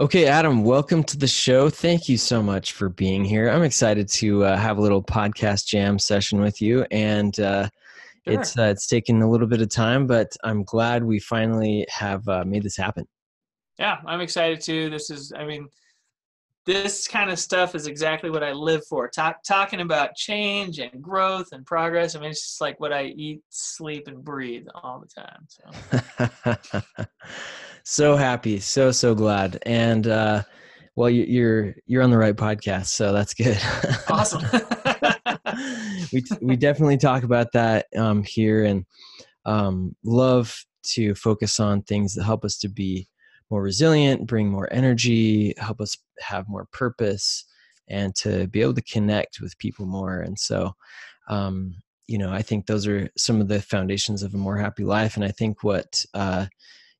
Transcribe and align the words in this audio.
Okay, 0.00 0.26
Adam, 0.26 0.62
welcome 0.62 1.02
to 1.02 1.18
the 1.18 1.26
show. 1.26 1.68
Thank 1.68 2.08
you 2.08 2.18
so 2.18 2.40
much 2.40 2.70
for 2.70 2.88
being 2.88 3.24
here. 3.24 3.48
I'm 3.48 3.64
excited 3.64 4.06
to 4.10 4.44
uh, 4.44 4.56
have 4.56 4.78
a 4.78 4.80
little 4.80 5.02
podcast 5.02 5.66
jam 5.66 5.98
session 5.98 6.40
with 6.40 6.62
you, 6.62 6.86
and 6.92 7.40
uh, 7.40 7.68
sure. 8.24 8.40
it's 8.40 8.56
uh, 8.56 8.62
it's 8.70 8.86
taken 8.86 9.22
a 9.22 9.28
little 9.28 9.48
bit 9.48 9.60
of 9.60 9.70
time, 9.70 10.06
but 10.06 10.36
I'm 10.44 10.62
glad 10.62 11.02
we 11.02 11.18
finally 11.18 11.84
have 11.90 12.28
uh, 12.28 12.44
made 12.46 12.62
this 12.62 12.76
happen. 12.76 13.08
Yeah, 13.80 13.96
I'm 14.06 14.20
excited 14.20 14.60
too. 14.60 14.88
This 14.88 15.10
is, 15.10 15.32
I 15.36 15.44
mean, 15.44 15.66
this 16.64 17.08
kind 17.08 17.28
of 17.28 17.40
stuff 17.40 17.74
is 17.74 17.88
exactly 17.88 18.30
what 18.30 18.44
I 18.44 18.52
live 18.52 18.86
for. 18.86 19.08
Talk, 19.08 19.42
talking 19.42 19.80
about 19.80 20.14
change 20.14 20.78
and 20.78 21.02
growth 21.02 21.48
and 21.50 21.66
progress. 21.66 22.14
I 22.14 22.20
mean, 22.20 22.30
it's 22.30 22.42
just 22.42 22.60
like 22.60 22.78
what 22.78 22.92
I 22.92 23.06
eat, 23.06 23.40
sleep, 23.48 24.06
and 24.06 24.22
breathe 24.22 24.68
all 24.76 25.02
the 25.02 25.08
time. 25.20 26.60
So. 26.68 27.04
so 27.90 28.16
happy 28.16 28.60
so 28.60 28.90
so 28.92 29.14
glad. 29.14 29.58
And 29.64 30.06
uh 30.06 30.42
well 30.94 31.08
you're 31.08 31.74
you're 31.86 32.02
on 32.02 32.10
the 32.10 32.18
right 32.18 32.36
podcast 32.36 32.88
so 32.88 33.14
that's 33.14 33.32
good. 33.32 33.58
Awesome. 34.10 34.44
We 36.12 36.22
we 36.40 36.56
definitely 36.56 36.96
talk 36.96 37.22
about 37.24 37.52
that 37.52 37.86
um 37.96 38.22
here 38.22 38.64
and 38.64 38.86
um 39.44 39.96
love 40.04 40.64
to 40.94 41.14
focus 41.14 41.58
on 41.60 41.82
things 41.82 42.14
that 42.14 42.24
help 42.24 42.44
us 42.44 42.56
to 42.58 42.68
be 42.68 43.08
more 43.50 43.62
resilient 43.62 44.26
bring 44.26 44.48
more 44.48 44.68
energy 44.70 45.54
help 45.58 45.80
us 45.80 45.98
have 46.20 46.48
more 46.48 46.66
purpose 46.72 47.44
and 47.88 48.14
to 48.16 48.46
be 48.48 48.62
able 48.62 48.74
to 48.74 48.82
connect 48.82 49.40
with 49.40 49.58
people 49.58 49.86
more. 49.86 50.20
And 50.20 50.38
so 50.38 50.72
um 51.28 51.74
you 52.06 52.18
know 52.18 52.30
i 52.32 52.42
think 52.42 52.66
those 52.66 52.86
are 52.86 53.10
some 53.16 53.40
of 53.40 53.48
the 53.48 53.60
foundations 53.60 54.22
of 54.22 54.34
a 54.34 54.38
more 54.38 54.58
happy 54.58 54.84
life. 54.84 55.16
And 55.16 55.24
i 55.24 55.30
think 55.30 55.64
what 55.64 56.04
uh 56.14 56.46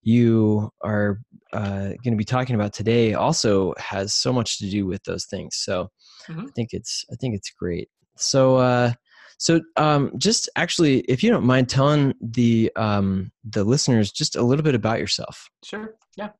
you 0.08 0.70
are 0.80 1.20
uh, 1.52 1.88
going 2.02 2.12
to 2.12 2.16
be 2.16 2.24
talking 2.24 2.54
about 2.54 2.72
today 2.72 3.12
also 3.12 3.74
has 3.76 4.14
so 4.14 4.32
much 4.32 4.58
to 4.58 4.70
do 4.70 4.86
with 4.86 5.02
those 5.04 5.26
things. 5.26 5.56
So 5.56 5.90
mm-hmm. 6.28 6.40
I 6.40 6.50
think 6.56 6.70
it's 6.72 7.04
I 7.12 7.16
think 7.16 7.34
it's 7.34 7.50
great. 7.50 7.88
So 8.16 8.56
uh, 8.56 8.92
so 9.38 9.60
um, 9.76 10.12
just 10.16 10.48
actually, 10.56 11.00
if 11.00 11.22
you 11.22 11.30
don't 11.30 11.44
mind 11.44 11.68
telling 11.68 12.14
the 12.22 12.72
um, 12.74 13.30
the 13.44 13.64
listeners 13.64 14.10
just 14.10 14.34
a 14.36 14.42
little 14.42 14.64
bit 14.64 14.74
about 14.74 14.98
yourself. 14.98 15.48
Sure. 15.62 15.94
Yeah. 16.16 16.30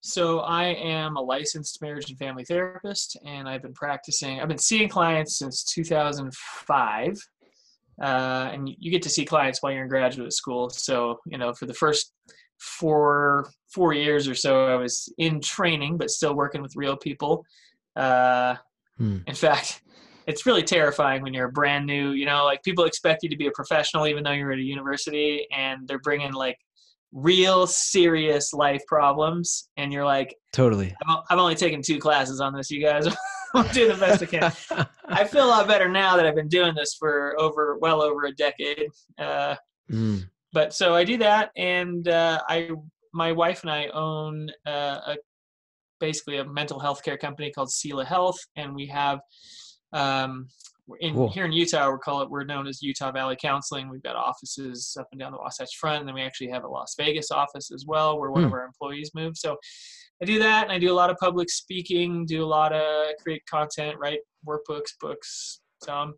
So 0.00 0.40
I 0.40 0.66
am 0.66 1.16
a 1.16 1.20
licensed 1.20 1.80
marriage 1.80 2.10
and 2.10 2.18
family 2.18 2.44
therapist, 2.44 3.16
and 3.24 3.48
I've 3.48 3.62
been 3.62 3.74
practicing. 3.74 4.40
I've 4.40 4.48
been 4.48 4.58
seeing 4.58 4.88
clients 4.88 5.38
since 5.38 5.64
2005. 5.64 7.18
Uh, 8.02 8.50
and 8.52 8.68
you 8.78 8.90
get 8.90 9.02
to 9.02 9.10
see 9.10 9.24
clients 9.24 9.62
while 9.62 9.70
you're 9.70 9.82
in 9.82 9.88
graduate 9.88 10.32
school. 10.32 10.70
So, 10.70 11.20
you 11.26 11.38
know, 11.38 11.52
for 11.52 11.66
the 11.66 11.74
first 11.74 12.12
for 12.62 13.50
four 13.68 13.92
years 13.92 14.28
or 14.28 14.34
so, 14.36 14.66
I 14.66 14.76
was 14.76 15.12
in 15.18 15.40
training, 15.40 15.98
but 15.98 16.10
still 16.10 16.34
working 16.34 16.62
with 16.62 16.76
real 16.76 16.96
people. 16.96 17.44
Uh, 17.96 18.54
hmm. 18.98 19.18
In 19.26 19.34
fact, 19.34 19.82
it's 20.28 20.46
really 20.46 20.62
terrifying 20.62 21.22
when 21.22 21.34
you're 21.34 21.48
a 21.48 21.52
brand 21.52 21.86
new. 21.86 22.12
You 22.12 22.24
know, 22.24 22.44
like 22.44 22.62
people 22.62 22.84
expect 22.84 23.24
you 23.24 23.28
to 23.30 23.36
be 23.36 23.48
a 23.48 23.50
professional, 23.50 24.06
even 24.06 24.22
though 24.22 24.30
you're 24.30 24.52
at 24.52 24.58
a 24.58 24.62
university, 24.62 25.46
and 25.52 25.88
they're 25.88 25.98
bringing 25.98 26.32
like 26.32 26.56
real 27.10 27.66
serious 27.66 28.52
life 28.52 28.82
problems, 28.86 29.68
and 29.76 29.92
you're 29.92 30.04
like, 30.04 30.34
totally. 30.52 30.94
I've 31.28 31.38
only 31.38 31.56
taken 31.56 31.82
two 31.82 31.98
classes 31.98 32.40
on 32.40 32.54
this. 32.54 32.70
You 32.70 32.82
guys. 32.82 33.08
I'll 33.54 33.70
do 33.74 33.86
the 33.86 33.98
best 33.98 34.22
I 34.22 34.26
can. 34.26 34.86
I 35.08 35.24
feel 35.24 35.44
a 35.44 35.46
lot 35.46 35.68
better 35.68 35.86
now 35.86 36.16
that 36.16 36.24
I've 36.24 36.34
been 36.34 36.48
doing 36.48 36.74
this 36.74 36.94
for 36.98 37.38
over 37.38 37.76
well 37.82 38.00
over 38.00 38.24
a 38.24 38.32
decade. 38.32 38.86
Uh, 39.18 39.56
mm 39.90 40.24
but 40.52 40.72
so 40.74 40.94
I 40.94 41.04
do 41.04 41.16
that, 41.18 41.50
and 41.56 42.06
uh, 42.08 42.40
I 42.48 42.70
my 43.14 43.32
wife 43.32 43.62
and 43.62 43.70
I 43.70 43.86
own 43.88 44.50
uh, 44.66 44.98
a 45.06 45.16
basically 46.00 46.38
a 46.38 46.44
mental 46.44 46.80
health 46.80 47.02
care 47.02 47.16
company 47.16 47.50
called 47.50 47.68
Sela 47.68 48.04
Health, 48.04 48.38
and 48.56 48.74
we 48.74 48.86
have 48.86 49.20
um, 49.92 50.48
in 51.00 51.14
cool. 51.14 51.30
here 51.30 51.44
in 51.44 51.52
Utah 51.52 51.90
we 51.90 51.98
call 51.98 52.22
it 52.22 52.30
we're 52.30 52.44
known 52.44 52.66
as 52.66 52.82
Utah 52.82 53.12
Valley 53.12 53.36
Counseling. 53.40 53.88
We've 53.88 54.02
got 54.02 54.16
offices 54.16 54.96
up 54.98 55.06
and 55.12 55.20
down 55.20 55.32
the 55.32 55.38
Wasatch 55.38 55.76
Front, 55.76 56.00
and 56.00 56.08
then 56.08 56.14
we 56.14 56.22
actually 56.22 56.50
have 56.50 56.64
a 56.64 56.68
Las 56.68 56.94
Vegas 56.98 57.30
office 57.30 57.70
as 57.70 57.84
well, 57.86 58.18
where 58.18 58.30
one 58.30 58.42
mm. 58.42 58.46
of 58.46 58.52
our 58.52 58.64
employees 58.64 59.12
moved. 59.14 59.36
So 59.38 59.56
I 60.22 60.24
do 60.24 60.38
that, 60.38 60.64
and 60.64 60.72
I 60.72 60.78
do 60.78 60.92
a 60.92 60.94
lot 60.94 61.10
of 61.10 61.16
public 61.18 61.50
speaking, 61.50 62.26
do 62.26 62.44
a 62.44 62.46
lot 62.46 62.72
of 62.72 63.06
create 63.22 63.42
content, 63.46 63.96
write 63.98 64.20
workbooks, 64.46 64.90
books. 65.00 65.60
So 65.82 65.92
I'm 65.92 66.14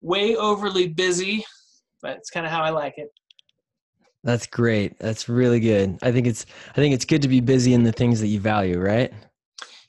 way 0.00 0.36
overly 0.36 0.88
busy, 0.88 1.44
but 2.02 2.16
it's 2.18 2.30
kind 2.30 2.46
of 2.46 2.52
how 2.52 2.62
I 2.62 2.70
like 2.70 2.94
it. 2.96 3.08
That's 4.24 4.46
great. 4.46 4.98
That's 4.98 5.28
really 5.28 5.60
good. 5.60 5.98
I 6.02 6.10
think 6.10 6.26
it's 6.26 6.46
I 6.70 6.74
think 6.74 6.94
it's 6.94 7.04
good 7.04 7.22
to 7.22 7.28
be 7.28 7.40
busy 7.40 7.74
in 7.74 7.84
the 7.84 7.92
things 7.92 8.20
that 8.20 8.28
you 8.28 8.40
value, 8.40 8.80
right? 8.80 9.12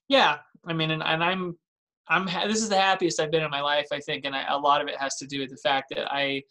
Yeah. 0.10 0.38
I 0.68 0.74
mean, 0.74 0.92
and, 0.92 1.02
and 1.02 1.24
I'm 1.24 1.58
I'm 2.10 2.26
this 2.26 2.62
is 2.62 2.70
the 2.70 2.80
happiest 2.80 3.20
I've 3.20 3.32
been 3.32 3.44
in 3.44 3.50
my 3.50 3.62
life, 3.62 3.88
I 3.92 4.00
think, 4.00 4.26
and 4.26 4.36
I, 4.36 4.46
a 4.50 4.58
lot 4.58 4.82
of 4.82 4.88
it 4.88 4.98
has 5.00 5.16
to 5.18 5.26
do 5.26 5.40
with 5.40 5.50
the 5.50 5.58
fact 5.58 5.94
that 5.96 6.14
I 6.14 6.44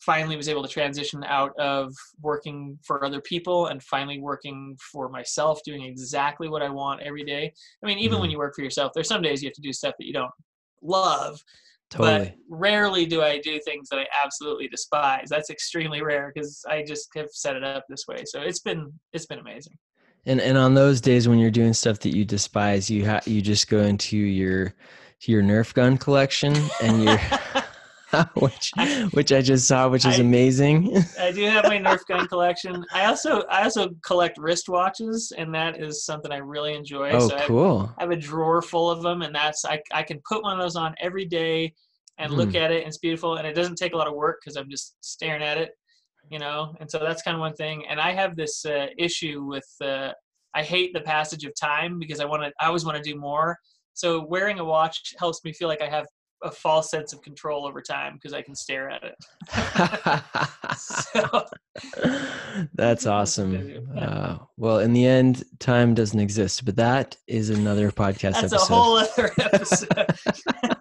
finally 0.00 0.36
was 0.36 0.48
able 0.48 0.62
to 0.62 0.68
transition 0.68 1.24
out 1.24 1.56
of 1.58 1.92
working 2.20 2.78
for 2.84 3.04
other 3.04 3.20
people 3.20 3.66
and 3.66 3.82
finally 3.82 4.20
working 4.20 4.76
for 4.92 5.08
myself, 5.08 5.60
doing 5.64 5.82
exactly 5.82 6.48
what 6.48 6.62
I 6.62 6.68
want 6.68 7.02
every 7.02 7.24
day. 7.24 7.52
I 7.82 7.86
mean, 7.86 7.98
even 7.98 8.16
mm. 8.16 8.20
when 8.20 8.28
mm-hmm. 8.28 8.32
you 8.32 8.38
work 8.38 8.54
for 8.54 8.62
yourself, 8.62 8.92
there's 8.94 9.08
some 9.08 9.22
days 9.22 9.42
you 9.42 9.48
have 9.48 9.54
to 9.54 9.60
do 9.60 9.72
stuff 9.72 9.94
that 9.98 10.06
you 10.06 10.12
don't 10.12 10.30
love, 10.82 11.40
Totally. 11.90 12.18
But 12.28 12.34
rarely 12.50 13.06
do 13.06 13.22
I 13.22 13.38
do 13.38 13.58
things 13.64 13.88
that 13.88 13.98
I 13.98 14.06
absolutely 14.22 14.68
despise. 14.68 15.28
That's 15.30 15.48
extremely 15.48 16.02
rare 16.02 16.30
because 16.34 16.62
I 16.68 16.84
just 16.86 17.08
have 17.16 17.28
set 17.30 17.56
it 17.56 17.64
up 17.64 17.84
this 17.88 18.04
way. 18.06 18.24
So 18.26 18.40
it's 18.40 18.60
been 18.60 18.92
it's 19.12 19.26
been 19.26 19.38
amazing. 19.38 19.78
And 20.26 20.40
and 20.40 20.58
on 20.58 20.74
those 20.74 21.00
days 21.00 21.28
when 21.28 21.38
you're 21.38 21.50
doing 21.50 21.72
stuff 21.72 22.00
that 22.00 22.14
you 22.14 22.24
despise, 22.24 22.90
you 22.90 23.06
ha- 23.06 23.22
you 23.24 23.40
just 23.40 23.68
go 23.68 23.80
into 23.80 24.18
your 24.18 24.74
your 25.22 25.42
Nerf 25.42 25.72
gun 25.72 25.96
collection 25.96 26.54
and 26.82 27.02
you're 27.02 27.18
which 28.34 28.72
which 29.10 29.32
I 29.32 29.42
just 29.42 29.68
saw, 29.68 29.88
which 29.88 30.06
is 30.06 30.18
I, 30.18 30.22
amazing. 30.22 30.96
I 31.20 31.30
do 31.30 31.44
have 31.44 31.64
my 31.64 31.78
Nerf 31.78 32.06
gun 32.06 32.26
collection. 32.26 32.84
I 32.92 33.04
also 33.04 33.42
I 33.44 33.64
also 33.64 33.90
collect 34.02 34.38
wristwatches, 34.38 35.32
and 35.36 35.54
that 35.54 35.80
is 35.80 36.04
something 36.04 36.32
I 36.32 36.38
really 36.38 36.74
enjoy. 36.74 37.10
Oh, 37.10 37.28
so 37.28 37.38
cool! 37.40 37.76
I 37.76 37.80
have, 37.80 37.94
I 37.98 38.02
have, 38.02 38.10
a 38.12 38.16
drawer 38.16 38.62
full 38.62 38.90
of 38.90 39.02
them, 39.02 39.22
and 39.22 39.34
that's 39.34 39.64
I 39.64 39.80
I 39.92 40.02
can 40.02 40.20
put 40.28 40.42
one 40.42 40.58
of 40.58 40.62
those 40.62 40.76
on 40.76 40.94
every 41.00 41.26
day 41.26 41.74
and 42.18 42.32
mm. 42.32 42.36
look 42.36 42.50
hmm. 42.50 42.56
at 42.56 42.70
it. 42.70 42.78
And 42.78 42.88
it's 42.88 42.98
beautiful, 42.98 43.36
and 43.36 43.46
it 43.46 43.54
doesn't 43.54 43.76
take 43.76 43.92
a 43.92 43.96
lot 43.96 44.08
of 44.08 44.14
work 44.14 44.38
because 44.40 44.56
I'm 44.56 44.70
just 44.70 44.96
staring 45.00 45.42
at 45.42 45.58
it, 45.58 45.70
you 46.30 46.38
know. 46.38 46.74
And 46.80 46.90
so 46.90 46.98
that's 46.98 47.22
kind 47.22 47.34
of 47.34 47.40
one 47.40 47.54
thing. 47.54 47.84
And 47.88 48.00
I 48.00 48.12
have 48.12 48.36
this 48.36 48.64
uh, 48.64 48.86
issue 48.96 49.44
with 49.44 49.68
uh, 49.82 50.12
I 50.54 50.62
hate 50.62 50.94
the 50.94 51.00
passage 51.00 51.44
of 51.44 51.52
time 51.60 51.98
because 51.98 52.20
I 52.20 52.24
want 52.24 52.42
to 52.42 52.52
I 52.60 52.66
always 52.68 52.86
want 52.86 52.96
to 52.96 53.02
do 53.02 53.18
more. 53.18 53.58
So 53.92 54.24
wearing 54.24 54.60
a 54.60 54.64
watch 54.64 55.14
helps 55.18 55.44
me 55.44 55.52
feel 55.52 55.68
like 55.68 55.82
I 55.82 55.90
have 55.90 56.06
a 56.42 56.50
false 56.50 56.90
sense 56.90 57.12
of 57.12 57.22
control 57.22 57.66
over 57.66 57.80
time 57.80 58.14
because 58.14 58.32
I 58.32 58.42
can 58.42 58.54
stare 58.54 58.90
at 58.90 59.02
it. 59.02 59.16
so, 60.78 61.44
That's 62.74 63.06
awesome. 63.06 63.88
Uh, 63.96 64.38
well, 64.56 64.78
in 64.78 64.92
the 64.92 65.06
end, 65.06 65.44
time 65.58 65.94
doesn't 65.94 66.20
exist, 66.20 66.64
but 66.64 66.76
that 66.76 67.16
is 67.26 67.50
another 67.50 67.90
podcast 67.90 68.40
That's 68.40 68.52
episode. 68.52 68.72
a 68.72 68.76
whole 68.76 68.96
other 68.96 69.32
episode. 69.40 70.74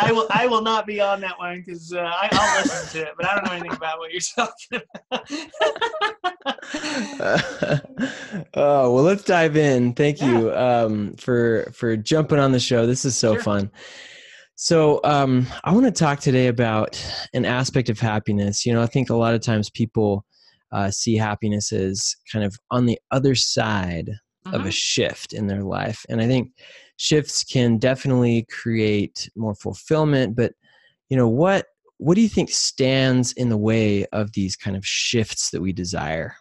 I 0.00 0.12
will. 0.12 0.26
I 0.30 0.46
will 0.46 0.62
not 0.62 0.86
be 0.86 1.00
on 1.00 1.20
that 1.22 1.38
one 1.38 1.64
because 1.66 1.92
uh, 1.92 2.10
I'll 2.30 2.62
listen 2.62 3.00
to 3.00 3.08
it, 3.08 3.14
but 3.16 3.26
I 3.26 3.34
don't 3.34 3.46
know 3.46 3.52
anything 3.52 3.72
about 3.72 3.98
what 3.98 4.12
you're 4.12 4.20
talking 4.20 4.80
about. 5.10 5.28
oh 8.54 8.94
well, 8.94 9.02
let's 9.02 9.24
dive 9.24 9.56
in. 9.56 9.94
Thank 9.94 10.20
yeah. 10.20 10.30
you 10.30 10.54
um, 10.54 11.14
for 11.16 11.72
for 11.74 11.96
jumping 11.96 12.38
on 12.38 12.52
the 12.52 12.60
show. 12.60 12.86
This 12.86 13.04
is 13.04 13.16
so 13.16 13.34
sure. 13.34 13.42
fun. 13.42 13.70
So, 14.54 15.00
um, 15.04 15.46
I 15.64 15.72
want 15.72 15.86
to 15.86 15.92
talk 15.92 16.20
today 16.20 16.46
about 16.48 17.00
an 17.32 17.44
aspect 17.44 17.88
of 17.88 17.98
happiness. 17.98 18.64
You 18.64 18.74
know, 18.74 18.82
I 18.82 18.86
think 18.86 19.10
a 19.10 19.16
lot 19.16 19.34
of 19.34 19.40
times 19.40 19.70
people 19.70 20.24
uh, 20.70 20.90
see 20.90 21.16
happiness 21.16 21.72
as 21.72 22.14
kind 22.32 22.44
of 22.44 22.56
on 22.70 22.86
the 22.86 22.98
other 23.10 23.34
side 23.34 24.10
of 24.54 24.60
a 24.60 24.64
mm-hmm. 24.64 24.70
shift 24.70 25.32
in 25.32 25.46
their 25.46 25.62
life. 25.62 26.04
And 26.08 26.20
I 26.20 26.26
think 26.26 26.52
shifts 26.96 27.44
can 27.44 27.78
definitely 27.78 28.46
create 28.50 29.28
more 29.36 29.54
fulfillment. 29.54 30.36
But, 30.36 30.52
you 31.08 31.16
know, 31.16 31.28
what 31.28 31.66
what 31.98 32.14
do 32.14 32.20
you 32.20 32.28
think 32.28 32.50
stands 32.50 33.32
in 33.32 33.48
the 33.48 33.56
way 33.56 34.06
of 34.12 34.32
these 34.32 34.54
kind 34.54 34.76
of 34.76 34.86
shifts 34.86 35.50
that 35.50 35.60
we 35.60 35.72
desire? 35.72 36.36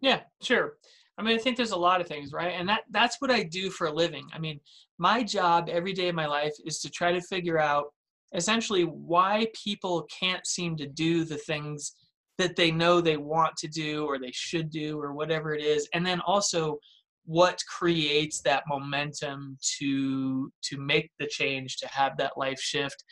Yeah, 0.00 0.20
sure. 0.40 0.74
I 1.18 1.22
mean, 1.22 1.38
I 1.38 1.38
think 1.38 1.56
there's 1.56 1.72
a 1.72 1.76
lot 1.76 2.00
of 2.00 2.08
things, 2.08 2.32
right? 2.32 2.52
And 2.52 2.68
that 2.68 2.82
that's 2.90 3.20
what 3.20 3.30
I 3.30 3.42
do 3.42 3.70
for 3.70 3.86
a 3.86 3.92
living. 3.92 4.26
I 4.32 4.38
mean, 4.38 4.58
my 4.98 5.22
job 5.22 5.68
every 5.68 5.92
day 5.92 6.08
of 6.08 6.14
my 6.14 6.26
life 6.26 6.54
is 6.64 6.80
to 6.80 6.90
try 6.90 7.12
to 7.12 7.20
figure 7.20 7.58
out 7.58 7.92
essentially 8.34 8.84
why 8.84 9.46
people 9.52 10.06
can't 10.20 10.46
seem 10.46 10.76
to 10.76 10.86
do 10.86 11.24
the 11.24 11.36
things 11.36 11.94
that 12.38 12.56
they 12.56 12.70
know 12.70 13.00
they 13.00 13.18
want 13.18 13.56
to 13.56 13.68
do 13.68 14.06
or 14.06 14.18
they 14.18 14.32
should 14.32 14.70
do 14.70 14.98
or 14.98 15.12
whatever 15.12 15.54
it 15.54 15.62
is 15.62 15.88
and 15.92 16.04
then 16.04 16.20
also 16.20 16.78
what 17.24 17.58
creates 17.68 18.40
that 18.40 18.64
momentum 18.68 19.56
to 19.78 20.52
to 20.62 20.76
make 20.78 21.10
the 21.18 21.26
change 21.26 21.76
to 21.76 21.88
have 21.88 22.16
that 22.16 22.32
life 22.36 22.60
shift 22.60 23.04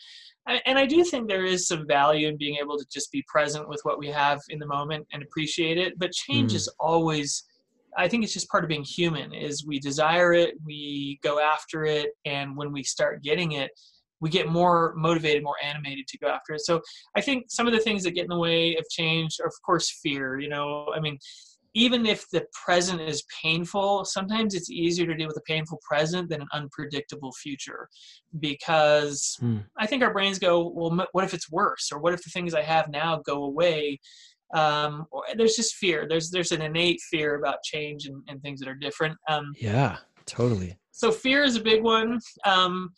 and 0.66 0.78
i 0.78 0.86
do 0.86 1.04
think 1.04 1.28
there 1.28 1.44
is 1.44 1.68
some 1.68 1.86
value 1.86 2.26
in 2.26 2.36
being 2.36 2.56
able 2.60 2.76
to 2.76 2.84
just 2.92 3.12
be 3.12 3.24
present 3.28 3.68
with 3.68 3.80
what 3.84 3.98
we 3.98 4.08
have 4.08 4.40
in 4.48 4.58
the 4.58 4.66
moment 4.66 5.06
and 5.12 5.22
appreciate 5.22 5.78
it 5.78 5.98
but 5.98 6.12
change 6.12 6.52
mm. 6.52 6.56
is 6.56 6.68
always 6.80 7.44
i 7.96 8.08
think 8.08 8.24
it's 8.24 8.32
just 8.32 8.48
part 8.48 8.64
of 8.64 8.68
being 8.68 8.84
human 8.84 9.32
is 9.32 9.64
we 9.66 9.78
desire 9.78 10.32
it 10.32 10.54
we 10.64 11.18
go 11.22 11.38
after 11.38 11.84
it 11.84 12.10
and 12.24 12.56
when 12.56 12.72
we 12.72 12.82
start 12.82 13.22
getting 13.22 13.52
it 13.52 13.70
we 14.20 14.28
get 14.28 14.48
more 14.48 14.94
motivated, 14.96 15.42
more 15.42 15.56
animated 15.62 16.06
to 16.08 16.18
go 16.18 16.28
after 16.28 16.54
it. 16.54 16.60
So 16.60 16.80
I 17.16 17.20
think 17.20 17.46
some 17.48 17.66
of 17.66 17.72
the 17.72 17.80
things 17.80 18.02
that 18.04 18.12
get 18.12 18.24
in 18.24 18.28
the 18.28 18.38
way 18.38 18.76
of 18.76 18.84
change 18.90 19.38
are, 19.40 19.46
of 19.46 19.54
course, 19.64 19.98
fear. 20.02 20.38
You 20.38 20.48
know, 20.48 20.92
I 20.94 21.00
mean, 21.00 21.18
even 21.74 22.04
if 22.06 22.28
the 22.30 22.44
present 22.52 23.00
is 23.00 23.24
painful, 23.42 24.04
sometimes 24.04 24.54
it's 24.54 24.70
easier 24.70 25.06
to 25.06 25.14
deal 25.14 25.28
with 25.28 25.36
a 25.36 25.42
painful 25.42 25.78
present 25.88 26.28
than 26.28 26.42
an 26.42 26.48
unpredictable 26.52 27.32
future 27.32 27.88
because 28.40 29.36
hmm. 29.40 29.58
I 29.78 29.86
think 29.86 30.02
our 30.02 30.12
brains 30.12 30.38
go, 30.38 30.68
well, 30.68 31.06
what 31.12 31.24
if 31.24 31.34
it's 31.34 31.50
worse? 31.50 31.90
Or 31.92 32.00
what 32.00 32.12
if 32.12 32.22
the 32.22 32.30
things 32.30 32.54
I 32.54 32.62
have 32.62 32.88
now 32.90 33.20
go 33.24 33.44
away? 33.44 34.00
Um, 34.52 35.06
there's 35.36 35.54
just 35.54 35.76
fear. 35.76 36.06
There's 36.08 36.30
there's 36.30 36.50
an 36.50 36.60
innate 36.60 37.00
fear 37.08 37.36
about 37.36 37.62
change 37.62 38.06
and, 38.06 38.20
and 38.26 38.42
things 38.42 38.58
that 38.60 38.68
are 38.68 38.74
different. 38.74 39.16
Um, 39.28 39.52
yeah, 39.56 39.98
totally. 40.26 40.76
So 40.90 41.12
fear 41.12 41.44
is 41.44 41.54
a 41.54 41.62
big 41.62 41.84
one. 41.84 42.18
Um, 42.44 42.90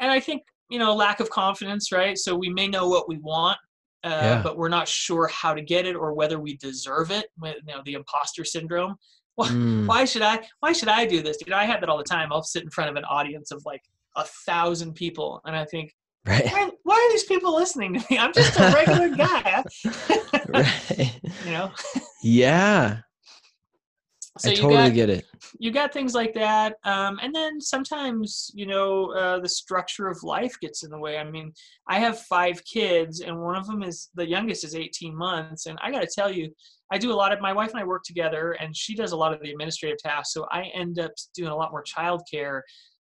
and 0.00 0.10
I 0.10 0.20
think 0.20 0.42
you 0.68 0.78
know 0.78 0.94
lack 0.94 1.20
of 1.20 1.30
confidence 1.30 1.90
right 1.92 2.18
so 2.18 2.36
we 2.36 2.50
may 2.50 2.68
know 2.68 2.88
what 2.88 3.08
we 3.08 3.18
want 3.18 3.58
uh, 4.04 4.08
yeah. 4.08 4.42
but 4.42 4.56
we're 4.56 4.68
not 4.68 4.86
sure 4.86 5.26
how 5.28 5.54
to 5.54 5.60
get 5.60 5.86
it 5.86 5.96
or 5.96 6.12
whether 6.12 6.38
we 6.38 6.56
deserve 6.56 7.10
it 7.10 7.26
you 7.42 7.52
know 7.66 7.82
the 7.84 7.94
imposter 7.94 8.44
syndrome 8.44 8.96
why, 9.34 9.48
mm. 9.48 9.86
why 9.86 10.04
should 10.04 10.22
i 10.22 10.40
why 10.60 10.72
should 10.72 10.88
i 10.88 11.04
do 11.04 11.22
this 11.22 11.38
you 11.44 11.50
know 11.50 11.56
i 11.56 11.64
have 11.64 11.80
that 11.80 11.88
all 11.88 11.98
the 11.98 12.04
time 12.04 12.32
i'll 12.32 12.42
sit 12.42 12.62
in 12.62 12.70
front 12.70 12.90
of 12.90 12.96
an 12.96 13.04
audience 13.04 13.50
of 13.50 13.62
like 13.64 13.82
a 14.16 14.24
thousand 14.46 14.94
people 14.94 15.40
and 15.44 15.54
i 15.54 15.64
think 15.64 15.94
right. 16.26 16.46
why, 16.46 16.70
why 16.82 16.94
are 16.94 17.12
these 17.12 17.24
people 17.24 17.54
listening 17.54 17.94
to 17.94 18.04
me 18.10 18.18
i'm 18.18 18.32
just 18.32 18.58
a 18.58 18.70
regular 18.72 19.08
guy 19.16 19.62
right. 20.48 21.20
you 21.44 21.52
know 21.52 21.70
yeah 22.22 22.98
so 24.38 24.50
I 24.50 24.54
totally 24.54 24.74
got, 24.74 24.94
get 24.94 25.10
it. 25.10 25.26
You 25.58 25.70
got 25.70 25.92
things 25.92 26.14
like 26.14 26.34
that, 26.34 26.76
um, 26.84 27.18
and 27.22 27.34
then 27.34 27.60
sometimes 27.60 28.50
you 28.54 28.66
know 28.66 29.12
uh, 29.12 29.40
the 29.40 29.48
structure 29.48 30.08
of 30.08 30.22
life 30.22 30.54
gets 30.60 30.84
in 30.84 30.90
the 30.90 30.98
way. 30.98 31.18
I 31.18 31.24
mean, 31.24 31.52
I 31.88 31.98
have 31.98 32.20
five 32.22 32.62
kids, 32.64 33.20
and 33.20 33.40
one 33.40 33.56
of 33.56 33.66
them 33.66 33.82
is 33.82 34.10
the 34.14 34.26
youngest 34.26 34.64
is 34.64 34.74
18 34.74 35.16
months, 35.16 35.66
and 35.66 35.78
I 35.82 35.90
got 35.90 36.00
to 36.00 36.08
tell 36.12 36.30
you, 36.30 36.54
I 36.90 36.98
do 36.98 37.12
a 37.12 37.14
lot 37.14 37.32
of 37.32 37.40
my 37.40 37.52
wife 37.52 37.70
and 37.70 37.80
I 37.80 37.84
work 37.84 38.04
together, 38.04 38.52
and 38.52 38.76
she 38.76 38.94
does 38.94 39.12
a 39.12 39.16
lot 39.16 39.32
of 39.32 39.40
the 39.40 39.50
administrative 39.50 39.98
tasks, 39.98 40.32
so 40.32 40.46
I 40.50 40.64
end 40.74 40.98
up 40.98 41.12
doing 41.34 41.50
a 41.50 41.56
lot 41.56 41.70
more 41.70 41.84
childcare 41.84 42.62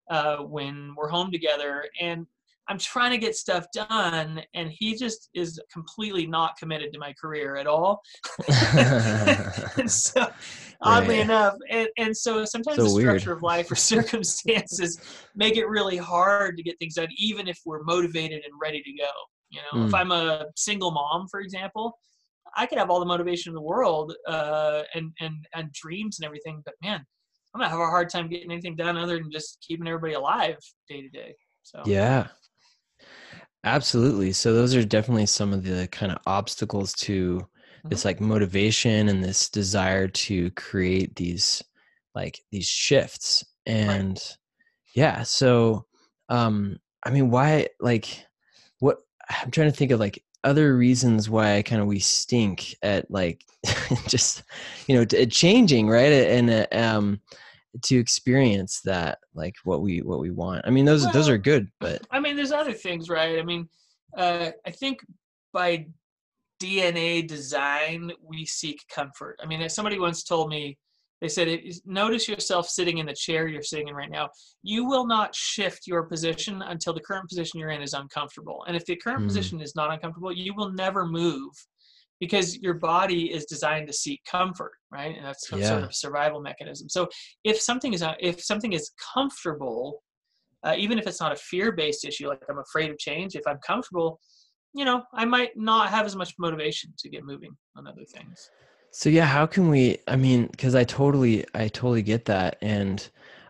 uh, 0.10 0.38
when 0.38 0.94
we're 0.96 1.10
home 1.10 1.32
together, 1.32 1.86
and 2.00 2.26
I'm 2.68 2.80
trying 2.80 3.12
to 3.12 3.18
get 3.18 3.36
stuff 3.36 3.68
done, 3.74 4.42
and 4.54 4.72
he 4.72 4.96
just 4.96 5.30
is 5.34 5.60
completely 5.72 6.26
not 6.26 6.58
committed 6.58 6.92
to 6.94 7.00
my 7.00 7.14
career 7.14 7.58
at 7.58 7.68
all. 7.68 8.02
and 9.78 9.90
so, 9.90 10.28
oddly 10.82 11.20
enough, 11.20 11.56
and, 11.70 11.88
and 11.98 12.16
so 12.16 12.44
sometimes 12.44 12.78
so 12.78 12.84
the 12.84 12.90
structure 12.90 13.30
weird. 13.30 13.38
of 13.38 13.44
life 13.44 13.72
or 13.72 13.76
circumstances 13.94 15.00
make 15.36 15.58
it 15.58 15.68
really 15.68 15.98
hard 15.98 16.58
to 16.58 16.64
get 16.64 16.78
things 16.80 16.96
done, 16.96 17.10
even 17.18 17.48
if 17.48 17.60
we're 17.66 17.84
motivated 17.84 18.44
and 18.44 18.54
ready 18.60 18.82
to 18.82 18.92
go. 18.94 19.12
You 19.52 19.62
know, 19.62 19.84
mm. 19.84 19.88
if 19.88 19.94
I'm 19.94 20.12
a 20.12 20.46
single 20.56 20.92
mom, 20.92 21.28
for 21.30 21.42
example, 21.42 21.98
I 22.58 22.66
could 22.66 22.78
have 22.78 22.90
all 22.90 23.00
the 23.00 23.06
motivation 23.06 23.52
in 23.52 23.56
the 23.56 23.62
world 23.62 24.14
uh, 24.28 24.84
and 24.94 25.12
and 25.20 25.36
and 25.54 25.72
dreams 25.74 26.20
and 26.20 26.26
everything, 26.26 26.62
but 26.66 26.74
man, 26.82 27.06
I'm 27.54 27.60
gonna 27.60 27.70
have 27.70 27.80
a 27.80 27.86
hard 27.86 28.10
time 28.10 28.28
getting 28.28 28.52
anything 28.52 28.76
done 28.76 28.98
other 28.98 29.18
than 29.18 29.32
just 29.32 29.64
keeping 29.66 29.88
everybody 29.88 30.14
alive 30.14 30.58
day 30.90 31.02
to 31.02 31.10
day. 31.10 31.36
So 31.64 31.82
yeah, 31.86 32.28
Absolutely. 33.66 34.32
So 34.32 34.54
those 34.54 34.76
are 34.76 34.86
definitely 34.86 35.26
some 35.26 35.52
of 35.52 35.64
the 35.64 35.88
kind 35.92 36.12
of 36.12 36.20
obstacles 36.28 36.94
to 36.94 37.40
mm-hmm. 37.40 37.90
this 37.90 38.06
like 38.06 38.22
motivation 38.22 39.10
and 39.10 39.24
this 39.24 39.50
desire 39.50 40.08
to 40.08 40.52
create 40.52 41.16
these 41.16 41.64
like 42.14 42.40
these 42.52 42.68
shifts. 42.68 43.44
And 43.66 44.12
right. 44.12 44.38
yeah, 44.94 45.24
so 45.24 45.86
um 46.30 46.78
I 47.04 47.10
mean 47.10 47.32
why 47.32 47.68
like 47.80 48.26
what 48.80 49.00
I'm 49.30 49.50
trying 49.50 49.72
to 49.72 49.76
think 49.76 49.90
of 49.90 50.00
like 50.00 50.24
other 50.44 50.78
reasons 50.78 51.28
why 51.28 51.64
kind 51.64 51.82
of 51.82 51.88
we 51.88 51.98
stink 51.98 52.76
at 52.84 53.10
like 53.10 53.44
just 54.08 54.44
you 54.86 54.96
know 54.96 55.06
changing 55.26 55.90
right 55.90 56.12
and 56.12 56.50
uh, 56.52 56.68
um 56.72 57.20
to 57.84 57.98
experience 57.98 58.82
that 58.86 59.20
like 59.34 59.56
what 59.64 59.82
we 59.82 60.02
what 60.02 60.20
we 60.20 60.32
want. 60.32 60.66
I 60.66 60.70
mean 60.70 60.86
those 60.86 61.04
well, 61.04 61.14
those 61.14 61.30
are 61.30 61.38
good 61.38 61.70
but 61.80 62.02
i 62.12 62.20
mean 62.20 62.36
there's 62.36 62.52
other 62.52 62.74
things 62.74 63.10
right? 63.10 63.40
I 63.40 63.44
mean 63.44 63.68
uh, 64.18 64.52
i 64.66 64.72
think 64.72 65.00
by 65.54 65.88
dna 66.62 67.28
design 67.28 68.12
we 68.22 68.46
seek 68.46 68.80
comfort. 68.94 69.40
I 69.42 69.46
mean 69.46 69.68
somebody 69.70 70.00
once 70.00 70.24
told 70.24 70.50
me 70.50 70.78
they 71.22 71.30
said 71.30 71.60
notice 71.86 72.28
yourself 72.28 72.68
sitting 72.68 72.98
in 72.98 73.06
the 73.06 73.14
chair 73.14 73.48
you're 73.48 73.64
sitting 73.64 73.88
in 73.88 73.96
right 73.96 74.12
now. 74.12 74.30
You 74.64 74.86
will 74.86 75.08
not 75.08 75.34
shift 75.34 75.88
your 75.88 76.04
position 76.04 76.62
until 76.62 76.94
the 76.94 77.00
current 77.00 77.30
position 77.30 77.60
you're 77.60 77.70
in 77.70 77.82
is 77.82 77.94
uncomfortable. 77.94 78.64
And 78.68 78.76
if 78.76 78.86
the 78.86 78.98
current 78.98 79.24
mm. 79.24 79.28
position 79.28 79.62
is 79.62 79.76
not 79.76 79.92
uncomfortable 79.92 80.32
you 80.34 80.54
will 80.54 80.72
never 80.72 81.06
move 81.06 81.52
because 82.20 82.58
your 82.58 82.76
body 82.76 83.34
is 83.34 83.46
designed 83.46 83.88
to 83.88 83.94
seek 83.94 84.22
comfort 84.30 84.72
right? 84.92 85.16
And 85.18 85.26
that's 85.26 85.50
some 85.50 85.60
yeah. 85.60 85.68
sort 85.68 85.84
of 85.84 85.94
survival 85.94 86.40
mechanism. 86.40 86.88
So 86.88 87.10
if 87.44 87.60
something 87.60 87.94
is 87.94 88.04
if 88.20 88.42
something 88.42 88.74
is 88.74 88.92
comfortable 89.14 90.02
uh, 90.66 90.74
even 90.78 90.98
if 90.98 91.06
it's 91.08 91.20
not 91.20 91.32
a 91.32 91.36
fear-based 91.36 92.04
issue 92.06 92.28
like 92.28 92.42
i'm 92.50 92.58
afraid 92.58 92.90
of 92.90 92.98
change 92.98 93.36
if 93.36 93.44
i'm 93.48 93.60
comfortable 93.66 94.20
you 94.74 94.84
know 94.84 95.04
i 95.14 95.24
might 95.24 95.52
not 95.56 95.90
have 95.90 96.06
as 96.06 96.16
much 96.16 96.34
motivation 96.40 96.92
to 96.98 97.08
get 97.08 97.24
moving 97.24 97.56
on 97.78 97.88
other 97.88 98.04
things. 98.14 98.50
So 98.92 99.10
yeah 99.10 99.26
how 99.26 99.46
can 99.46 99.70
we 99.70 100.00
i 100.08 100.16
mean 100.16 100.48
because 100.48 100.76
i 100.76 100.84
totally 100.84 101.46
i 101.54 101.68
totally 101.68 102.02
get 102.02 102.26
that. 102.26 102.58
And 102.62 103.08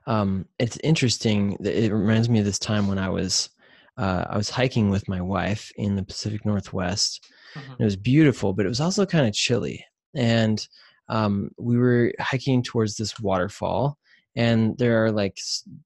um, 0.07 0.45
it's 0.59 0.77
interesting 0.83 1.57
that 1.61 1.75
it 1.75 1.91
reminds 1.91 2.29
me 2.29 2.37
of 2.39 2.45
this 2.45 2.59
time 2.59 2.87
when 2.87 2.99
i 2.99 3.09
was 3.09 3.49
uh, 3.97 4.25
i 4.29 4.37
was 4.37 4.49
hiking 4.49 4.89
with 4.89 5.07
my 5.07 5.21
wife 5.21 5.71
in 5.77 5.95
the 5.95 6.03
pacific 6.03 6.45
northwest 6.45 7.25
Mm-hmm. 7.55 7.81
It 7.81 7.85
was 7.85 7.95
beautiful, 7.95 8.53
but 8.53 8.65
it 8.65 8.69
was 8.69 8.81
also 8.81 9.05
kind 9.05 9.27
of 9.27 9.33
chilly. 9.33 9.85
And 10.15 10.65
um, 11.07 11.51
we 11.57 11.77
were 11.77 12.11
hiking 12.19 12.63
towards 12.63 12.95
this 12.97 13.19
waterfall, 13.19 13.97
and 14.35 14.77
there 14.77 15.03
are 15.05 15.11
like 15.11 15.39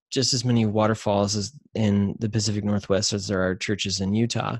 just 0.09 0.33
as 0.33 0.43
many 0.43 0.65
waterfalls 0.65 1.35
as 1.35 1.53
in 1.75 2.15
the 2.19 2.29
Pacific 2.29 2.63
Northwest 2.63 3.13
as 3.13 3.27
there 3.27 3.41
are 3.41 3.55
churches 3.55 4.01
in 4.01 4.13
Utah. 4.13 4.57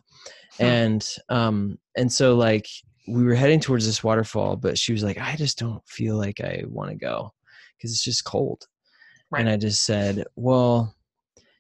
And 0.59 1.07
um, 1.29 1.79
and 1.95 2.11
so 2.11 2.35
like 2.35 2.67
we 3.07 3.23
were 3.23 3.35
heading 3.35 3.59
towards 3.59 3.85
this 3.85 4.03
waterfall, 4.03 4.55
but 4.55 4.77
she 4.77 4.91
was 4.91 5.03
like, 5.03 5.17
I 5.17 5.35
just 5.35 5.57
don't 5.57 5.81
feel 5.87 6.15
like 6.17 6.41
I 6.41 6.63
want 6.67 6.91
to 6.91 6.95
go 6.95 7.33
because 7.77 7.91
it's 7.91 8.03
just 8.03 8.25
cold. 8.25 8.67
Right. 9.31 9.41
And 9.41 9.49
I 9.49 9.57
just 9.57 9.83
said, 9.83 10.25
well, 10.35 10.93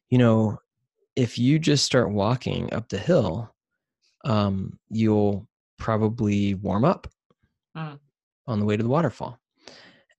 you 0.09 0.17
know, 0.17 0.59
if 1.15 1.37
you 1.37 1.59
just 1.59 1.85
start 1.85 2.11
walking 2.11 2.73
up 2.73 2.89
the 2.89 2.97
hill, 2.97 3.53
um, 4.25 4.77
you'll 4.89 5.47
probably 5.77 6.53
warm 6.55 6.85
up 6.85 7.07
mm. 7.75 7.99
on 8.47 8.59
the 8.59 8.65
way 8.65 8.77
to 8.77 8.83
the 8.83 8.89
waterfall. 8.89 9.39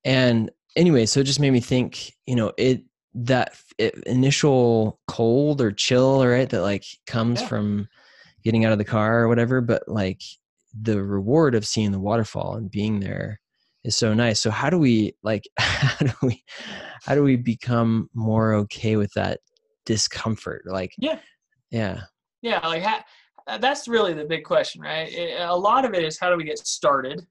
And 0.04 0.50
anyway, 0.76 1.06
so 1.06 1.20
it 1.20 1.24
just 1.24 1.40
made 1.40 1.50
me 1.50 1.60
think, 1.60 2.12
you 2.26 2.34
know, 2.34 2.52
it 2.56 2.82
that 3.14 3.54
it, 3.78 3.94
initial 4.04 5.00
cold 5.08 5.60
or 5.60 5.72
chill, 5.72 6.26
right, 6.26 6.48
that 6.48 6.62
like 6.62 6.84
comes 7.06 7.40
yeah. 7.40 7.48
from 7.48 7.88
getting 8.44 8.64
out 8.64 8.72
of 8.72 8.78
the 8.78 8.84
car 8.84 9.20
or 9.20 9.28
whatever, 9.28 9.60
but 9.60 9.82
like 9.88 10.22
the 10.80 11.02
reward 11.02 11.54
of 11.54 11.66
seeing 11.66 11.92
the 11.92 11.98
waterfall 11.98 12.54
and 12.54 12.70
being 12.70 13.00
there 13.00 13.40
is 13.84 13.96
so 13.96 14.14
nice. 14.14 14.40
So 14.40 14.50
how 14.50 14.70
do 14.70 14.78
we 14.78 15.14
like 15.22 15.44
how 15.58 16.06
do 16.06 16.12
we 16.22 16.42
how 17.04 17.14
do 17.14 17.22
we 17.22 17.36
become 17.36 18.08
more 18.14 18.54
okay 18.54 18.96
with 18.96 19.12
that 19.14 19.40
discomfort? 19.86 20.62
Like 20.66 20.92
yeah, 20.98 21.18
yeah, 21.70 22.02
yeah. 22.42 22.66
Like 22.66 22.82
how 22.82 23.00
that's 23.58 23.88
really 23.88 24.12
the 24.14 24.24
big 24.24 24.44
question, 24.44 24.80
right? 24.82 25.10
It, 25.12 25.40
a 25.40 25.56
lot 25.56 25.84
of 25.84 25.94
it 25.94 26.04
is 26.04 26.18
how 26.18 26.30
do 26.30 26.36
we 26.36 26.44
get 26.44 26.58
started, 26.58 27.26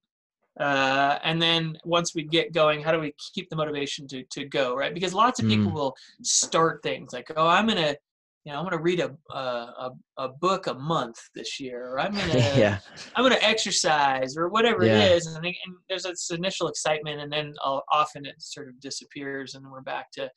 uh, 0.59 1.19
and 1.23 1.41
then 1.41 1.77
once 1.85 2.13
we 2.13 2.23
get 2.23 2.53
going, 2.53 2.81
how 2.81 2.91
do 2.91 2.99
we 2.99 3.13
keep 3.33 3.49
the 3.49 3.55
motivation 3.55 4.07
to 4.09 4.23
to 4.31 4.45
go, 4.45 4.75
right? 4.75 4.93
Because 4.93 5.13
lots 5.13 5.39
of 5.39 5.47
people 5.47 5.71
mm. 5.71 5.73
will 5.73 5.95
start 6.21 6.81
things 6.83 7.13
like, 7.13 7.31
oh, 7.35 7.47
I'm 7.47 7.67
gonna, 7.67 7.95
you 8.43 8.51
know, 8.51 8.59
I'm 8.59 8.65
going 8.65 8.77
to 8.77 8.83
read 8.83 8.99
a, 8.99 9.15
a 9.33 9.91
a 10.17 10.29
book 10.29 10.67
a 10.67 10.73
month 10.73 11.17
this 11.35 11.59
year, 11.59 11.91
or 11.93 11.99
I'm 11.99 12.13
going 12.13 12.29
to 12.31 12.37
yeah. 12.37 12.79
I'm 13.15 13.23
going 13.23 13.37
to 13.39 13.45
exercise, 13.45 14.35
or 14.35 14.49
whatever 14.49 14.85
Yeah. 14.85 15.03
it 15.03 15.11
is. 15.17 15.27
And, 15.27 15.45
and 15.45 15.55
there's 15.87 16.03
this 16.03 16.29
initial 16.31 16.67
excitement, 16.67 17.21
and 17.21 17.31
then 17.31 17.53
uh, 17.63 17.79
often 17.91 18.25
it 18.25 18.35
sort 18.39 18.67
of 18.69 18.79
disappears, 18.79 19.55
and 19.55 19.65
we're 19.69 19.81
back 19.81 20.11
to 20.13 20.29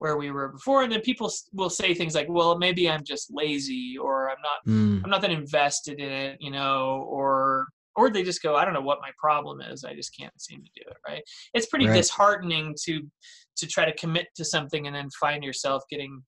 where 0.00 0.16
we 0.16 0.30
were 0.30 0.48
before. 0.48 0.82
And 0.82 0.90
then 0.90 1.02
people 1.02 1.30
will 1.52 1.70
say 1.70 1.94
things 1.94 2.14
like, 2.14 2.26
"Well, 2.28 2.58
maybe 2.58 2.90
I'm 2.90 3.04
just 3.04 3.30
lazy, 3.32 3.96
or 3.96 4.30
I'm 4.30 4.40
not 4.42 4.58
Mm, 4.66 5.04
I'm 5.04 5.10
not 5.10 5.20
that 5.22 5.30
invested 5.30 6.00
in 6.00 6.10
it, 6.10 6.38
you 6.40 6.50
know, 6.50 7.06
or 7.08 7.68
or 7.96 8.08
they 8.08 8.22
just 8.22 8.42
go, 8.42 8.56
I 8.56 8.64
don't 8.64 8.72
know 8.72 8.80
what 8.80 9.00
my 9.02 9.10
problem 9.18 9.60
is. 9.60 9.84
I 9.84 9.94
just 9.94 10.16
can't 10.16 10.32
seem 10.40 10.62
to 10.62 10.70
do 10.74 10.82
it. 10.90 10.96
Right? 11.06 11.22
It's 11.54 11.66
pretty 11.66 11.86
Right. 11.86 11.96
disheartening 11.96 12.74
to 12.84 13.02
to 13.56 13.66
try 13.66 13.84
to 13.84 13.92
commit 13.94 14.28
to 14.36 14.44
something 14.44 14.86
and 14.86 14.96
then 14.96 15.08
find 15.20 15.44
yourself 15.44 15.82
getting 15.90 16.22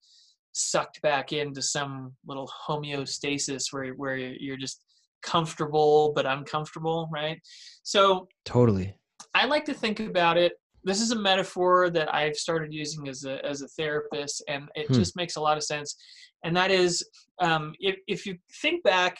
sucked 0.52 1.00
back 1.00 1.32
into 1.32 1.62
some 1.62 2.14
little 2.26 2.50
homeostasis 2.68 3.72
where 3.72 3.92
where 3.94 4.16
you're 4.16 4.58
just 4.58 4.84
comfortable 5.22 6.12
but 6.14 6.26
uncomfortable, 6.26 7.08
right? 7.12 7.40
So 7.84 8.28
totally. 8.44 8.94
I 9.34 9.46
like 9.46 9.64
to 9.66 9.74
think 9.74 9.98
about 10.00 10.36
it. 10.36 10.52
This 10.84 11.00
is 11.00 11.10
a 11.12 11.18
metaphor 11.18 11.90
that 11.90 12.12
I've 12.14 12.36
started 12.36 12.72
using 12.72 13.08
as 13.08 13.24
a 13.24 13.44
as 13.44 13.62
a 13.62 13.68
therapist, 13.68 14.42
and 14.48 14.68
it 14.74 14.86
Hmm. 14.88 14.94
just 14.94 15.16
makes 15.16 15.36
a 15.36 15.40
lot 15.40 15.56
of 15.56 15.64
sense. 15.64 15.96
And 16.44 16.56
that 16.56 16.70
is, 16.70 17.02
um, 17.40 17.74
if 17.78 17.96
if 18.08 18.26
you 18.26 18.36
think 18.60 18.82
back, 18.82 19.16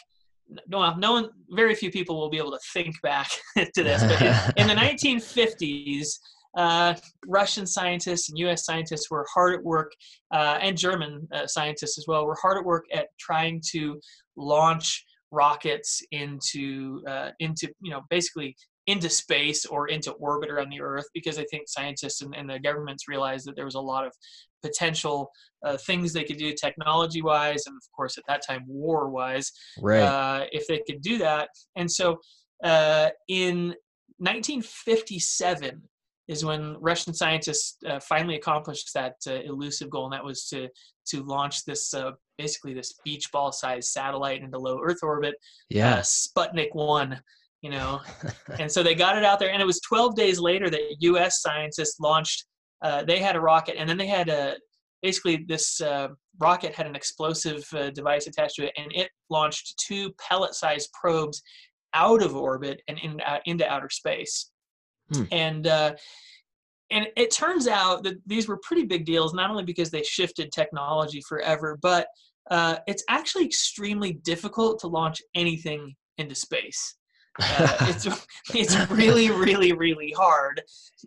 no, 0.67 0.93
no 0.95 1.11
one, 1.13 1.29
very 1.51 1.73
few 1.75 1.89
people 1.91 2.19
will 2.19 2.29
be 2.29 2.37
able 2.37 2.51
to 2.51 2.59
think 2.73 2.95
back 3.01 3.29
to 3.75 3.83
this. 3.83 4.01
But 4.03 4.21
in, 4.21 4.33
in 4.57 4.67
the 4.67 4.75
1950s, 4.83 6.07
uh, 6.57 6.93
Russian 7.27 7.65
scientists 7.65 8.29
and 8.29 8.37
U.S. 8.39 8.65
scientists 8.65 9.09
were 9.09 9.25
hard 9.33 9.55
at 9.55 9.63
work, 9.63 9.91
uh, 10.33 10.59
and 10.61 10.77
German 10.77 11.27
uh, 11.33 11.47
scientists 11.47 11.97
as 11.97 12.05
well, 12.07 12.25
were 12.25 12.37
hard 12.41 12.57
at 12.57 12.65
work 12.65 12.85
at 12.93 13.07
trying 13.19 13.61
to 13.71 13.99
launch 14.35 15.03
rockets 15.31 16.01
into 16.11 17.01
uh, 17.07 17.31
into 17.39 17.67
you 17.81 17.89
know 17.91 18.01
basically 18.09 18.55
into 18.87 19.09
space 19.09 19.65
or 19.65 19.87
into 19.87 20.11
orbit 20.13 20.49
around 20.49 20.69
the 20.69 20.81
Earth 20.81 21.05
because 21.13 21.39
I 21.39 21.45
think 21.45 21.63
scientists 21.67 22.21
and, 22.21 22.35
and 22.35 22.49
the 22.49 22.59
governments 22.59 23.07
realized 23.07 23.47
that 23.47 23.55
there 23.55 23.65
was 23.65 23.75
a 23.75 23.79
lot 23.79 24.05
of 24.05 24.13
potential 24.61 25.29
uh, 25.65 25.77
things 25.77 26.13
they 26.13 26.23
could 26.23 26.37
do 26.37 26.53
technology 26.53 27.21
wise 27.21 27.65
and 27.65 27.75
of 27.75 27.83
course 27.95 28.17
at 28.17 28.23
that 28.27 28.41
time 28.45 28.63
war 28.67 29.09
wise 29.09 29.51
right. 29.79 30.01
uh, 30.01 30.45
if 30.51 30.67
they 30.67 30.81
could 30.87 31.01
do 31.01 31.17
that. 31.17 31.49
And 31.75 31.89
so 31.89 32.17
uh, 32.63 33.09
in 33.27 33.75
1957 34.17 35.81
is 36.27 36.45
when 36.45 36.77
Russian 36.79 37.13
scientists 37.13 37.77
uh, 37.87 37.99
finally 37.99 38.35
accomplished 38.35 38.91
that 38.93 39.15
uh, 39.27 39.41
elusive 39.43 39.89
goal, 39.89 40.05
and 40.05 40.13
that 40.13 40.23
was 40.23 40.47
to 40.47 40.69
to 41.07 41.23
launch 41.23 41.65
this 41.65 41.93
uh, 41.93 42.11
basically 42.37 42.73
this 42.73 42.93
beach 43.03 43.29
ball 43.31 43.51
sized 43.51 43.89
satellite 43.89 44.41
into 44.41 44.57
low 44.57 44.79
Earth 44.81 44.99
orbit, 45.03 45.33
uh, 45.35 45.69
yeah. 45.69 45.99
Sputnik 45.99 46.73
One. 46.73 47.19
You 47.63 47.71
know, 47.71 48.01
and 48.59 48.71
so 48.71 48.83
they 48.83 48.93
got 48.93 49.17
it 49.17 49.23
out 49.23 49.39
there, 49.39 49.51
and 49.51 49.61
it 49.61 49.65
was 49.65 49.79
12 49.81 50.15
days 50.15 50.39
later 50.39 50.69
that 50.69 50.97
U.S. 50.99 51.41
scientists 51.41 51.99
launched. 51.99 52.45
Uh, 52.83 53.03
they 53.03 53.19
had 53.19 53.35
a 53.35 53.41
rocket, 53.41 53.77
and 53.79 53.89
then 53.89 53.97
they 53.97 54.07
had 54.07 54.29
a 54.29 54.57
basically 55.01 55.45
this 55.47 55.81
uh, 55.81 56.09
rocket 56.39 56.73
had 56.73 56.87
an 56.87 56.95
explosive 56.95 57.65
uh, 57.73 57.89
device 57.89 58.27
attached 58.27 58.55
to 58.55 58.65
it, 58.65 58.73
and 58.77 58.91
it 58.93 59.09
launched 59.29 59.81
two 59.87 60.11
pellet-sized 60.13 60.89
probes 60.99 61.41
out 61.93 62.21
of 62.21 62.35
orbit 62.35 62.81
and 62.87 62.99
in, 62.99 63.21
uh, 63.21 63.39
into 63.45 63.67
outer 63.67 63.89
space. 63.89 64.51
Hmm. 65.13 65.23
And 65.31 65.67
uh, 65.67 65.93
and 66.91 67.07
it 67.17 67.31
turns 67.31 67.67
out 67.67 68.03
that 68.03 68.15
these 68.25 68.47
were 68.47 68.59
pretty 68.61 68.83
big 68.83 69.05
deals, 69.05 69.33
not 69.33 69.49
only 69.49 69.63
because 69.63 69.89
they 69.89 70.03
shifted 70.03 70.51
technology 70.51 71.21
forever, 71.27 71.77
but 71.81 72.07
uh, 72.51 72.77
it's 72.87 73.03
actually 73.09 73.45
extremely 73.45 74.13
difficult 74.13 74.79
to 74.79 74.87
launch 74.87 75.21
anything 75.33 75.95
into 76.17 76.35
space. 76.35 76.95
Uh, 77.41 77.77
it's 77.89 78.25
it's 78.53 78.89
really 78.91 79.31
really 79.31 79.73
really 79.73 80.11
hard, 80.11 80.61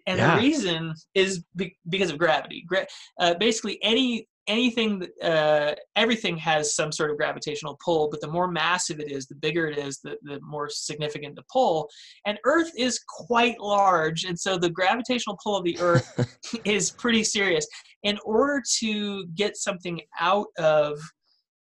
and 0.06 0.18
Yeah. 0.18 0.35
the 0.37 0.42
reason 0.42 0.95
is 1.14 1.45
be- 1.54 1.76
because 1.88 2.11
of 2.11 2.18
gravity. 2.18 2.64
Gra- 2.66 2.87
uh, 3.21 3.35
basically, 3.35 3.78
any 3.83 4.26
anything 4.49 5.06
uh, 5.23 5.73
everything 5.97 6.37
has 6.38 6.75
some 6.75 6.92
sort 6.92 7.11
of 7.11 7.16
gravitational 7.16 7.78
pull, 7.85 8.09
but 8.11 8.21
the 8.21 8.30
more 8.30 8.49
massive 8.49 9.00
it 9.00 9.11
is, 9.11 9.26
the 9.26 9.35
bigger 9.35 9.68
it 9.68 9.78
is, 9.78 9.99
the, 10.02 10.16
the 10.23 10.40
more 10.40 10.68
significant 10.68 11.35
the 11.37 11.42
pull. 11.52 11.88
And 12.26 12.38
Earth 12.45 12.71
is 12.76 13.00
quite 13.09 13.59
large, 13.61 14.25
and 14.25 14.38
so 14.38 14.59
the 14.59 14.71
gravitational 14.71 15.38
pull 15.42 15.56
of 15.56 15.64
the 15.64 15.78
Earth 15.80 16.61
is 16.64 16.90
pretty 16.90 17.25
serious. 17.25 17.66
In 18.02 18.18
order 18.25 18.62
to 18.80 19.26
get 19.35 19.56
something 19.56 20.00
out 20.21 20.47
of 20.59 20.99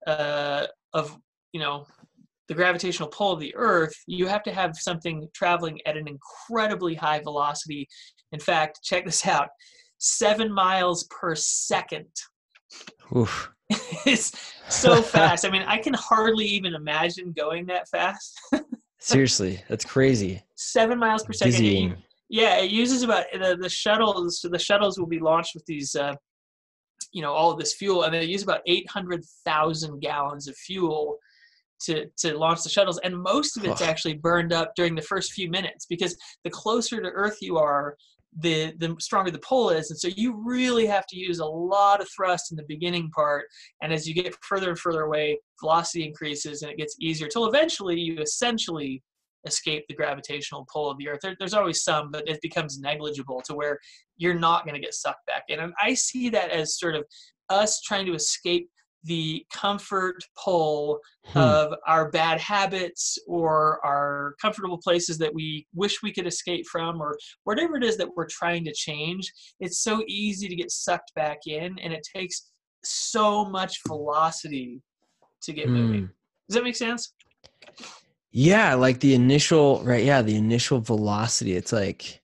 uh, 0.06 0.66
of 0.92 1.18
you 1.52 1.60
know 1.60 1.86
the 2.48 2.54
gravitational 2.54 3.08
pull 3.08 3.32
of 3.32 3.40
the 3.40 3.54
Earth, 3.56 3.94
you 4.06 4.26
have 4.26 4.42
to 4.44 4.52
have 4.52 4.76
something 4.76 5.26
traveling 5.34 5.80
at 5.86 5.96
an 5.96 6.06
incredibly 6.08 6.94
high 6.94 7.20
velocity. 7.20 7.88
In 8.32 8.40
fact, 8.40 8.80
check 8.82 9.04
this 9.04 9.26
out: 9.26 9.48
seven 9.98 10.52
miles 10.52 11.04
per 11.04 11.34
second. 11.34 12.08
Oof. 13.16 13.50
it's 14.06 14.32
so 14.68 15.02
fast. 15.02 15.44
I 15.44 15.50
mean, 15.50 15.62
I 15.62 15.78
can 15.78 15.94
hardly 15.94 16.44
even 16.44 16.74
imagine 16.74 17.32
going 17.32 17.66
that 17.66 17.88
fast. 17.88 18.38
Seriously, 18.98 19.62
that's 19.68 19.84
crazy. 19.84 20.42
Seven 20.54 20.98
miles 20.98 21.24
per 21.24 21.32
second. 21.32 21.52
Dizzying. 21.52 21.96
yeah, 22.28 22.58
it 22.58 22.70
uses 22.70 23.02
about 23.02 23.24
the, 23.32 23.56
the 23.60 23.68
shuttles. 23.68 24.46
The 24.48 24.58
shuttles 24.58 24.98
will 24.98 25.06
be 25.06 25.20
launched 25.20 25.54
with 25.54 25.64
these, 25.66 25.94
uh, 25.94 26.14
you 27.12 27.20
know, 27.20 27.32
all 27.32 27.50
of 27.50 27.58
this 27.58 27.74
fuel, 27.74 28.04
and 28.04 28.14
they 28.14 28.24
use 28.24 28.42
about 28.42 28.62
eight 28.66 28.88
hundred 28.90 29.22
thousand 29.44 30.00
gallons 30.00 30.48
of 30.48 30.56
fuel 30.56 31.18
to 31.82 32.06
to 32.18 32.36
launch 32.36 32.62
the 32.62 32.68
shuttles, 32.68 33.00
and 33.04 33.20
most 33.20 33.56
of 33.56 33.64
it's 33.64 33.82
Ugh. 33.82 33.88
actually 33.88 34.14
burned 34.14 34.52
up 34.52 34.72
during 34.76 34.94
the 34.94 35.02
first 35.02 35.32
few 35.32 35.50
minutes 35.50 35.86
because 35.86 36.16
the 36.44 36.50
closer 36.50 37.00
to 37.00 37.08
Earth 37.08 37.38
you 37.40 37.58
are, 37.58 37.96
the 38.40 38.72
the 38.78 38.96
stronger 38.98 39.30
the 39.30 39.38
pull 39.38 39.70
is, 39.70 39.90
and 39.90 39.98
so 39.98 40.08
you 40.16 40.42
really 40.44 40.86
have 40.86 41.06
to 41.08 41.16
use 41.16 41.38
a 41.38 41.46
lot 41.46 42.00
of 42.00 42.08
thrust 42.14 42.50
in 42.50 42.56
the 42.56 42.64
beginning 42.68 43.10
part, 43.10 43.46
and 43.82 43.92
as 43.92 44.06
you 44.06 44.14
get 44.14 44.34
further 44.42 44.70
and 44.70 44.78
further 44.78 45.02
away, 45.02 45.38
velocity 45.60 46.04
increases, 46.04 46.62
and 46.62 46.70
it 46.70 46.78
gets 46.78 46.96
easier 47.00 47.28
till 47.28 47.46
eventually 47.46 47.98
you 47.98 48.18
essentially 48.20 49.02
escape 49.46 49.84
the 49.88 49.94
gravitational 49.94 50.66
pull 50.72 50.90
of 50.90 50.96
the 50.96 51.06
earth 51.06 51.18
there, 51.22 51.36
there's 51.38 51.52
always 51.52 51.82
some 51.82 52.10
but 52.10 52.26
it 52.26 52.40
becomes 52.40 52.78
negligible 52.78 53.42
to 53.44 53.54
where 53.54 53.78
you're 54.16 54.32
not 54.32 54.64
going 54.64 54.74
to 54.74 54.80
get 54.80 54.94
sucked 54.94 55.26
back 55.26 55.42
in 55.48 55.60
and 55.60 55.74
i 55.78 55.92
see 55.92 56.30
that 56.30 56.48
as 56.50 56.78
sort 56.78 56.94
of 56.94 57.04
us 57.50 57.82
trying 57.82 58.06
to 58.06 58.14
escape 58.14 58.70
the 59.04 59.44
comfort 59.52 60.16
pull 60.42 60.98
Hmm. 61.26 61.38
of 61.38 61.74
our 61.86 62.10
bad 62.10 62.38
habits 62.38 63.18
or 63.26 63.84
our 63.84 64.34
comfortable 64.40 64.78
places 64.78 65.16
that 65.18 65.32
we 65.34 65.66
wish 65.74 66.02
we 66.02 66.12
could 66.12 66.26
escape 66.26 66.66
from 66.70 67.00
or 67.00 67.16
whatever 67.44 67.76
it 67.76 67.82
is 67.84 67.96
that 67.96 68.08
we're 68.14 68.26
trying 68.28 68.62
to 68.64 68.72
change 68.74 69.32
it's 69.58 69.78
so 69.78 70.02
easy 70.06 70.48
to 70.48 70.54
get 70.54 70.70
sucked 70.70 71.14
back 71.14 71.38
in 71.46 71.78
and 71.78 71.92
it 71.94 72.06
takes 72.14 72.52
so 72.84 73.44
much 73.46 73.80
velocity 73.88 74.82
to 75.42 75.52
get 75.52 75.70
moving 75.70 76.02
Hmm. 76.02 76.06
does 76.48 76.56
that 76.56 76.64
make 76.64 76.76
sense 76.76 77.12
Yeah, 78.32 78.74
like 78.74 78.98
the 79.00 79.14
initial, 79.14 79.80
right? 79.84 80.04
Yeah, 80.04 80.20
the 80.22 80.36
initial 80.36 80.80
velocity. 80.80 81.54
It's 81.54 81.72
like, 81.72 82.20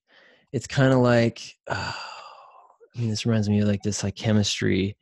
it's 0.52 0.66
kind 0.66 0.92
of 0.92 0.98
like, 0.98 1.40
oh, 1.68 1.96
I 2.96 3.00
mean, 3.00 3.08
this 3.10 3.24
reminds 3.24 3.48
me 3.48 3.60
of 3.60 3.68
like 3.68 3.82
this 3.82 4.02
like 4.02 4.16
chemistry. 4.16 4.96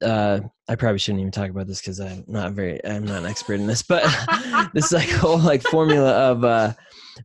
Uh, 0.00 0.40
I 0.68 0.74
probably 0.76 0.98
shouldn't 0.98 1.20
even 1.20 1.32
talk 1.32 1.48
about 1.50 1.66
this 1.66 1.80
because 1.80 1.98
I'm 1.98 2.24
not 2.26 2.52
very, 2.52 2.84
I'm 2.84 3.04
not 3.04 3.18
an 3.18 3.26
expert 3.26 3.54
in 3.54 3.66
this, 3.66 3.82
but 3.82 4.04
this 4.74 4.92
like 4.92 5.08
whole 5.08 5.38
like 5.38 5.62
formula 5.62 6.10
of, 6.30 6.44
uh, 6.44 6.74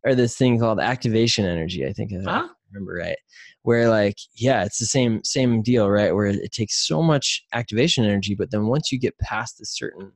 or 0.05 0.15
this 0.15 0.38
thing 0.38 0.59
called 0.59 0.79
activation 0.79 1.45
energy. 1.45 1.85
I 1.85 1.93
think 1.93 2.12
if 2.12 2.25
I 2.25 2.47
remember 2.71 2.93
right, 2.93 3.17
where 3.63 3.89
like, 3.89 4.15
yeah, 4.35 4.63
it's 4.63 4.79
the 4.79 4.85
same 4.85 5.23
same 5.23 5.62
deal, 5.62 5.89
right? 5.89 6.15
Where 6.15 6.27
it 6.27 6.51
takes 6.51 6.88
so 6.88 7.01
much 7.03 7.43
activation 7.53 8.05
energy, 8.05 8.33
but 8.33 8.51
then 8.51 8.67
once 8.67 8.91
you 8.91 9.00
get 9.00 9.17
past 9.19 9.59
a 9.62 9.65
certain, 9.65 10.13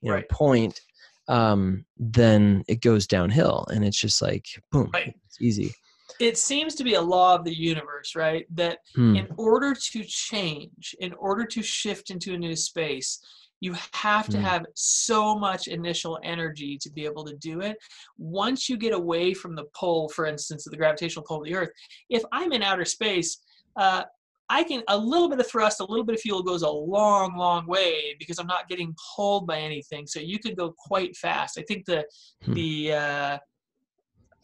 you 0.00 0.10
know, 0.10 0.16
Right. 0.16 0.28
point, 0.28 0.80
um, 1.26 1.84
then 1.98 2.64
it 2.68 2.80
goes 2.80 3.06
downhill, 3.06 3.66
and 3.70 3.84
it's 3.84 4.00
just 4.00 4.22
like 4.22 4.46
boom, 4.70 4.90
Right. 4.94 5.14
it's 5.26 5.40
easy. 5.40 5.74
It 6.20 6.36
seems 6.38 6.74
to 6.76 6.84
be 6.84 6.94
a 6.94 7.00
law 7.00 7.34
of 7.34 7.44
the 7.44 7.54
universe, 7.56 8.14
right? 8.16 8.44
That 8.54 8.78
Hmm. 8.94 9.16
in 9.16 9.28
order 9.36 9.74
to 9.74 10.04
change, 10.04 10.94
in 11.00 11.12
order 11.14 11.44
to 11.44 11.62
shift 11.62 12.10
into 12.10 12.34
a 12.34 12.38
new 12.38 12.56
space, 12.56 13.20
you 13.60 13.74
have 13.92 14.28
to 14.28 14.38
Hmm. 14.38 14.44
have 14.44 14.66
so 14.74 15.36
much 15.36 15.66
initial 15.66 16.18
energy 16.22 16.78
to 16.78 16.90
be 16.90 17.04
able 17.04 17.24
to 17.24 17.34
do 17.36 17.60
it. 17.60 17.76
Once 18.16 18.68
you 18.68 18.76
get 18.76 18.92
away 18.92 19.34
from 19.34 19.54
the 19.56 19.64
pull, 19.74 20.08
for 20.10 20.26
instance, 20.26 20.66
of 20.66 20.70
the 20.70 20.76
gravitational 20.76 21.24
pull 21.26 21.38
of 21.38 21.44
the 21.44 21.54
Earth, 21.54 21.70
if 22.08 22.22
I'm 22.32 22.52
in 22.52 22.62
outer 22.62 22.84
space, 22.84 23.38
uh, 23.76 24.04
I 24.50 24.62
can 24.62 24.82
a 24.88 24.96
little 24.96 25.28
bit 25.28 25.40
of 25.40 25.46
thrust, 25.46 25.80
a 25.80 25.84
little 25.84 26.04
bit 26.04 26.14
of 26.14 26.22
fuel 26.22 26.42
goes 26.42 26.62
a 26.62 26.70
long, 26.70 27.36
long 27.36 27.66
way 27.66 28.16
because 28.18 28.38
I'm 28.38 28.46
not 28.46 28.68
getting 28.68 28.94
pulled 29.14 29.46
by 29.46 29.58
anything. 29.60 30.06
So 30.06 30.20
you 30.20 30.38
could 30.38 30.56
go 30.56 30.72
quite 30.78 31.14
fast. 31.16 31.58
I 31.58 31.62
think 31.62 31.84
the 31.84 32.06
Hmm. 32.44 32.54
the 32.54 32.92
uh, 32.92 33.38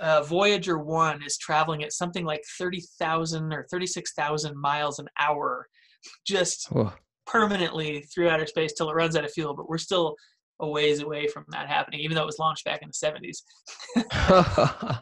uh, 0.01 0.23
Voyager 0.23 0.79
One 0.79 1.23
is 1.23 1.39
traveling 1.39 1.83
at 1.85 1.93
something 1.93 2.25
like 2.25 2.43
thirty 2.59 2.83
thousand 2.99 3.53
or 3.53 3.67
thirty 3.71 3.87
six 3.87 4.13
thousand 4.15 4.61
miles 4.61 4.99
an 4.99 5.09
hour, 5.19 5.69
just 6.27 6.71
permanently 7.27 8.03
through 8.03 8.29
outer 8.29 8.47
space 8.47 8.73
till 8.73 8.91
it 8.91 8.95
runs 8.95 9.17
out 9.17 9.25
of 9.25 9.33
fuel. 9.33 9.55
But 9.55 9.69
we're 9.69 9.79
still 9.79 10.17
a 10.61 10.69
ways 10.69 11.01
away 11.01 11.27
from 11.27 11.45
that 11.49 11.69
happening, 11.69 12.01
even 12.01 12.15
though 12.15 12.23
it 12.23 12.27
was 12.27 12.39
launched 12.39 12.65
back 12.65 12.81
in 12.83 12.89
the 12.89 12.95
70s. 12.95 13.43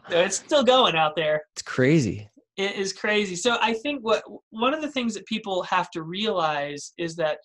so 0.09 0.19
it's 0.19 0.37
still 0.37 0.63
going 0.63 0.95
out 0.95 1.15
there. 1.15 1.41
It's 1.53 1.61
crazy. 1.61 2.29
It 2.57 2.75
is 2.75 2.93
crazy. 2.93 3.35
So 3.35 3.57
I 3.61 3.73
think 3.73 4.03
what 4.03 4.23
one 4.51 4.73
of 4.73 4.81
the 4.81 4.91
things 4.91 5.13
that 5.13 5.25
people 5.25 5.63
have 5.63 5.89
to 5.91 6.03
realize 6.03 6.93
is 6.97 7.15
that 7.17 7.37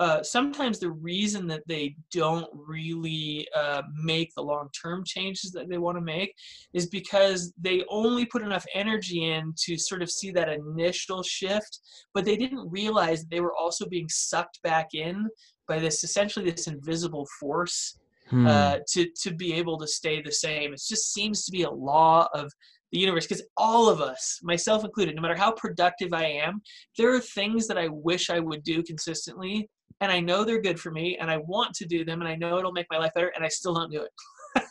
uh, 0.00 0.22
sometimes 0.22 0.78
the 0.78 0.90
reason 0.90 1.48
that 1.48 1.62
they 1.66 1.96
don't 2.12 2.48
really 2.52 3.48
uh, 3.56 3.82
make 4.00 4.32
the 4.34 4.42
long 4.42 4.68
term 4.80 5.02
changes 5.04 5.50
that 5.50 5.68
they 5.68 5.78
want 5.78 5.96
to 5.96 6.02
make 6.02 6.32
is 6.72 6.86
because 6.86 7.52
they 7.60 7.82
only 7.88 8.24
put 8.24 8.42
enough 8.42 8.64
energy 8.74 9.24
in 9.32 9.52
to 9.56 9.76
sort 9.76 10.00
of 10.00 10.10
see 10.10 10.30
that 10.30 10.48
initial 10.48 11.22
shift, 11.22 11.80
but 12.14 12.24
they 12.24 12.36
didn't 12.36 12.70
realize 12.70 13.24
they 13.24 13.40
were 13.40 13.56
also 13.56 13.86
being 13.88 14.08
sucked 14.08 14.62
back 14.62 14.88
in 14.94 15.28
by 15.66 15.80
this 15.80 16.04
essentially 16.04 16.48
this 16.48 16.68
invisible 16.68 17.26
force 17.40 17.98
hmm. 18.28 18.46
uh, 18.46 18.78
to 18.92 19.08
to 19.20 19.34
be 19.34 19.52
able 19.52 19.78
to 19.78 19.86
stay 19.86 20.22
the 20.22 20.32
same. 20.32 20.72
It 20.72 20.82
just 20.88 21.12
seems 21.12 21.44
to 21.44 21.50
be 21.50 21.62
a 21.64 21.70
law 21.70 22.28
of 22.34 22.52
the 22.92 22.98
universe 22.98 23.26
because 23.26 23.44
all 23.56 23.88
of 23.88 24.00
us 24.00 24.38
myself 24.42 24.84
included 24.84 25.14
no 25.14 25.20
matter 25.20 25.36
how 25.36 25.52
productive 25.52 26.14
i 26.14 26.24
am 26.24 26.62
there 26.96 27.12
are 27.14 27.20
things 27.20 27.66
that 27.66 27.76
i 27.76 27.86
wish 27.88 28.30
i 28.30 28.38
would 28.38 28.62
do 28.62 28.82
consistently 28.82 29.68
and 30.00 30.12
I 30.12 30.20
know 30.20 30.44
they're 30.44 30.60
good 30.60 30.78
for 30.78 30.90
me 30.90 31.16
and 31.18 31.30
I 31.30 31.38
want 31.38 31.74
to 31.74 31.86
do 31.86 32.04
them 32.04 32.20
and 32.20 32.28
I 32.28 32.36
know 32.36 32.58
it'll 32.58 32.72
make 32.72 32.86
my 32.90 32.98
life 32.98 33.12
better 33.14 33.32
and 33.34 33.44
I 33.44 33.48
still 33.48 33.74
don't 33.74 33.90
do 33.90 34.02
it. 34.02 34.12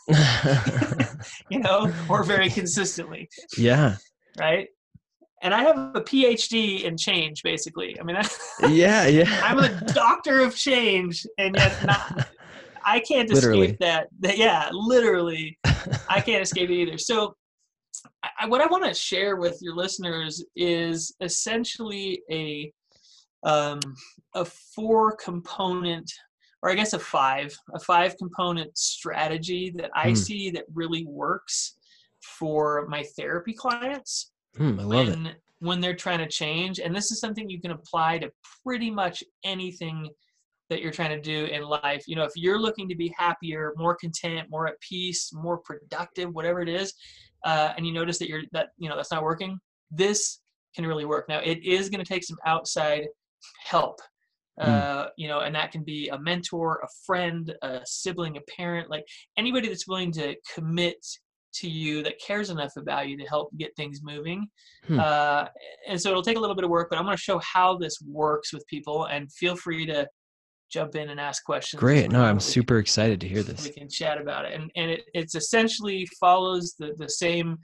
you 1.50 1.58
know, 1.60 1.92
or 2.08 2.24
very 2.24 2.50
consistently. 2.50 3.28
Yeah. 3.56 3.96
Right? 4.38 4.68
And 5.42 5.54
I 5.54 5.62
have 5.62 5.76
a 5.94 6.00
PhD 6.00 6.82
in 6.82 6.96
change 6.96 7.42
basically. 7.42 7.98
I 8.00 8.02
mean, 8.02 8.16
I, 8.16 8.26
yeah, 8.68 9.06
yeah. 9.06 9.40
I'm 9.44 9.58
a 9.58 9.68
doctor 9.92 10.40
of 10.40 10.56
change 10.56 11.26
and 11.38 11.54
yet 11.56 11.84
not 11.86 12.28
I 12.84 13.00
can't 13.00 13.28
literally. 13.28 13.66
escape 13.66 13.80
that. 13.80 14.08
that. 14.20 14.38
Yeah, 14.38 14.70
literally. 14.72 15.58
I 16.08 16.20
can't 16.20 16.42
escape 16.42 16.70
it 16.70 16.74
either. 16.74 16.96
So 16.96 17.36
I, 18.22 18.46
what 18.46 18.60
I 18.60 18.66
want 18.66 18.84
to 18.84 18.94
share 18.94 19.36
with 19.36 19.58
your 19.60 19.74
listeners 19.74 20.44
is 20.56 21.14
essentially 21.20 22.22
a 22.30 22.72
um, 23.44 23.80
a 24.34 24.44
four 24.44 25.16
component 25.16 26.10
or 26.62 26.70
I 26.70 26.74
guess 26.74 26.92
a 26.92 26.98
five, 26.98 27.56
a 27.72 27.78
five 27.78 28.16
component 28.16 28.76
strategy 28.76 29.72
that 29.76 29.90
I 29.94 30.10
mm. 30.10 30.16
see 30.16 30.50
that 30.50 30.64
really 30.74 31.04
works 31.06 31.76
for 32.20 32.86
my 32.88 33.04
therapy 33.16 33.52
clients. 33.52 34.32
Mm, 34.58 34.80
I 34.80 34.82
love 34.82 35.08
when, 35.08 35.26
it. 35.26 35.36
When 35.60 35.80
they're 35.80 35.94
trying 35.94 36.18
to 36.18 36.28
change. 36.28 36.80
And 36.80 36.94
this 36.94 37.12
is 37.12 37.20
something 37.20 37.48
you 37.48 37.60
can 37.60 37.70
apply 37.70 38.18
to 38.18 38.30
pretty 38.64 38.90
much 38.90 39.22
anything 39.44 40.08
that 40.68 40.82
you're 40.82 40.92
trying 40.92 41.10
to 41.10 41.20
do 41.20 41.46
in 41.46 41.62
life. 41.62 42.04
You 42.06 42.16
know, 42.16 42.24
if 42.24 42.32
you're 42.34 42.60
looking 42.60 42.88
to 42.88 42.96
be 42.96 43.14
happier, 43.16 43.72
more 43.76 43.96
content, 43.96 44.50
more 44.50 44.66
at 44.66 44.80
peace, 44.80 45.30
more 45.32 45.58
productive, 45.58 46.34
whatever 46.34 46.60
it 46.60 46.68
is, 46.68 46.92
uh, 47.44 47.72
and 47.76 47.86
you 47.86 47.92
notice 47.92 48.18
that 48.18 48.28
you're 48.28 48.42
that 48.52 48.70
you 48.78 48.88
know 48.88 48.96
that's 48.96 49.12
not 49.12 49.22
working, 49.22 49.58
this 49.90 50.40
can 50.74 50.84
really 50.84 51.04
work. 51.04 51.28
Now 51.28 51.38
it 51.38 51.64
is 51.64 51.88
going 51.88 52.04
to 52.04 52.08
take 52.08 52.24
some 52.24 52.36
outside 52.44 53.06
help 53.64 54.00
Hmm. 54.60 54.70
uh, 54.70 55.06
you 55.16 55.28
know, 55.28 55.40
and 55.40 55.54
that 55.54 55.70
can 55.70 55.84
be 55.84 56.08
a 56.08 56.18
mentor, 56.18 56.80
a 56.82 56.88
friend, 57.06 57.54
a 57.62 57.80
sibling, 57.84 58.36
a 58.36 58.40
parent, 58.56 58.90
like 58.90 59.04
anybody 59.36 59.68
that's 59.68 59.86
willing 59.86 60.10
to 60.12 60.34
commit 60.52 60.96
to 61.54 61.68
you 61.68 62.02
that 62.02 62.20
cares 62.20 62.50
enough 62.50 62.72
about 62.76 63.08
you 63.08 63.16
to 63.16 63.24
help 63.24 63.50
get 63.56 63.74
things 63.76 64.00
moving. 64.02 64.48
Hmm. 64.86 64.98
Uh, 64.98 65.44
and 65.86 66.00
so 66.00 66.10
it'll 66.10 66.22
take 66.22 66.36
a 66.36 66.40
little 66.40 66.56
bit 66.56 66.64
of 66.64 66.70
work, 66.70 66.88
but 66.90 66.98
I'm 66.98 67.04
going 67.04 67.16
to 67.16 67.22
show 67.22 67.38
how 67.38 67.78
this 67.78 67.98
works 68.04 68.52
with 68.52 68.66
people 68.66 69.04
and 69.04 69.32
feel 69.32 69.54
free 69.54 69.86
to 69.86 70.08
jump 70.70 70.96
in 70.96 71.08
and 71.08 71.20
ask 71.20 71.44
questions. 71.44 71.80
Great. 71.80 72.10
No, 72.10 72.22
I'm 72.22 72.40
super 72.40 72.74
can, 72.74 72.80
excited 72.80 73.20
to 73.22 73.28
hear 73.28 73.42
this. 73.42 73.64
We 73.64 73.70
can 73.70 73.88
chat 73.88 74.20
about 74.20 74.44
it. 74.44 74.54
And, 74.54 74.70
and 74.76 74.90
it, 74.90 75.04
it's 75.14 75.34
essentially 75.34 76.06
follows 76.20 76.74
the, 76.78 76.94
the 76.98 77.08
same 77.08 77.58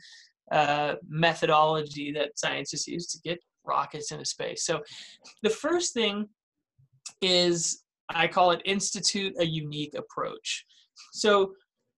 uh, 0.52 0.94
methodology 1.08 2.12
that 2.12 2.38
scientists 2.38 2.86
use 2.86 3.08
to 3.08 3.18
get 3.24 3.38
rockets 3.64 4.12
into 4.12 4.24
space. 4.24 4.64
So 4.64 4.80
the 5.42 5.50
first 5.50 5.94
thing 5.94 6.28
is 7.20 7.82
I 8.10 8.28
call 8.28 8.50
it 8.50 8.62
institute 8.64 9.34
a 9.38 9.44
unique 9.44 9.94
approach. 9.94 10.64
So 11.12 11.54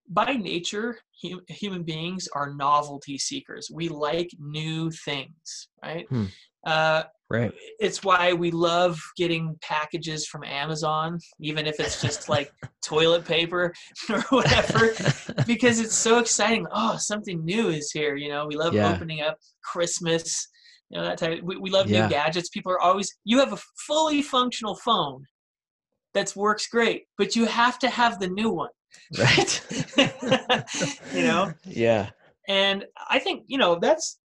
by 0.09 0.35
nature, 0.35 0.99
hum, 1.23 1.41
human 1.49 1.83
beings 1.83 2.29
are 2.33 2.55
novelty 2.55 3.19
seekers. 3.19 3.71
We 3.73 3.89
like 3.89 4.31
new 4.39 4.91
things, 4.91 5.69
right? 5.83 6.07
Hmm. 6.09 6.27
Uh, 6.65 7.05
right. 7.31 7.53
It's 7.79 8.03
why 8.03 8.33
we 8.33 8.51
love 8.51 9.01
getting 9.17 9.57
packages 9.63 10.27
from 10.27 10.45
Amazon, 10.45 11.19
even 11.41 11.67
if 11.67 11.81
it's 11.81 12.01
just 12.01 12.29
like 12.29 12.53
toilet 12.85 13.25
paper 13.25 13.73
or 14.11 14.21
whatever, 14.31 14.93
because 15.47 15.81
it's 15.81 15.95
so 15.95 16.19
exciting. 16.19 16.67
Oh, 16.73 16.97
something 16.99 17.45
new 17.45 17.69
is 17.69 17.91
here. 17.91 18.17
You 18.17 18.31
know, 18.31 18.47
we 18.47 18.57
love 18.57 18.75
yeah. 18.75 18.93
opening 18.93 19.23
up 19.23 19.39
Christmas 19.63 20.49
you 20.91 20.99
know 20.99 21.05
that 21.05 21.19
type. 21.19 21.43
We, 21.43 21.57
we 21.57 21.71
love 21.71 21.89
yeah. 21.89 22.05
new 22.05 22.11
gadgets. 22.11 22.49
People 22.49 22.73
are 22.73 22.81
always. 22.81 23.13
You 23.25 23.39
have 23.39 23.53
a 23.53 23.59
fully 23.87 24.23
functional 24.23 24.77
phone 24.77 25.25
that 26.15 26.35
works 26.37 26.69
great, 26.69 27.05
but 27.19 27.37
you 27.37 27.45
have 27.45 27.79
to 27.81 27.89
have 27.89 28.19
the 28.21 28.29
new 28.29 28.51
one. 28.51 28.71
Right. 29.19 29.63
you 31.13 31.23
know. 31.23 31.53
Yeah. 31.65 32.11
And 32.49 32.87
I 33.11 33.19
think 33.19 33.45
you 33.47 33.59
know 33.59 33.79
that's 33.79 34.19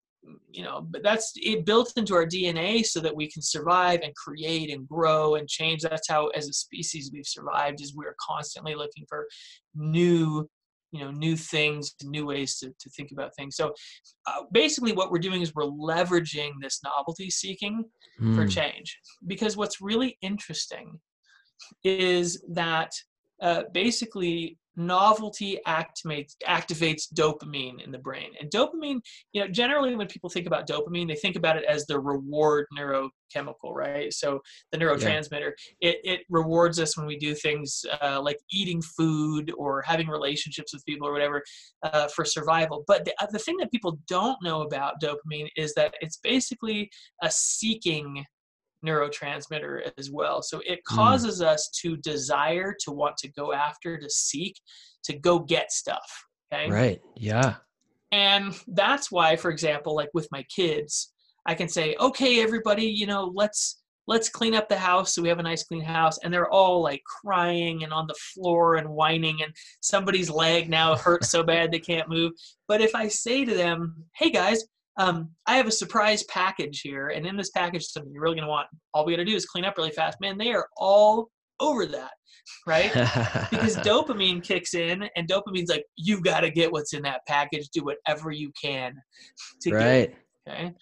you 0.50 0.62
know 0.62 0.86
but 0.90 1.02
that's 1.02 1.32
it 1.36 1.64
built 1.64 1.92
into 1.96 2.14
our 2.14 2.26
dna 2.26 2.84
so 2.84 3.00
that 3.00 3.16
we 3.16 3.30
can 3.30 3.40
survive 3.40 4.00
and 4.02 4.14
create 4.14 4.70
and 4.70 4.86
grow 4.86 5.36
and 5.36 5.48
change 5.48 5.80
that's 5.80 6.08
how 6.08 6.26
as 6.28 6.46
a 6.46 6.52
species 6.52 7.10
we've 7.12 7.26
survived 7.26 7.80
is 7.80 7.94
we're 7.96 8.14
constantly 8.20 8.74
looking 8.74 9.04
for 9.08 9.26
new 9.74 10.46
you 10.92 11.00
know 11.00 11.10
new 11.10 11.36
things 11.36 11.94
new 12.04 12.26
ways 12.26 12.58
to, 12.58 12.68
to 12.80 12.90
think 12.90 13.10
about 13.12 13.34
things 13.36 13.56
so 13.56 13.72
uh, 14.26 14.42
basically 14.52 14.92
what 14.92 15.10
we're 15.10 15.18
doing 15.18 15.42
is 15.42 15.54
we're 15.54 15.64
leveraging 15.64 16.50
this 16.60 16.80
novelty 16.84 17.30
seeking 17.30 17.84
mm. 18.20 18.34
for 18.34 18.42
hmm. 18.42 18.48
change 18.48 18.98
because 19.26 19.56
what's 19.56 19.80
really 19.80 20.16
interesting 20.22 20.98
is 21.84 22.42
that 22.52 22.90
uh, 23.42 23.62
basically 23.72 24.58
novelty 24.86 25.58
activates 25.66 26.34
activates 26.46 27.12
dopamine 27.12 27.84
in 27.84 27.90
the 27.90 27.98
brain. 27.98 28.30
And 28.40 28.50
dopamine 28.50 29.00
you 29.32 29.42
know 29.42 29.48
generally 29.48 29.94
when 29.94 30.06
people 30.06 30.30
think 30.30 30.46
about 30.46 30.68
dopamine 30.68 31.08
they 31.08 31.14
think 31.16 31.36
about 31.36 31.56
it 31.56 31.64
as 31.64 31.86
the 31.86 31.98
reward 31.98 32.66
neurochemical 32.76 33.74
right? 33.74 34.12
So 34.12 34.40
the 34.72 34.78
neurotransmitter 34.78 35.52
yeah. 35.80 35.90
it, 35.90 35.96
it 36.04 36.20
rewards 36.28 36.80
us 36.80 36.96
when 36.96 37.06
we 37.06 37.18
do 37.18 37.34
things 37.34 37.84
uh, 38.02 38.20
like 38.20 38.38
eating 38.50 38.82
food 38.82 39.52
or 39.56 39.82
having 39.82 40.08
relationships 40.08 40.72
with 40.72 40.84
people 40.86 41.06
or 41.06 41.12
whatever 41.12 41.42
uh, 41.82 42.08
for 42.08 42.24
survival. 42.24 42.84
But 42.86 43.04
the, 43.04 43.12
uh, 43.20 43.26
the 43.30 43.38
thing 43.38 43.56
that 43.58 43.70
people 43.70 43.98
don't 44.08 44.38
know 44.42 44.62
about 44.62 45.00
dopamine 45.00 45.48
is 45.56 45.74
that 45.74 45.94
it's 46.00 46.18
basically 46.18 46.90
a 47.22 47.30
seeking 47.30 48.24
neurotransmitter 48.84 49.90
as 49.98 50.10
well. 50.10 50.42
So 50.42 50.60
it 50.66 50.80
hmm. 50.88 50.96
causes 50.96 51.40
mm. 51.40 51.46
us 51.46 51.68
to 51.82 51.96
desire, 51.98 52.74
to 52.80 52.92
want 52.92 53.16
to 53.18 53.28
go 53.28 53.52
after, 53.52 53.98
to 53.98 54.10
seek, 54.10 54.56
to 55.04 55.18
go 55.18 55.38
get 55.38 55.72
stuff. 55.72 56.24
Okay. 56.52 56.70
Right. 56.70 57.00
Yeah. 57.16 57.56
And 58.12 58.58
that's 58.66 59.12
why, 59.12 59.36
for 59.36 59.50
example, 59.50 59.94
like 59.94 60.10
with 60.14 60.28
my 60.32 60.44
kids, 60.54 61.12
I 61.46 61.54
can 61.54 61.68
say, 61.68 61.94
okay, 62.00 62.42
everybody, 62.42 62.86
you 62.86 63.06
know, 63.06 63.32
let's 63.34 63.80
let's 64.06 64.28
clean 64.28 64.54
up 64.54 64.68
the 64.68 64.76
house 64.76 65.14
so 65.14 65.22
we 65.22 65.28
have 65.28 65.38
a 65.38 65.42
nice 65.42 65.62
clean 65.62 65.84
house 65.84 66.18
and 66.18 66.34
they're 66.34 66.50
all 66.50 66.82
like 66.82 67.02
crying 67.04 67.84
and 67.84 67.92
on 67.92 68.08
the 68.08 68.14
floor 68.14 68.76
and 68.76 68.88
whining 68.88 69.40
and 69.42 69.54
somebody's 69.82 70.28
leg 70.28 70.68
now 70.68 70.96
hurts 70.96 71.30
so 71.30 71.44
bad 71.44 71.70
they 71.70 71.78
can't 71.78 72.08
move 72.08 72.32
but 72.66 72.80
if 72.80 72.94
i 72.94 73.06
say 73.06 73.44
to 73.44 73.54
them 73.54 73.94
hey 74.16 74.30
guys 74.30 74.64
um, 75.00 75.30
I 75.46 75.56
have 75.56 75.66
a 75.66 75.72
surprise 75.72 76.22
package 76.24 76.82
here, 76.82 77.08
and 77.08 77.26
in 77.26 77.34
this 77.34 77.50
package, 77.50 77.86
something 77.86 78.12
you're 78.12 78.22
really 78.22 78.36
gonna 78.36 78.48
want. 78.48 78.68
All 78.92 79.06
we 79.06 79.12
gotta 79.12 79.24
do 79.24 79.34
is 79.34 79.46
clean 79.46 79.64
up 79.64 79.78
really 79.78 79.90
fast. 79.90 80.18
Man, 80.20 80.36
they 80.36 80.52
are 80.52 80.68
all 80.76 81.30
over 81.58 81.86
that, 81.86 82.10
right? 82.66 82.92
because 83.50 83.76
dopamine 83.78 84.44
kicks 84.44 84.74
in, 84.74 85.08
and 85.16 85.26
dopamine's 85.26 85.70
like, 85.70 85.86
you 85.96 86.20
gotta 86.20 86.50
get 86.50 86.70
what's 86.70 86.92
in 86.92 87.02
that 87.04 87.22
package. 87.26 87.68
Do 87.72 87.82
whatever 87.82 88.30
you 88.30 88.52
can 88.60 88.94
to 89.62 89.72
right. 89.72 90.10
get. 90.46 90.54
Okay. 90.54 90.72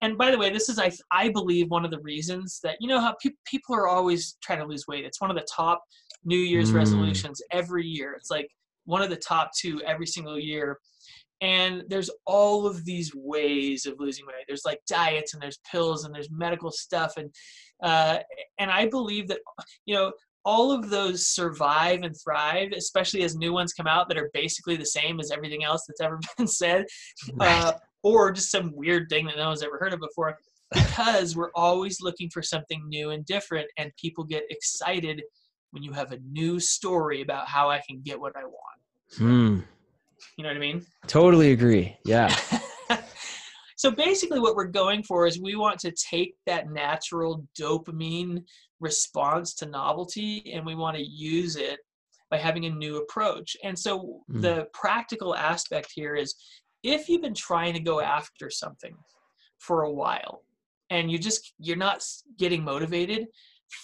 And 0.00 0.16
by 0.16 0.30
the 0.30 0.38
way, 0.38 0.48
this 0.48 0.70
is 0.70 0.78
I 0.78 0.90
I 1.12 1.28
believe 1.28 1.70
one 1.70 1.84
of 1.84 1.90
the 1.90 2.00
reasons 2.00 2.60
that 2.62 2.76
you 2.80 2.88
know 2.88 3.00
how 3.00 3.14
pe- 3.22 3.32
people 3.44 3.74
are 3.74 3.88
always 3.88 4.38
trying 4.42 4.60
to 4.60 4.66
lose 4.66 4.86
weight. 4.88 5.04
It's 5.04 5.20
one 5.20 5.30
of 5.30 5.36
the 5.36 5.46
top 5.54 5.82
New 6.24 6.38
Year's 6.38 6.72
mm. 6.72 6.76
resolutions 6.76 7.42
every 7.52 7.86
year. 7.86 8.14
It's 8.14 8.30
like 8.30 8.48
one 8.86 9.02
of 9.02 9.10
the 9.10 9.16
top 9.16 9.50
two 9.58 9.82
every 9.82 10.06
single 10.06 10.38
year 10.38 10.78
and 11.44 11.82
there's 11.88 12.10
all 12.26 12.66
of 12.66 12.84
these 12.86 13.12
ways 13.14 13.84
of 13.84 14.00
losing 14.00 14.26
weight 14.26 14.44
there's 14.48 14.64
like 14.64 14.80
diets 14.88 15.34
and 15.34 15.42
there's 15.42 15.60
pills 15.70 16.04
and 16.04 16.14
there's 16.14 16.30
medical 16.30 16.70
stuff 16.72 17.12
and 17.18 17.32
uh, 17.82 18.18
and 18.58 18.70
i 18.70 18.86
believe 18.86 19.28
that 19.28 19.40
you 19.84 19.94
know 19.94 20.10
all 20.46 20.72
of 20.72 20.90
those 20.90 21.26
survive 21.26 22.02
and 22.02 22.14
thrive 22.22 22.72
especially 22.72 23.22
as 23.22 23.36
new 23.36 23.52
ones 23.52 23.72
come 23.74 23.86
out 23.86 24.08
that 24.08 24.18
are 24.18 24.30
basically 24.32 24.76
the 24.76 24.86
same 24.86 25.20
as 25.20 25.30
everything 25.30 25.64
else 25.64 25.84
that's 25.86 26.00
ever 26.00 26.18
been 26.38 26.46
said 26.46 26.86
uh, 27.28 27.32
right. 27.36 27.64
uh, 27.64 27.72
or 28.02 28.32
just 28.32 28.50
some 28.50 28.74
weird 28.74 29.08
thing 29.08 29.26
that 29.26 29.36
no 29.36 29.48
one's 29.48 29.62
ever 29.62 29.78
heard 29.78 29.92
of 29.92 30.00
before 30.00 30.36
because 30.72 31.36
we're 31.36 31.52
always 31.54 32.00
looking 32.00 32.28
for 32.30 32.42
something 32.42 32.82
new 32.88 33.10
and 33.10 33.24
different 33.26 33.68
and 33.76 33.92
people 34.00 34.24
get 34.24 34.42
excited 34.50 35.22
when 35.72 35.82
you 35.82 35.92
have 35.92 36.12
a 36.12 36.18
new 36.30 36.58
story 36.58 37.20
about 37.20 37.46
how 37.48 37.68
i 37.70 37.80
can 37.86 38.00
get 38.02 38.18
what 38.18 38.34
i 38.34 38.44
want 38.44 38.80
Hmm. 39.16 39.60
You 40.36 40.42
know 40.44 40.50
what 40.50 40.56
i 40.56 40.60
mean 40.60 40.84
Totally 41.06 41.52
agree. 41.52 41.96
Yeah. 42.06 42.34
so 43.76 43.90
basically 43.90 44.40
what 44.40 44.56
we're 44.56 44.64
going 44.66 45.02
for 45.02 45.26
is 45.26 45.38
we 45.40 45.56
want 45.56 45.78
to 45.80 45.92
take 45.92 46.34
that 46.46 46.70
natural 46.70 47.46
dopamine 47.58 48.42
response 48.80 49.54
to 49.56 49.66
novelty 49.66 50.50
and 50.54 50.64
we 50.64 50.74
want 50.74 50.96
to 50.96 51.02
use 51.04 51.56
it 51.56 51.80
by 52.30 52.38
having 52.38 52.64
a 52.66 52.70
new 52.70 52.96
approach 52.98 53.56
and 53.64 53.78
so 53.78 54.22
Mm. 54.30 54.40
the 54.42 54.66
practical 54.72 55.34
aspect 55.36 55.90
here 55.94 56.14
is 56.14 56.34
if 56.82 57.08
you've 57.08 57.22
been 57.22 57.34
trying 57.34 57.74
to 57.74 57.80
go 57.80 58.00
after 58.00 58.48
something 58.50 58.96
for 59.58 59.82
a 59.82 59.92
while 59.92 60.42
and 60.90 61.10
you 61.10 61.18
just 61.18 61.52
you're 61.58 61.76
not 61.76 62.02
getting 62.38 62.62
motivated 62.64 63.26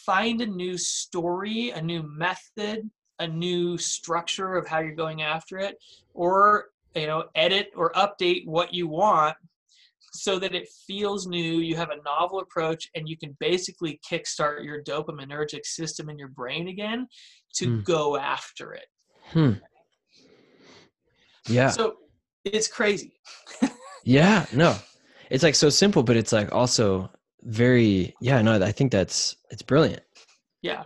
find 0.07 0.41
a 0.41 0.47
new 0.47 0.79
story 0.79 1.71
a 1.71 1.83
new 1.83 2.03
method 2.03 2.89
a 3.21 3.27
new 3.29 3.79
structure 3.79 4.57
of 4.57 4.67
how 4.67 4.81
you're 4.81 4.95
going 4.95 5.23
after 5.23 5.59
it 5.59 5.77
or 6.15 6.67
you 6.95 7.07
know 7.07 7.25
edit 7.37 7.71
or 7.77 7.93
update 7.93 8.45
what 8.47 8.75
you 8.75 8.89
want 8.89 9.37
so 10.13 10.39
that 10.41 10.55
it 10.55 10.69
feels 10.87 11.27
new 11.29 11.59
you 11.61 11.77
have 11.77 11.91
a 11.91 12.03
novel 12.05 12.41
approach 12.41 12.89
and 12.97 13.09
you 13.09 13.17
can 13.17 13.37
basically 13.39 14.01
kickstart 14.11 14.65
your 14.65 14.83
dopaminergic 14.83 15.65
system 15.65 16.11
in 16.11 16.19
your 16.19 16.29
brain 16.29 16.67
again 16.69 17.07
to 17.55 17.77
Hmm. 17.77 17.81
go 17.83 18.17
after 18.17 18.73
it 18.75 18.87
Hmm. 19.33 19.53
Yeah. 21.49 21.71
so 21.71 21.97
it's 22.45 22.67
crazy 22.69 23.15
Yeah. 24.05 24.47
No. 24.55 24.77
It's 25.29 25.43
like 25.43 25.55
so 25.55 25.69
simple, 25.69 26.03
but 26.03 26.17
it's 26.17 26.33
like 26.33 26.53
also 26.53 27.11
very. 27.43 28.15
Yeah. 28.21 28.41
No. 28.43 28.61
I 28.63 28.73
think 28.73 28.91
that's 28.93 29.37
it's 29.51 29.63
brilliant. 29.63 30.03
Yeah. 30.63 30.85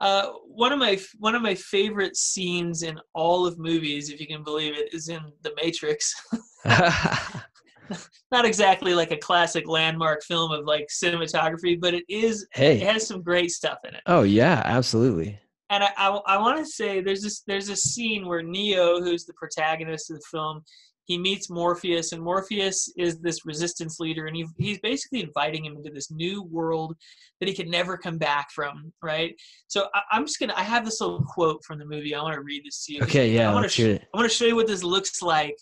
Uh, 0.00 0.30
one 0.46 0.72
of 0.72 0.78
my 0.78 0.98
one 1.18 1.34
of 1.34 1.42
my 1.42 1.54
favorite 1.54 2.16
scenes 2.16 2.82
in 2.82 2.98
all 3.14 3.46
of 3.46 3.58
movies, 3.58 4.08
if 4.08 4.20
you 4.20 4.26
can 4.26 4.42
believe 4.42 4.74
it, 4.76 4.94
is 4.94 5.08
in 5.08 5.20
The 5.42 5.52
Matrix. 5.62 6.14
Not 8.30 8.44
exactly 8.44 8.94
like 8.94 9.10
a 9.10 9.16
classic 9.16 9.66
landmark 9.66 10.22
film 10.22 10.52
of 10.52 10.64
like 10.64 10.86
cinematography, 10.88 11.78
but 11.80 11.94
it 11.94 12.04
is. 12.08 12.46
Hey. 12.52 12.80
It 12.80 12.86
has 12.86 13.06
some 13.06 13.22
great 13.22 13.50
stuff 13.50 13.78
in 13.86 13.94
it. 13.94 14.02
Oh 14.06 14.22
yeah. 14.22 14.62
Absolutely. 14.64 15.38
And 15.70 15.84
I, 15.84 15.90
I, 15.96 16.08
I 16.26 16.38
want 16.38 16.58
to 16.58 16.66
say 16.66 17.00
there's 17.00 17.22
this 17.22 17.42
there's 17.46 17.68
a 17.68 17.76
scene 17.76 18.26
where 18.26 18.42
Neo, 18.42 19.00
who's 19.00 19.24
the 19.24 19.34
protagonist 19.34 20.10
of 20.10 20.16
the 20.16 20.24
film, 20.30 20.62
he 21.10 21.18
meets 21.18 21.50
Morpheus, 21.50 22.12
and 22.12 22.22
Morpheus 22.22 22.92
is 22.96 23.18
this 23.18 23.44
resistance 23.44 23.98
leader, 23.98 24.26
and 24.26 24.36
he, 24.36 24.46
he's 24.58 24.78
basically 24.78 25.22
inviting 25.22 25.64
him 25.64 25.76
into 25.76 25.90
this 25.90 26.08
new 26.10 26.44
world 26.44 26.94
that 27.40 27.48
he 27.48 27.54
can 27.54 27.68
never 27.68 27.96
come 27.98 28.16
back 28.16 28.52
from, 28.52 28.92
right? 29.02 29.34
So 29.66 29.88
I, 29.92 30.02
I'm 30.12 30.24
just 30.24 30.38
gonna 30.38 30.54
I 30.56 30.62
have 30.62 30.84
this 30.84 31.00
little 31.00 31.24
quote 31.24 31.64
from 31.64 31.80
the 31.80 31.84
movie. 31.84 32.14
I 32.14 32.22
want 32.22 32.34
to 32.34 32.42
read 32.42 32.62
this 32.64 32.84
to 32.86 32.94
you. 32.94 33.02
Okay. 33.02 33.28
Yeah. 33.32 33.50
I 33.50 33.54
want 33.54 33.68
to. 33.68 33.94
I 33.96 34.16
want 34.16 34.30
to 34.30 34.36
show 34.36 34.44
you 34.46 34.54
what 34.54 34.68
this 34.68 34.84
looks 34.84 35.20
like 35.20 35.56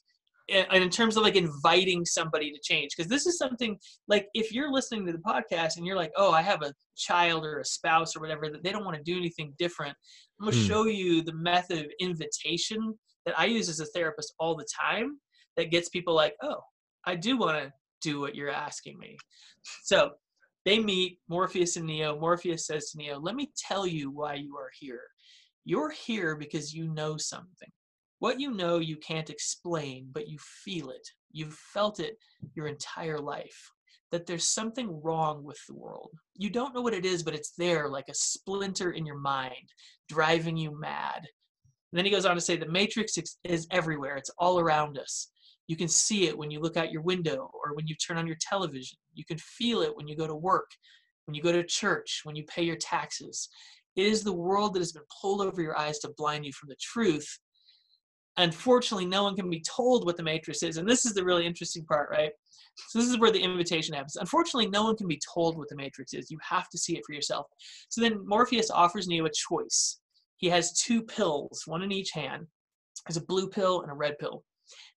in, 0.49 0.67
in 0.83 0.91
terms 0.91 1.17
of 1.17 1.23
like 1.23 1.37
inviting 1.37 2.05
somebody 2.05 2.51
to 2.53 2.59
change 2.63 2.91
because 2.97 3.09
this 3.09 3.27
is 3.27 3.39
something 3.39 3.79
like 4.07 4.29
if 4.35 4.53
you're 4.53 4.71
listening 4.73 5.07
to 5.07 5.13
the 5.13 5.19
podcast 5.19 5.77
and 5.77 5.87
you're 5.87 5.97
like 5.97 6.13
oh 6.17 6.33
i 6.33 6.41
have 6.43 6.63
a 6.63 6.73
child 6.97 7.45
or 7.45 7.61
a 7.61 7.65
spouse 7.65 8.17
or 8.17 8.21
whatever 8.21 8.49
that 8.51 8.63
they 8.65 8.73
don't 8.73 8.85
want 8.85 8.97
to 8.97 9.03
do 9.03 9.17
anything 9.17 9.53
different 9.59 9.95
i'm 10.41 10.45
going 10.47 10.53
to 10.55 10.61
Hmm. 10.61 10.67
show 10.67 10.85
you 10.87 11.23
the 11.23 11.35
method 11.35 11.79
of 11.81 11.87
invitation 12.01 12.81
that 13.27 13.39
i 13.39 13.45
use 13.45 13.69
as 13.69 13.81
a 13.81 13.87
therapist 13.87 14.35
all 14.41 14.57
the 14.57 14.67
time 14.81 15.19
that 15.59 15.71
gets 15.71 15.91
people 15.91 16.15
like 16.15 16.35
oh 16.43 16.61
i 17.05 17.15
do 17.15 17.37
want 17.37 17.59
to 17.59 17.71
do 18.01 18.21
what 18.21 18.35
you're 18.35 18.51
asking 18.51 18.99
me 18.99 19.19
so 19.85 20.13
they 20.65 20.79
meet 20.79 21.19
morpheus 21.29 21.77
and 21.77 21.87
neo 21.87 22.19
morpheus 22.19 22.67
says 22.67 22.91
to 22.91 22.99
neo 22.99 23.19
let 23.21 23.35
me 23.35 23.53
tell 23.57 23.87
you 23.87 24.11
why 24.11 24.33
you 24.33 24.57
are 24.57 24.71
here 24.81 25.03
you're 25.67 25.91
here 25.91 26.35
because 26.35 26.73
you 26.73 26.89
know 26.89 27.19
something 27.19 27.71
what 28.21 28.41
you 28.41 28.51
know 28.51 28.79
you 28.79 28.97
can't 28.97 29.31
explain, 29.31 30.09
but 30.13 30.29
you 30.29 30.39
feel 30.39 30.91
it. 30.91 31.09
You've 31.31 31.55
felt 31.55 32.01
it 32.01 32.19
your 32.55 32.67
entire 32.67 33.19
life. 33.19 33.71
That 34.11 34.27
there's 34.27 34.47
something 34.47 35.01
wrong 35.03 35.45
with 35.45 35.59
the 35.69 35.75
world. 35.75 36.11
You 36.35 36.51
don't 36.51 36.75
know 36.75 36.81
what 36.81 36.95
it 36.95 37.05
is, 37.05 37.23
but 37.23 37.35
it's 37.35 37.53
there 37.59 37.89
like 37.89 38.09
a 38.09 38.15
splinter 38.15 38.93
in 38.93 39.05
your 39.05 39.19
mind, 39.19 39.73
driving 40.09 40.57
you 40.57 40.79
mad. 40.79 41.19
And 41.19 41.99
then 41.99 42.07
he 42.07 42.11
goes 42.11 42.25
on 42.25 42.35
to 42.35 42.41
say 42.41 42.57
the 42.57 42.67
matrix 42.67 43.19
is- 43.19 43.39
is 43.45 43.67
everywhere, 43.71 44.17
it's 44.17 44.31
all 44.39 44.59
around 44.59 44.99
us. 44.99 45.31
You 45.69 45.77
can 45.77 45.87
see 45.87 46.27
it 46.27 46.37
when 46.37 46.51
you 46.51 46.61
look 46.61 46.77
out 46.77 46.91
your 46.91 47.03
window 47.03 47.51
or 47.53 47.75
when 47.75 47.87
you 47.87 47.95
turn 47.95 48.17
on 48.17 48.27
your 48.27 48.39
television. 48.41 48.99
You 49.15 49.25
can 49.25 49.39
feel 49.39 49.83
it 49.83 49.95
when 49.95 50.09
you 50.09 50.17
go 50.17 50.27
to 50.27 50.35
work, 50.35 50.71
when 51.27 51.35
you 51.35 51.43
go 51.43 51.53
to 51.53 51.63
church, 51.63 52.23
when 52.25 52.35
you 52.35 52.45
pay 52.45 52.63
your 52.63 52.77
taxes. 52.77 53.51
It 53.95 54.07
is 54.07 54.25
the 54.25 54.33
world 54.33 54.75
that 54.75 54.81
has 54.81 54.93
been 54.93 55.03
pulled 55.21 55.43
over 55.43 55.61
your 55.61 55.79
eyes 55.79 55.99
to 56.01 56.15
blind 56.17 56.47
you 56.47 56.53
from 56.55 56.71
the 56.71 56.77
truth. 56.81 57.29
Unfortunately 58.39 59.05
no 59.05 59.25
one 59.25 59.37
can 59.37 59.51
be 59.51 59.61
told 59.61 60.07
what 60.07 60.17
the 60.17 60.23
matrix 60.23 60.63
is 60.63 60.77
and 60.77 60.89
this 60.89 61.05
is 61.05 61.13
the 61.13 61.25
really 61.25 61.45
interesting 61.45 61.85
part 61.85 62.09
right? 62.11 62.31
So 62.91 63.01
this 63.01 63.09
is 63.09 63.19
where 63.19 63.33
the 63.33 63.43
invitation 63.43 63.95
happens. 63.95 64.17
Unfortunately 64.17 64.71
no 64.71 64.85
one 64.85 64.97
can 64.97 65.09
be 65.09 65.21
told 65.35 65.59
what 65.59 65.69
the 65.69 65.77
matrix 65.77 66.15
is. 66.15 66.31
You 66.31 66.39
have 66.49 66.69
to 66.71 66.79
see 66.79 66.97
it 66.97 67.03
for 67.05 67.13
yourself. 67.13 67.47
So 67.89 68.01
then 68.01 68.25
morpheus 68.25 68.71
offers 68.71 69.09
neo 69.09 69.27
a 69.27 69.31
choice. 69.31 69.99
He 70.37 70.49
has 70.49 70.73
two 70.81 71.03
pills 71.03 71.65
one 71.67 71.83
in 71.83 71.91
each 71.93 72.13
hand. 72.13 72.47
There's 73.07 73.17
a 73.17 73.27
blue 73.27 73.49
pill 73.49 73.83
and 73.83 73.91
a 73.91 73.95
red 73.95 74.19
pill 74.19 74.45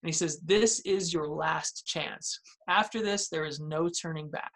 and 0.02 0.08
he 0.10 0.14
says 0.14 0.40
this 0.42 0.80
is 0.82 1.14
your 1.14 1.28
last 1.28 1.86
chance 1.86 2.40
after 2.68 3.02
this 3.02 3.30
there 3.30 3.46
is 3.46 3.60
no 3.60 3.90
turning 3.90 4.30
back 4.30 4.52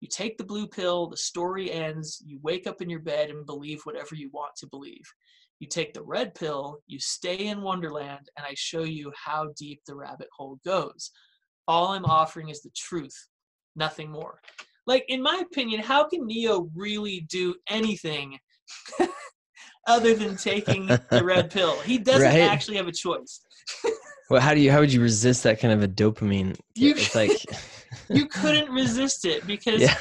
you 0.00 0.08
take 0.10 0.36
the 0.38 0.44
blue 0.44 0.66
pill 0.66 1.08
the 1.08 1.16
story 1.16 1.70
ends 1.72 2.22
you 2.26 2.38
wake 2.42 2.66
up 2.66 2.80
in 2.80 2.88
your 2.90 3.00
bed 3.00 3.30
and 3.30 3.46
believe 3.46 3.80
whatever 3.84 4.14
you 4.14 4.30
want 4.32 4.52
to 4.56 4.66
believe 4.66 5.02
you 5.60 5.66
take 5.66 5.92
the 5.92 6.02
red 6.02 6.34
pill, 6.34 6.78
you 6.86 7.00
stay 7.00 7.48
in 7.48 7.62
Wonderland, 7.62 8.30
and 8.36 8.46
I 8.46 8.54
show 8.54 8.84
you 8.84 9.12
how 9.16 9.48
deep 9.56 9.80
the 9.86 9.94
rabbit 9.94 10.28
hole 10.36 10.60
goes. 10.64 11.10
All 11.66 11.88
I'm 11.88 12.04
offering 12.04 12.48
is 12.48 12.62
the 12.62 12.70
truth, 12.76 13.16
nothing 13.74 14.10
more. 14.10 14.40
Like, 14.86 15.04
in 15.08 15.20
my 15.20 15.42
opinion, 15.44 15.80
how 15.80 16.08
can 16.08 16.26
Neo 16.26 16.70
really 16.74 17.26
do 17.28 17.56
anything 17.68 18.38
other 19.86 20.14
than 20.14 20.36
taking 20.36 20.86
the 21.10 21.24
red 21.24 21.50
pill? 21.50 21.78
He 21.80 21.98
doesn't 21.98 22.22
Right. 22.22 22.40
actually 22.40 22.76
have 22.76 22.88
a 22.88 22.92
choice. 22.92 23.40
Well, 24.30 24.40
how 24.40 24.54
do 24.54 24.60
you 24.60 24.70
how 24.70 24.80
would 24.80 24.92
you 24.92 25.00
resist 25.00 25.42
that 25.44 25.60
kind 25.60 25.72
of 25.72 25.82
a 25.82 25.88
dopamine? 25.88 26.58
You- 26.74 26.90
it's 26.92 27.14
like 27.14 27.30
You 28.10 28.26
couldn't 28.26 28.70
resist 28.70 29.24
it 29.24 29.46
because 29.46 29.80
yeah. 29.82 29.96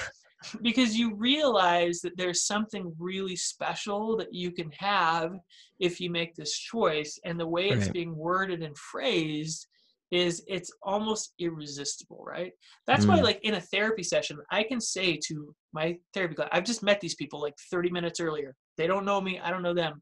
because 0.62 0.98
you 0.98 1.16
realize 1.16 2.00
that 2.02 2.16
there's 2.18 2.44
something 2.46 2.94
really 3.00 3.36
special 3.36 4.18
that 4.18 4.34
you 4.34 4.52
can 4.52 4.70
have 4.78 5.32
if 5.80 6.00
you 6.00 6.10
make 6.10 6.36
this 6.36 6.58
choice 6.58 7.18
and 7.26 7.40
the 7.40 7.48
way 7.48 7.70
it's 7.70 7.86
Right. 7.86 7.94
being 7.94 8.16
worded 8.16 8.62
and 8.64 8.78
phrased 8.78 9.68
is 10.12 10.42
it's 10.48 10.72
almost 10.84 11.34
irresistible 11.40 12.24
right 12.26 12.54
that's 12.86 13.06
why 13.06 13.18
Mm. 13.20 13.24
like 13.24 13.40
in 13.44 13.56
a 13.56 13.62
therapy 13.62 14.04
session 14.04 14.38
i 14.52 14.64
can 14.64 14.80
say 14.80 15.20
to 15.28 15.54
my 15.74 15.98
therapy 16.14 16.36
class 16.36 16.48
i've 16.54 16.64
just 16.64 16.82
met 16.82 17.02
these 17.02 17.16
people 17.16 17.42
like 17.42 17.56
30 17.70 17.90
minutes 17.90 18.22
earlier 18.22 18.56
they 18.78 18.88
don't 18.88 19.04
know 19.04 19.20
me 19.20 19.38
i 19.44 19.50
don't 19.50 19.64
know 19.64 19.74
them 19.74 20.02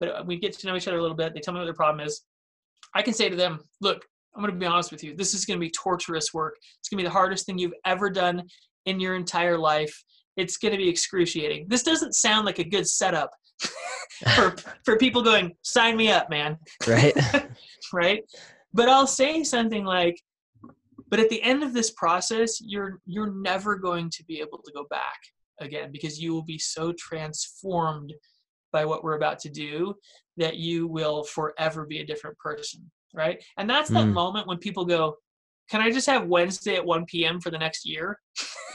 but 0.00 0.08
uh, 0.08 0.24
we 0.26 0.38
get 0.38 0.54
to 0.58 0.66
know 0.66 0.76
each 0.76 0.88
other 0.88 0.96
a 0.96 1.02
little 1.02 1.16
bit 1.16 1.34
they 1.34 1.40
tell 1.40 1.52
me 1.52 1.60
what 1.60 1.66
their 1.66 1.74
problem 1.74 2.06
is 2.06 2.22
i 2.94 3.02
can 3.02 3.14
say 3.14 3.28
to 3.28 3.36
them 3.36 3.58
look 3.80 4.04
i'm 4.34 4.42
going 4.42 4.52
to 4.52 4.58
be 4.58 4.66
honest 4.66 4.90
with 4.90 5.02
you 5.02 5.14
this 5.16 5.34
is 5.34 5.44
going 5.44 5.58
to 5.58 5.64
be 5.64 5.70
torturous 5.70 6.32
work 6.32 6.56
it's 6.78 6.88
going 6.88 6.98
to 6.98 7.04
be 7.04 7.08
the 7.08 7.12
hardest 7.12 7.46
thing 7.46 7.58
you've 7.58 7.72
ever 7.84 8.10
done 8.10 8.42
in 8.88 8.98
your 8.98 9.14
entire 9.14 9.58
life. 9.58 9.94
It's 10.36 10.56
going 10.56 10.72
to 10.72 10.78
be 10.78 10.88
excruciating. 10.88 11.66
This 11.68 11.82
doesn't 11.82 12.14
sound 12.14 12.46
like 12.46 12.58
a 12.58 12.64
good 12.64 12.88
setup 12.88 13.30
for 14.34 14.56
for 14.84 14.96
people 14.96 15.22
going, 15.22 15.54
"Sign 15.62 15.96
me 15.96 16.10
up, 16.10 16.30
man." 16.30 16.56
right. 16.86 17.14
right? 17.92 18.22
But 18.72 18.88
I'll 18.88 19.06
say 19.06 19.44
something 19.44 19.84
like, 19.84 20.20
"But 21.08 21.20
at 21.20 21.28
the 21.28 21.42
end 21.42 21.62
of 21.62 21.74
this 21.74 21.90
process, 21.90 22.60
you're 22.60 23.00
you're 23.04 23.32
never 23.32 23.76
going 23.76 24.10
to 24.10 24.24
be 24.24 24.40
able 24.40 24.58
to 24.64 24.72
go 24.72 24.86
back 24.90 25.18
again 25.60 25.90
because 25.92 26.20
you 26.20 26.32
will 26.32 26.44
be 26.44 26.58
so 26.58 26.92
transformed 26.92 28.14
by 28.72 28.84
what 28.84 29.02
we're 29.04 29.16
about 29.16 29.38
to 29.40 29.48
do 29.48 29.94
that 30.36 30.56
you 30.56 30.86
will 30.86 31.24
forever 31.24 31.86
be 31.86 32.00
a 32.00 32.06
different 32.06 32.38
person." 32.38 32.90
Right? 33.14 33.42
And 33.56 33.68
that's 33.68 33.90
that 33.90 34.06
Mm. 34.08 34.12
moment 34.12 34.46
when 34.46 34.58
people 34.58 34.84
go, 34.84 35.16
"Can 35.70 35.80
I 35.80 35.90
just 35.90 36.06
have 36.06 36.26
Wednesday 36.26 36.76
at 36.76 36.84
1 36.84 37.06
p.m. 37.06 37.40
for 37.40 37.50
the 37.50 37.58
next 37.58 37.86
year?" 37.86 38.20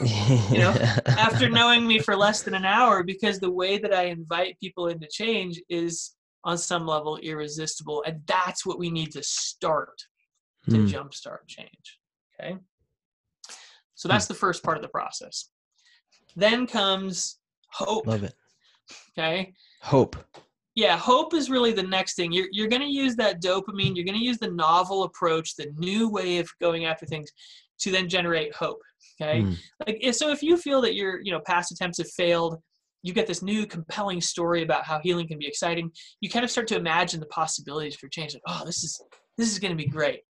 you 0.00 0.58
know, 0.58 0.76
after 1.16 1.48
knowing 1.58 1.86
me 1.86 1.98
for 2.00 2.16
less 2.16 2.42
than 2.42 2.54
an 2.54 2.64
hour 2.64 3.02
because 3.04 3.38
the 3.38 3.50
way 3.50 3.78
that 3.78 3.94
I 3.94 4.04
invite 4.04 4.58
people 4.58 4.88
into 4.88 5.06
change 5.06 5.62
is 5.68 6.16
on 6.42 6.58
some 6.58 6.86
level 6.86 7.16
irresistible. 7.18 8.02
And 8.06 8.20
that's 8.26 8.66
what 8.66 8.78
we 8.78 8.90
need 8.90 9.12
to 9.12 9.22
start 9.22 10.04
to 10.70 10.78
Hmm. 10.78 10.84
jumpstart 10.86 11.46
change. 11.46 12.00
Okay. 12.40 12.58
So 13.94 14.08
that's 14.08 14.26
the 14.26 14.34
first 14.34 14.62
part 14.62 14.76
of 14.76 14.82
the 14.82 14.88
process. 14.88 15.50
Then 16.36 16.66
comes 16.66 17.38
hope. 17.70 18.06
Love 18.06 18.24
it. 18.24 18.34
Okay. 19.16 19.54
Hope. 19.84 20.16
yeah, 20.74 20.96
hope 20.96 21.34
is 21.34 21.50
really 21.50 21.72
the 21.72 21.82
next 21.82 22.14
thing. 22.14 22.32
You're 22.32 22.48
you're 22.52 22.68
going 22.68 22.80
to 22.80 22.88
use 22.88 23.16
that 23.16 23.42
dopamine. 23.42 23.94
You're 23.94 24.06
going 24.06 24.18
to 24.18 24.24
use 24.24 24.38
the 24.38 24.50
novel 24.50 25.02
approach, 25.02 25.56
the 25.56 25.70
new 25.76 26.08
way 26.08 26.38
of 26.38 26.48
going 26.58 26.86
after 26.86 27.04
things, 27.04 27.30
to 27.80 27.90
then 27.90 28.08
generate 28.08 28.54
hope. 28.54 28.80
Okay, 29.20 29.42
mm. 29.42 29.56
like 29.86 30.14
so 30.14 30.30
if 30.30 30.42
you 30.42 30.56
feel 30.56 30.80
that 30.80 30.94
your 30.94 31.20
you 31.20 31.32
know 31.32 31.40
past 31.46 31.70
attempts 31.70 31.98
have 31.98 32.10
failed, 32.10 32.62
you 33.02 33.12
get 33.12 33.26
this 33.26 33.42
new 33.42 33.66
compelling 33.66 34.22
story 34.22 34.62
about 34.62 34.86
how 34.86 35.00
healing 35.00 35.28
can 35.28 35.38
be 35.38 35.46
exciting. 35.46 35.90
You 36.22 36.30
kind 36.30 36.44
of 36.46 36.50
start 36.50 36.66
to 36.68 36.76
imagine 36.76 37.20
the 37.20 37.26
possibilities 37.26 37.94
for 37.94 38.08
change. 38.08 38.32
Like, 38.32 38.42
oh, 38.48 38.62
this 38.64 38.82
is 38.82 38.98
this 39.36 39.52
is 39.52 39.58
going 39.58 39.76
to 39.76 39.76
be 39.76 39.86
great, 39.86 40.20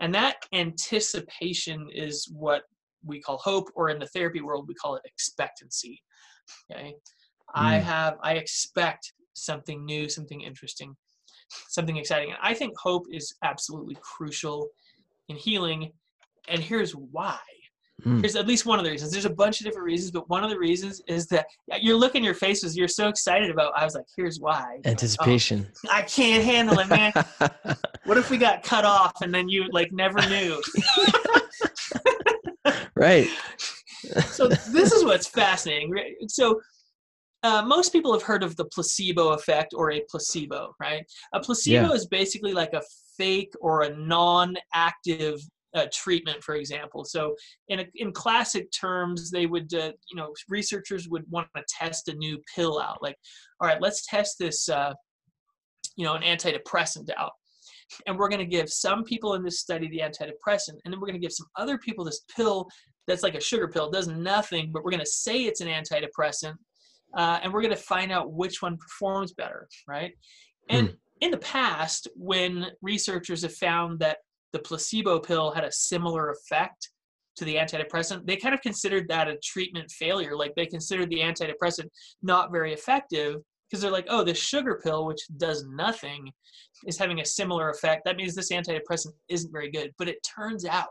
and 0.00 0.12
that 0.16 0.38
anticipation 0.52 1.88
is 1.94 2.28
what 2.32 2.62
we 3.06 3.20
call 3.20 3.38
hope, 3.38 3.68
or 3.76 3.90
in 3.90 4.00
the 4.00 4.08
therapy 4.08 4.40
world 4.40 4.66
we 4.66 4.74
call 4.74 4.96
it 4.96 5.02
expectancy. 5.04 6.02
Okay, 6.70 6.96
mm. 7.54 7.60
I 7.60 7.78
have 7.78 8.16
I 8.22 8.34
expect 8.34 9.12
something 9.34 9.84
new, 9.84 10.08
something 10.08 10.40
interesting, 10.40 10.96
something 11.68 11.96
exciting. 11.96 12.30
And 12.30 12.38
I 12.42 12.54
think 12.54 12.78
hope 12.78 13.06
is 13.10 13.34
absolutely 13.42 13.96
crucial 14.00 14.68
in 15.28 15.36
healing. 15.36 15.92
And 16.48 16.60
here's 16.60 16.92
why. 16.92 17.38
Mm. 18.04 18.20
Here's 18.20 18.36
at 18.36 18.46
least 18.46 18.66
one 18.66 18.78
of 18.78 18.84
the 18.84 18.90
reasons. 18.90 19.12
There's 19.12 19.24
a 19.24 19.30
bunch 19.30 19.60
of 19.60 19.66
different 19.66 19.86
reasons, 19.86 20.10
but 20.10 20.28
one 20.28 20.42
of 20.42 20.50
the 20.50 20.58
reasons 20.58 21.00
is 21.06 21.26
that 21.28 21.46
your 21.80 21.96
look 21.96 22.16
in 22.16 22.24
your 22.24 22.34
faces, 22.34 22.76
you're 22.76 22.88
so 22.88 23.08
excited 23.08 23.50
about. 23.50 23.72
I 23.76 23.84
was 23.84 23.94
like, 23.94 24.06
here's 24.16 24.40
why. 24.40 24.80
Anticipation. 24.84 25.68
oh, 25.86 25.90
I 25.92 26.02
can't 26.02 26.44
handle 26.44 26.78
it, 26.80 26.88
man. 26.88 27.12
what 28.04 28.18
if 28.18 28.30
we 28.30 28.36
got 28.36 28.62
cut 28.62 28.84
off 28.84 29.22
and 29.22 29.32
then 29.32 29.48
you 29.48 29.68
like 29.70 29.92
never 29.92 30.20
knew? 30.28 30.60
right. 32.96 33.28
so 34.26 34.48
this 34.48 34.92
is 34.92 35.04
what's 35.04 35.26
fascinating. 35.26 35.94
So 36.28 36.60
uh, 37.44 37.62
most 37.62 37.92
people 37.92 38.10
have 38.12 38.22
heard 38.22 38.42
of 38.42 38.56
the 38.56 38.64
placebo 38.64 39.32
effect 39.32 39.74
or 39.76 39.92
a 39.92 40.02
placebo, 40.08 40.74
right? 40.80 41.04
A 41.34 41.40
placebo 41.40 41.88
yeah. 41.88 41.92
is 41.92 42.06
basically 42.06 42.54
like 42.54 42.72
a 42.72 42.82
fake 43.18 43.52
or 43.60 43.82
a 43.82 43.94
non-active 43.94 45.40
uh, 45.74 45.86
treatment, 45.92 46.42
for 46.42 46.54
example. 46.54 47.04
So, 47.04 47.34
in 47.68 47.80
a, 47.80 47.86
in 47.96 48.12
classic 48.12 48.70
terms, 48.72 49.30
they 49.30 49.44
would, 49.44 49.72
uh, 49.74 49.92
you 50.10 50.16
know, 50.16 50.32
researchers 50.48 51.08
would 51.10 51.24
want 51.30 51.48
to 51.54 51.62
test 51.68 52.08
a 52.08 52.14
new 52.14 52.40
pill 52.54 52.80
out. 52.80 53.02
Like, 53.02 53.16
all 53.60 53.68
right, 53.68 53.80
let's 53.80 54.06
test 54.06 54.38
this, 54.38 54.68
uh, 54.70 54.94
you 55.96 56.06
know, 56.06 56.14
an 56.14 56.22
antidepressant 56.22 57.10
out, 57.18 57.32
and 58.06 58.16
we're 58.16 58.30
going 58.30 58.38
to 58.38 58.46
give 58.46 58.70
some 58.70 59.04
people 59.04 59.34
in 59.34 59.42
this 59.42 59.60
study 59.60 59.88
the 59.88 59.98
antidepressant, 59.98 60.78
and 60.84 60.92
then 60.92 60.98
we're 60.98 61.08
going 61.08 61.20
to 61.20 61.26
give 61.26 61.32
some 61.32 61.48
other 61.56 61.76
people 61.76 62.06
this 62.06 62.22
pill 62.34 62.68
that's 63.06 63.22
like 63.22 63.34
a 63.34 63.40
sugar 63.40 63.68
pill, 63.68 63.90
does 63.90 64.08
nothing, 64.08 64.70
but 64.72 64.82
we're 64.82 64.90
going 64.90 64.98
to 64.98 65.06
say 65.06 65.42
it's 65.42 65.60
an 65.60 65.68
antidepressant 65.68 66.54
uh, 67.16 67.40
and 67.42 67.52
we're 67.52 67.62
going 67.62 67.74
to 67.74 67.80
find 67.80 68.12
out 68.12 68.32
which 68.32 68.62
one 68.62 68.76
performs 68.76 69.32
better, 69.32 69.68
right? 69.88 70.12
And 70.68 70.88
hmm. 70.88 70.94
in 71.20 71.30
the 71.30 71.38
past, 71.38 72.08
when 72.14 72.66
researchers 72.82 73.42
have 73.42 73.54
found 73.54 74.00
that 74.00 74.18
the 74.52 74.58
placebo 74.58 75.20
pill 75.20 75.50
had 75.50 75.64
a 75.64 75.72
similar 75.72 76.30
effect 76.30 76.90
to 77.36 77.44
the 77.44 77.56
antidepressant, 77.56 78.26
they 78.26 78.36
kind 78.36 78.54
of 78.54 78.60
considered 78.60 79.08
that 79.08 79.28
a 79.28 79.36
treatment 79.42 79.90
failure. 79.90 80.36
Like 80.36 80.54
they 80.54 80.66
considered 80.66 81.10
the 81.10 81.18
antidepressant 81.18 81.88
not 82.22 82.52
very 82.52 82.72
effective 82.72 83.36
because 83.68 83.82
they're 83.82 83.90
like, 83.90 84.06
oh, 84.08 84.22
this 84.22 84.38
sugar 84.38 84.80
pill, 84.82 85.06
which 85.06 85.22
does 85.36 85.64
nothing, 85.66 86.30
is 86.86 86.98
having 86.98 87.20
a 87.20 87.24
similar 87.24 87.70
effect. 87.70 88.02
That 88.04 88.16
means 88.16 88.34
this 88.34 88.52
antidepressant 88.52 89.12
isn't 89.28 89.52
very 89.52 89.70
good. 89.70 89.92
But 89.98 90.08
it 90.08 90.18
turns 90.36 90.64
out 90.64 90.90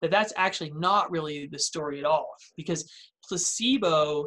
that 0.00 0.10
that's 0.10 0.32
actually 0.36 0.72
not 0.74 1.10
really 1.10 1.48
the 1.50 1.58
story 1.58 2.00
at 2.00 2.04
all 2.04 2.28
because 2.56 2.90
placebo 3.28 4.26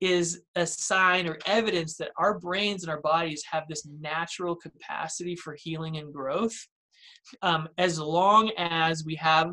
is 0.00 0.42
a 0.56 0.66
sign 0.66 1.26
or 1.26 1.38
evidence 1.46 1.96
that 1.96 2.10
our 2.18 2.38
brains 2.38 2.82
and 2.82 2.90
our 2.90 3.00
bodies 3.00 3.42
have 3.50 3.64
this 3.68 3.86
natural 4.00 4.54
capacity 4.54 5.36
for 5.36 5.56
healing 5.58 5.96
and 5.96 6.12
growth. 6.12 6.56
Um, 7.42 7.68
as 7.78 7.98
long 7.98 8.50
as 8.56 9.04
we 9.04 9.14
have 9.16 9.52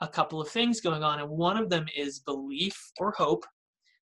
a 0.00 0.08
couple 0.08 0.40
of 0.40 0.48
things 0.48 0.80
going 0.80 1.02
on 1.02 1.20
and 1.20 1.28
one 1.28 1.56
of 1.56 1.70
them 1.70 1.86
is 1.96 2.20
belief 2.20 2.76
or 2.98 3.12
hope 3.12 3.44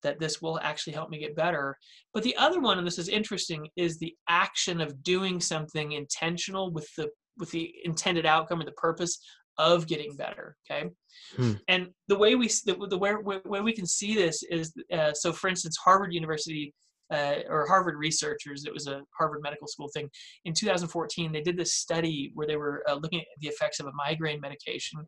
that 0.03 0.21
this 0.21 0.41
will 0.41 0.59
actually 0.61 0.93
help 0.93 1.11
me 1.11 1.19
get 1.19 1.37
better. 1.37 1.77
But 2.15 2.23
the 2.23 2.37
other 2.37 2.61
one 2.61 2.79
and 2.79 2.87
this 2.87 2.99
is 2.99 3.09
interesting 3.09 3.69
is 3.77 3.99
the 3.99 4.15
action 4.29 4.81
of 4.81 5.03
doing 5.03 5.41
something 5.41 5.93
intentional 5.93 6.71
with 6.71 6.89
the 6.97 7.09
with 7.39 7.51
the 7.51 7.75
intended 7.85 8.25
outcome 8.25 8.61
or 8.61 8.65
the 8.65 8.73
purpose 8.73 9.19
of 9.59 9.87
getting 9.87 10.15
better 10.17 10.57
okay? 10.71 10.91
Hmm. 11.37 11.53
and 11.69 11.89
the 12.09 12.19
way 12.19 12.35
we 12.35 12.49
the, 12.49 12.87
the 12.89 12.99
way, 12.99 13.15
way 13.15 13.61
we 13.61 13.73
can 13.73 13.87
see 13.87 14.15
this 14.15 14.43
is 14.45 14.73
uh, 14.93 15.13
so 15.13 15.33
for 15.33 15.49
instance 15.49 15.77
harvard 15.83 16.13
university 16.13 16.75
uh, 17.13 17.37
or 17.49 17.67
harvard 17.67 17.97
researchers 17.97 18.65
it 18.65 18.73
was 18.73 18.87
a 18.87 19.03
harvard 19.17 19.41
medical 19.43 19.67
school 19.67 19.89
thing. 19.89 20.09
In 20.45 20.53
2014 20.53 21.33
they 21.33 21.41
did 21.41 21.57
this 21.57 21.75
study 21.75 22.33
where 22.35 22.47
they 22.47 22.57
were 22.57 22.83
uh, 22.89 22.95
looking 22.95 23.21
at 23.21 23.27
the 23.41 23.49
effects 23.49 23.81
of 23.81 23.87
a 23.87 23.93
migraine 23.93 24.41
medication 24.41 25.01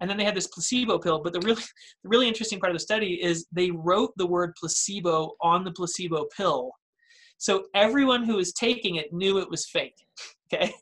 and 0.00 0.08
then 0.08 0.16
they 0.16 0.24
had 0.24 0.34
this 0.34 0.48
placebo 0.48 0.98
pill 0.98 1.20
but 1.22 1.32
the 1.32 1.40
really 1.40 1.62
the 2.02 2.08
really 2.08 2.28
interesting 2.28 2.60
part 2.60 2.70
of 2.70 2.76
the 2.76 2.80
study 2.80 3.22
is 3.22 3.46
they 3.52 3.70
wrote 3.70 4.12
the 4.16 4.26
word 4.26 4.52
placebo 4.58 5.32
on 5.40 5.64
the 5.64 5.72
placebo 5.72 6.26
pill. 6.36 6.70
So 7.36 7.64
everyone 7.74 8.24
who 8.24 8.36
was 8.36 8.52
taking 8.52 8.96
it 8.96 9.12
knew 9.12 9.38
it 9.38 9.50
was 9.50 9.66
fake 9.66 9.96
okay 10.52 10.72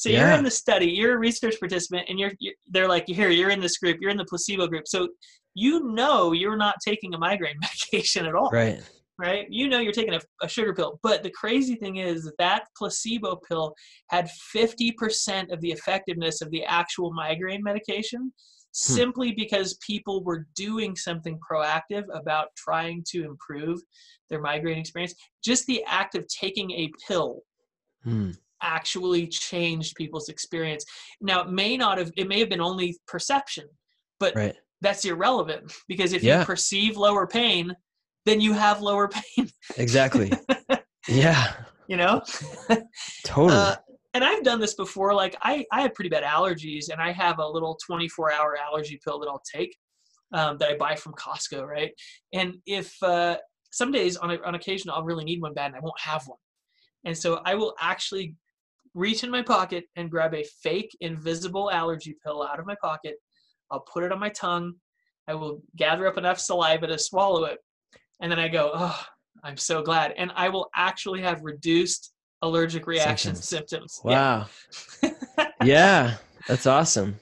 so 0.00 0.08
yeah. 0.08 0.28
you're 0.28 0.38
in 0.38 0.44
the 0.44 0.50
study, 0.50 0.86
you're 0.86 1.16
a 1.16 1.18
research 1.18 1.60
participant, 1.60 2.06
and 2.08 2.18
you're, 2.18 2.32
you're, 2.38 2.54
they're 2.70 2.88
like, 2.88 3.04
here, 3.06 3.28
you're 3.28 3.50
in 3.50 3.60
this 3.60 3.76
group, 3.76 3.98
you're 4.00 4.10
in 4.10 4.16
the 4.16 4.24
placebo 4.24 4.66
group. 4.66 4.88
So 4.88 5.08
you 5.54 5.92
know 5.92 6.32
you're 6.32 6.56
not 6.56 6.76
taking 6.82 7.12
a 7.12 7.18
migraine 7.18 7.58
medication 7.60 8.24
at 8.24 8.34
all. 8.34 8.48
Right. 8.50 8.80
Right. 9.18 9.46
You 9.50 9.68
know 9.68 9.78
you're 9.78 9.92
taking 9.92 10.14
a, 10.14 10.20
a 10.40 10.48
sugar 10.48 10.72
pill. 10.72 10.98
But 11.02 11.22
the 11.22 11.30
crazy 11.32 11.74
thing 11.74 11.96
is 11.96 12.32
that 12.38 12.64
placebo 12.78 13.36
pill 13.46 13.74
had 14.08 14.30
50% 14.56 15.52
of 15.52 15.60
the 15.60 15.70
effectiveness 15.70 16.40
of 16.40 16.50
the 16.50 16.64
actual 16.64 17.12
migraine 17.12 17.62
medication 17.62 18.20
hmm. 18.22 18.32
simply 18.72 19.32
because 19.32 19.76
people 19.86 20.24
were 20.24 20.46
doing 20.56 20.96
something 20.96 21.38
proactive 21.38 22.04
about 22.14 22.46
trying 22.56 23.04
to 23.10 23.26
improve 23.26 23.78
their 24.30 24.40
migraine 24.40 24.78
experience. 24.78 25.14
Just 25.44 25.66
the 25.66 25.84
act 25.86 26.14
of 26.14 26.26
taking 26.26 26.70
a 26.70 26.90
pill 27.06 27.42
hmm 28.02 28.30
actually 28.62 29.26
changed 29.26 29.94
people's 29.96 30.28
experience. 30.28 30.84
Now, 31.20 31.42
it 31.42 31.50
may 31.50 31.76
not 31.76 31.98
have, 31.98 32.10
it 32.16 32.28
may 32.28 32.40
have 32.40 32.48
been 32.48 32.60
only 32.60 32.98
perception, 33.06 33.66
but 34.18 34.34
right. 34.34 34.56
that's 34.80 35.04
irrelevant 35.04 35.72
because 35.88 36.12
if 36.12 36.22
yeah. 36.22 36.40
you 36.40 36.44
perceive 36.44 36.96
lower 36.96 37.26
pain, 37.26 37.74
then 38.26 38.40
you 38.40 38.52
have 38.52 38.80
lower 38.82 39.08
pain. 39.08 39.48
exactly. 39.76 40.32
yeah. 41.08 41.52
You 41.88 41.96
know? 41.96 42.22
totally. 43.24 43.56
Uh, 43.56 43.76
and 44.14 44.24
I've 44.24 44.42
done 44.42 44.60
this 44.60 44.74
before. 44.74 45.14
Like 45.14 45.36
I, 45.42 45.64
I 45.72 45.82
have 45.82 45.94
pretty 45.94 46.08
bad 46.08 46.24
allergies, 46.24 46.90
and 46.90 47.00
I 47.00 47.12
have 47.12 47.38
a 47.38 47.46
little 47.46 47.78
24 47.86 48.32
hour 48.32 48.56
allergy 48.56 49.00
pill 49.04 49.20
that 49.20 49.28
I'll 49.28 49.42
take 49.52 49.76
um, 50.32 50.58
that 50.58 50.70
I 50.70 50.76
buy 50.76 50.94
from 50.96 51.14
Costco, 51.14 51.66
right? 51.66 51.92
And 52.32 52.56
if 52.66 52.94
uh, 53.02 53.36
some 53.72 53.92
days 53.92 54.16
on 54.16 54.30
on 54.44 54.54
occasion 54.54 54.90
I'll 54.90 55.04
really 55.04 55.24
need 55.24 55.40
one 55.40 55.54
bad, 55.54 55.66
and 55.66 55.76
I 55.76 55.80
won't 55.80 56.00
have 56.00 56.26
one, 56.26 56.38
and 57.04 57.16
so 57.16 57.40
I 57.44 57.54
will 57.54 57.74
actually 57.80 58.34
reach 58.94 59.24
in 59.24 59.30
my 59.30 59.42
pocket 59.42 59.84
and 59.96 60.10
grab 60.10 60.34
a 60.34 60.44
fake 60.62 60.96
invisible 61.00 61.70
allergy 61.70 62.16
pill 62.24 62.42
out 62.42 62.58
of 62.58 62.66
my 62.66 62.76
pocket. 62.82 63.16
I'll 63.70 63.80
put 63.80 64.04
it 64.04 64.12
on 64.12 64.18
my 64.18 64.30
tongue. 64.30 64.74
I 65.28 65.34
will 65.34 65.62
gather 65.76 66.06
up 66.06 66.18
enough 66.18 66.40
saliva 66.40 66.86
to 66.88 66.98
swallow 66.98 67.44
it. 67.44 67.58
And 68.20 68.30
then 68.30 68.38
I 68.38 68.48
go, 68.48 68.72
oh, 68.74 69.00
I'm 69.44 69.56
so 69.56 69.82
glad. 69.82 70.12
And 70.16 70.32
I 70.34 70.48
will 70.48 70.68
actually 70.74 71.22
have 71.22 71.42
reduced 71.42 72.12
allergic 72.42 72.86
reaction 72.86 73.34
symptoms. 73.34 73.94
symptoms. 73.94 74.00
Wow. 74.04 74.46
Yeah. 75.02 75.10
yeah, 75.64 76.14
that's 76.48 76.66
awesome. 76.66 77.18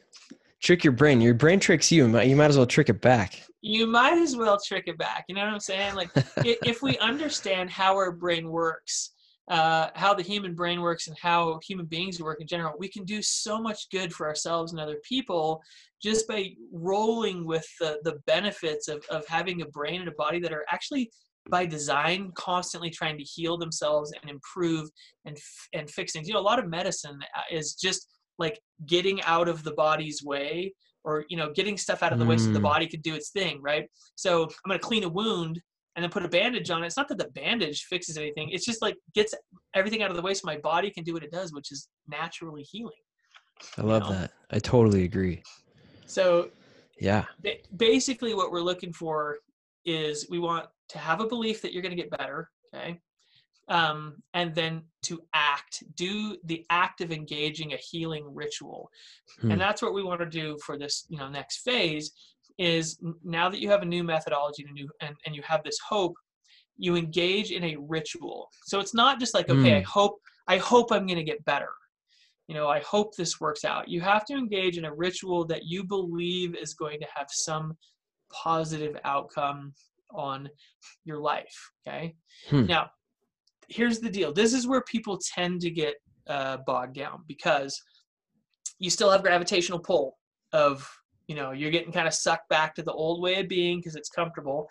Trick 0.62 0.83
your 0.83 0.92
brain. 0.92 1.20
Your 1.20 1.35
brain 1.35 1.61
tricks 1.61 1.92
you. 1.92 2.07
You 2.07 2.37
might 2.37 2.50
as 2.50 2.57
well 2.57 2.66
trick 2.66 2.88
it 2.88 3.00
back. 3.00 3.42
You 3.61 3.87
might 3.87 4.18
as 4.18 4.37
well 4.37 4.59
trick 4.59 4.85
it 4.87 4.98
back. 4.98 5.24
You 5.28 5.35
know 5.35 5.44
what 5.44 5.52
I'm 5.52 5.61
saying? 5.61 5.94
Like, 5.94 6.11
if 6.38 6.83
we 6.83 6.98
understand 6.98 7.70
how 7.70 7.94
our 7.94 8.11
brain 8.11 8.48
works, 8.48 9.12
uh, 9.51 9.89
how 9.95 10.13
the 10.13 10.23
human 10.23 10.55
brain 10.55 10.81
works 10.81 11.09
and 11.09 11.17
how 11.19 11.59
human 11.67 11.87
beings 11.87 12.21
work 12.21 12.41
in 12.41 12.47
general, 12.47 12.75
we 12.79 12.89
can 12.89 13.05
do 13.05 13.23
so 13.23 13.61
much 13.61 13.89
good 13.91 14.13
for 14.13 14.27
ourselves 14.27 14.73
and 14.73 14.81
other 14.81 14.99
people 15.03 15.63
just 16.03 16.29
by 16.29 16.53
rolling 16.73 17.47
with 17.47 17.67
the, 17.81 17.99
the 18.05 18.19
benefits 18.27 18.89
of, 18.89 19.05
of 19.11 19.27
having 19.27 19.63
a 19.63 19.67
brain 19.67 20.01
and 20.01 20.09
a 20.09 20.13
body 20.13 20.39
that 20.39 20.53
are 20.53 20.65
actually 20.71 21.11
by 21.51 21.65
design 21.65 22.31
constantly 22.35 22.91
trying 22.91 23.17
to 23.17 23.25
heal 23.25 23.57
themselves 23.57 24.13
and 24.21 24.31
improve 24.31 24.89
and 25.25 25.39
and 25.73 25.89
fix 25.89 26.13
things 26.13 26.29
you 26.29 26.35
know 26.35 26.41
a 26.41 26.43
lot 26.43 26.59
of 26.59 26.69
medicine 26.69 27.19
uh, 27.35 27.41
is 27.51 27.75
just 27.75 28.09
like 28.39 28.61
getting 28.85 29.23
out 29.23 29.49
of 29.49 29.65
the 29.65 29.73
body's 29.73 30.23
way 30.23 30.71
or 31.05 31.25
you 31.31 31.39
know 31.39 31.51
getting 31.53 31.79
stuff 31.79 32.03
out 32.03 32.13
of 32.13 32.19
the 32.19 32.25
mm. 32.25 32.29
way 32.29 32.37
so 32.37 32.51
the 32.51 32.59
mm. 32.59 32.63
body 32.63 32.87
could 32.87 33.03
do 33.03 33.15
its 33.15 33.31
thing 33.31 33.61
right 33.63 33.89
so 34.15 34.43
i'm 34.43 34.69
going 34.69 34.79
to 34.79 34.87
clean 34.87 35.05
a 35.05 35.09
wound 35.09 35.59
and 35.99 36.05
then 36.05 36.11
put 36.13 36.25
a 36.25 36.29
bandage 36.29 36.71
on 36.71 36.85
it. 36.85 36.87
It's 36.87 36.97
not 36.97 37.09
that 37.09 37.19
the 37.19 37.27
bandage 37.35 37.87
fixes 37.87 38.17
anything. 38.17 38.51
It's 38.51 38.65
just 38.65 38.83
like 38.83 38.95
gets 39.17 39.35
everything 39.75 40.01
out 40.01 40.11
of 40.11 40.17
the 40.17 40.23
way 40.23 40.33
so 40.33 40.43
my 40.45 40.57
body 40.59 40.93
can 40.93 41.03
do 41.03 41.13
what 41.13 41.25
it 41.25 41.33
does, 41.33 41.53
which 41.53 41.73
is 41.73 41.89
naturally 42.07 42.63
healing. 42.63 42.93
I 43.77 43.83
love 43.83 44.05
know? 44.05 44.13
that. 44.13 44.31
I 44.53 44.61
totally 44.61 45.03
agree. 45.03 45.43
So, 46.07 46.51
yeah. 47.01 47.25
Basically, 47.77 48.33
what 48.33 48.53
we're 48.53 48.61
looking 48.61 48.93
for 48.93 49.39
is 49.85 50.29
we 50.31 50.39
want 50.39 50.67
to 50.91 50.99
have 50.99 51.21
a 51.21 51.27
belief 51.27 51.63
that 51.63 51.73
you're 51.73 51.83
going 51.83 51.97
to 51.97 52.01
get 52.01 52.17
better. 52.17 52.49
Okay. 52.73 53.01
um, 53.69 54.17
and 54.35 54.55
then 54.55 54.83
to 55.03 55.21
act, 55.35 55.83
do 55.95 56.37
the 56.45 56.65
act 56.71 57.01
of 57.01 57.13
engaging 57.13 57.73
a 57.73 57.77
healing 57.77 58.25
ritual, 58.33 58.91
hmm. 59.41 59.51
and 59.51 59.61
that's 59.61 59.83
what 59.83 59.95
we 59.95 60.03
want 60.03 60.21
to 60.21 60.27
do 60.27 60.57
for 60.65 60.79
this, 60.79 61.07
you 61.09 61.19
know, 61.19 61.29
next 61.29 61.59
phase. 61.59 62.13
Is 62.59 62.99
now 63.23 63.49
that 63.49 63.61
you 63.61 63.71
have 63.71 63.83
a 63.83 63.87
new 63.87 64.03
methodology, 64.03 64.66
a 64.68 64.73
new 64.73 64.88
and, 65.01 65.14
and 65.25 65.35
you 65.35 65.42
have 65.42 65.62
this 65.62 65.79
hope, 65.87 66.14
you 66.77 66.97
engage 66.97 67.53
in 67.53 67.62
a 67.64 67.77
ritual. 67.77 68.49
So 68.64 68.81
it's 68.81 68.94
not 68.94 69.21
just 69.21 69.35
like, 69.35 69.49
okay, 69.49 69.77
I 69.77 69.81
hmm. 69.81 69.85
hope 69.87 70.18
I 70.49 70.57
hope 70.57 70.90
I'm 70.90 71.07
going 71.07 71.18
to 71.18 71.25
get 71.25 71.44
better. 71.44 71.71
You 72.49 72.55
know, 72.55 72.68
I 72.68 72.81
hope 72.81 73.14
this 73.14 73.40
works 73.40 73.64
out. 73.64 73.88
You 73.88 74.01
have 74.01 74.25
to 74.27 74.35
engage 74.35 74.79
in 74.79 74.87
a 74.87 74.94
ritual 74.94 75.44
that 75.47 75.66
you 75.66 75.85
believe 75.85 76.57
is 76.57 76.73
going 76.75 76.99
to 77.01 77.07
have 77.14 77.27
some 77.31 77.77
positive 78.33 78.97
outcome 79.05 79.75
on 80.11 80.49
your 81.05 81.18
life. 81.18 81.71
Okay. 81.87 82.14
Hmm. 82.49 82.66
Now, 82.66 82.90
here's 83.68 84.01
the 84.01 84.09
deal 84.09 84.33
this 84.33 84.55
is 84.55 84.66
where 84.66 84.83
people 84.83 85.18
tend 85.18 85.61
to 85.61 85.71
get 85.71 85.94
uh, 86.27 86.59
bogged 86.66 86.94
down 86.94 87.25
because 87.27 87.81
you 88.79 88.90
still 88.90 89.11
have 89.11 89.23
gravitational 89.23 89.79
pull 89.79 90.16
of 90.53 90.88
you 91.29 91.37
know 91.37 91.53
you're 91.53 91.71
getting 91.71 91.93
kind 91.93 92.09
of 92.09 92.14
sucked 92.14 92.49
back 92.49 92.75
to 92.75 92.83
the 92.83 92.93
old 92.93 93.23
way 93.23 93.41
of 93.41 93.49
being 93.49 93.79
because 93.79 93.95
it's 93.95 94.09
comfortable. 94.09 94.69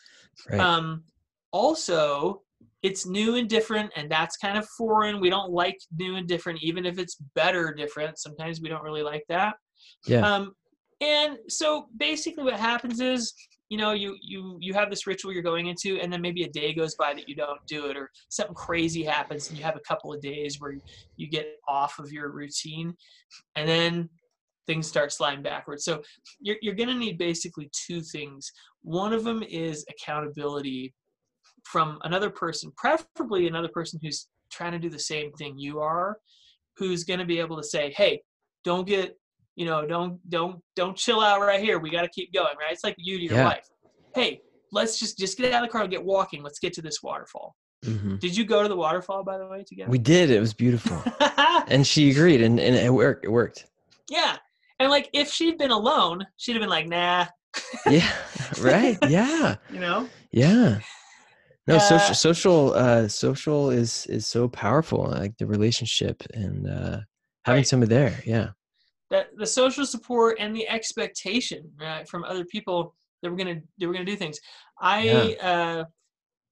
Right. 0.52 0.60
um, 0.60 1.04
also 1.52 2.42
it's 2.84 3.06
new 3.06 3.36
and 3.36 3.50
different 3.50 3.92
and 3.96 4.10
that's 4.12 4.38
kind 4.38 4.58
of 4.58 4.68
foreign. 4.78 5.20
We 5.20 5.30
don't 5.30 5.52
like 5.52 5.78
new 5.98 6.16
and 6.16 6.28
different 6.28 6.62
even 6.62 6.86
if 6.86 7.00
it's 7.00 7.16
better 7.36 7.74
different. 7.74 8.20
Sometimes 8.20 8.62
we 8.62 8.70
don't 8.70 8.84
really 8.84 9.04
like 9.04 9.24
that. 9.30 9.56
Yeah. 10.06 10.22
Um, 10.22 10.54
and 11.02 11.38
so 11.48 11.88
basically 11.98 12.44
what 12.44 12.60
happens 12.60 13.00
is 13.00 13.34
you 13.70 13.78
know 13.78 13.92
you 13.92 14.16
you 14.22 14.58
you 14.62 14.74
have 14.74 14.90
this 14.90 15.06
ritual 15.06 15.34
you're 15.34 15.44
going 15.44 15.68
into 15.68 16.00
and 16.00 16.12
then 16.12 16.22
maybe 16.22 16.44
a 16.44 16.50
day 16.50 16.74
goes 16.74 16.96
by 16.96 17.14
that 17.14 17.28
you 17.28 17.36
don't 17.36 17.60
do 17.68 17.88
it 17.88 17.98
or 17.98 18.10
something 18.30 18.56
crazy 18.56 19.04
happens 19.04 19.50
and 19.50 19.58
you 19.58 19.64
have 19.64 19.76
a 19.76 19.82
couple 19.82 20.14
of 20.14 20.22
days 20.22 20.60
where 20.60 20.76
you 21.18 21.30
get 21.30 21.58
off 21.68 22.00
of 22.00 22.12
your 22.12 22.32
routine. 22.32 22.96
And 23.56 23.68
then 23.68 24.10
things 24.68 24.88
start 24.88 25.12
sliding 25.12 25.42
backwards 25.42 25.84
so 25.84 26.02
you're, 26.40 26.58
you're 26.62 26.76
going 26.76 26.90
to 26.90 26.96
need 26.96 27.18
basically 27.18 27.70
two 27.74 28.02
things 28.02 28.52
one 28.82 29.14
of 29.14 29.24
them 29.24 29.44
is 29.44 29.86
accountability 29.90 30.94
from 31.64 32.00
another 32.04 32.30
person 32.30 32.72
preferably 32.78 33.48
another 33.48 33.70
person 33.70 34.00
who's 34.04 34.28
trying 34.52 34.72
to 34.72 34.80
do 34.80 34.90
the 34.90 35.00
same 35.00 35.32
thing 35.34 35.58
you 35.58 35.80
are 35.80 36.18
who's 36.78 37.04
going 37.04 37.20
to 37.20 37.26
be 37.26 37.40
able 37.40 37.58
to 37.58 37.64
say 37.64 37.92
hey 37.98 38.22
don't 38.64 38.88
get 38.88 39.18
you 39.58 39.66
know, 39.66 39.86
don't 39.86 40.20
don't 40.30 40.62
don't 40.76 40.96
chill 40.96 41.20
out 41.20 41.42
right 41.42 41.60
here. 41.60 41.80
We 41.80 41.90
got 41.90 42.04
to 42.04 42.10
keep 42.10 42.32
going, 42.32 42.56
right? 42.60 42.72
It's 42.72 42.84
like 42.84 42.96
you 42.98 43.18
to 43.18 43.24
your 43.24 43.34
yeah. 43.34 43.46
wife. 43.46 43.68
Hey, 44.14 44.40
let's 44.72 45.00
just 45.00 45.18
just 45.18 45.38
get 45.38 45.52
out 45.52 45.64
of 45.64 45.70
the 45.70 45.72
car 45.72 45.82
and 45.82 45.92
get 45.92 46.06
walking. 46.06 46.44
Let's 46.44 46.60
get 46.60 46.74
to 46.74 46.82
this 46.82 47.02
waterfall. 47.02 47.56
Mm-hmm. 47.84 48.18
Did 48.18 48.38
you 48.38 48.46
go 48.46 48.62
to 48.62 48.70
the 48.70 48.76
waterfall 48.76 49.24
by 49.24 49.40
the 49.40 49.48
way 49.48 49.64
together? 49.68 49.90
We 49.90 49.98
did. 49.98 50.30
It 50.30 50.40
was 50.40 50.54
beautiful, 50.54 51.04
and 51.68 51.86
she 51.86 52.12
agreed, 52.12 52.42
and, 52.42 52.60
and 52.60 52.76
it 52.76 52.94
worked. 52.94 53.26
It 53.26 53.30
worked. 53.30 53.66
Yeah, 54.10 54.38
and 54.80 54.90
like 54.90 55.10
if 55.14 55.32
she'd 55.32 55.58
been 55.58 55.72
alone, 55.72 56.26
she'd 56.38 56.54
have 56.54 56.62
been 56.62 56.70
like, 56.70 56.88
"Nah." 56.88 57.28
yeah. 57.90 58.12
Right. 58.62 58.98
Yeah. 59.10 59.56
you 59.72 59.80
know. 59.80 60.08
Yeah. 60.32 60.80
No, 61.66 61.76
uh, 61.76 61.80
social 61.80 62.16
social 62.16 62.74
uh 62.74 63.08
social 63.08 63.70
is 63.72 64.06
is 64.08 64.26
so 64.26 64.48
powerful, 64.48 65.10
like 65.10 65.38
the 65.38 65.46
relationship 65.46 66.24
and 66.34 66.68
uh 66.68 67.00
having 67.46 67.60
right. 67.60 67.68
somebody 67.68 67.94
there. 67.94 68.22
Yeah 68.26 68.50
that 69.10 69.30
the 69.38 69.46
social 69.46 69.86
support 69.86 70.38
and 70.40 70.56
the 70.56 70.68
expectation 70.68 71.70
right, 71.80 72.08
from 72.08 72.24
other 72.24 72.46
people 72.46 72.94
that 73.22 73.32
we're 73.32 73.38
gonna 73.38 73.62
they 73.80 73.88
were 73.88 73.94
gonna 73.94 74.06
do 74.06 74.16
things. 74.16 74.40
I 74.80 75.04
yeah. 75.04 75.48
uh, 75.50 75.86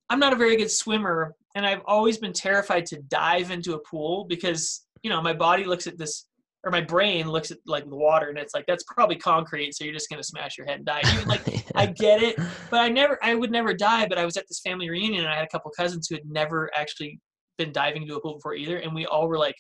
I'm 0.10 0.20
not 0.20 0.34
a 0.34 0.38
very 0.38 0.56
good 0.56 0.72
swimmer, 0.72 1.36
and 1.56 1.66
I've 1.66 1.82
always 1.86 2.18
been 2.18 2.34
terrified 2.34 2.86
to 2.88 3.02
dive 3.04 3.52
into 3.52 3.74
a 3.74 3.80
pool 3.80 4.26
because 4.26 4.86
you 5.04 5.10
know 5.10 5.22
my 5.22 5.34
body 5.34 5.66
looks 5.66 5.88
at 5.88 5.98
this 5.98 6.26
or 6.66 6.72
my 6.72 6.82
brain 6.82 7.30
looks 7.30 7.52
at 7.52 7.58
like 7.66 7.88
the 7.88 7.96
water 7.96 8.30
and 8.30 8.38
it's 8.38 8.54
like 8.54 8.66
that's 8.68 8.84
probably 8.84 9.16
concrete 9.16 9.74
so 9.74 9.84
you're 9.84 9.94
just 9.94 10.10
going 10.10 10.22
to 10.22 10.28
smash 10.28 10.58
your 10.58 10.66
head 10.66 10.78
and 10.78 10.86
die 10.86 11.02
like 11.26 11.46
yeah. 11.48 11.60
i 11.76 11.86
get 11.86 12.22
it 12.22 12.36
but 12.70 12.82
i 12.82 12.90
never 12.90 13.18
i 13.24 13.36
would 13.36 13.52
never 13.52 13.74
die 13.74 14.08
but 14.08 14.18
i 14.18 14.26
was 14.26 14.36
at 14.36 14.46
this 14.48 14.60
family 14.62 14.90
reunion 14.90 15.24
and 15.24 15.34
i 15.34 15.36
had 15.36 15.46
a 15.46 15.50
couple 15.50 15.72
cousins 15.78 16.08
who 16.10 16.16
had 16.16 16.26
never 16.26 16.70
actually 16.76 17.20
been 17.58 17.72
diving 17.72 18.02
into 18.02 18.16
a 18.16 18.22
pool 18.22 18.36
before 18.36 18.56
either 18.56 18.78
and 18.78 18.94
we 18.94 19.06
all 19.06 19.28
were 19.28 19.38
like 19.38 19.56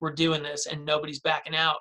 we're 0.00 0.12
doing 0.12 0.42
this 0.42 0.66
and 0.66 0.84
nobody's 0.84 1.20
backing 1.20 1.56
out 1.56 1.78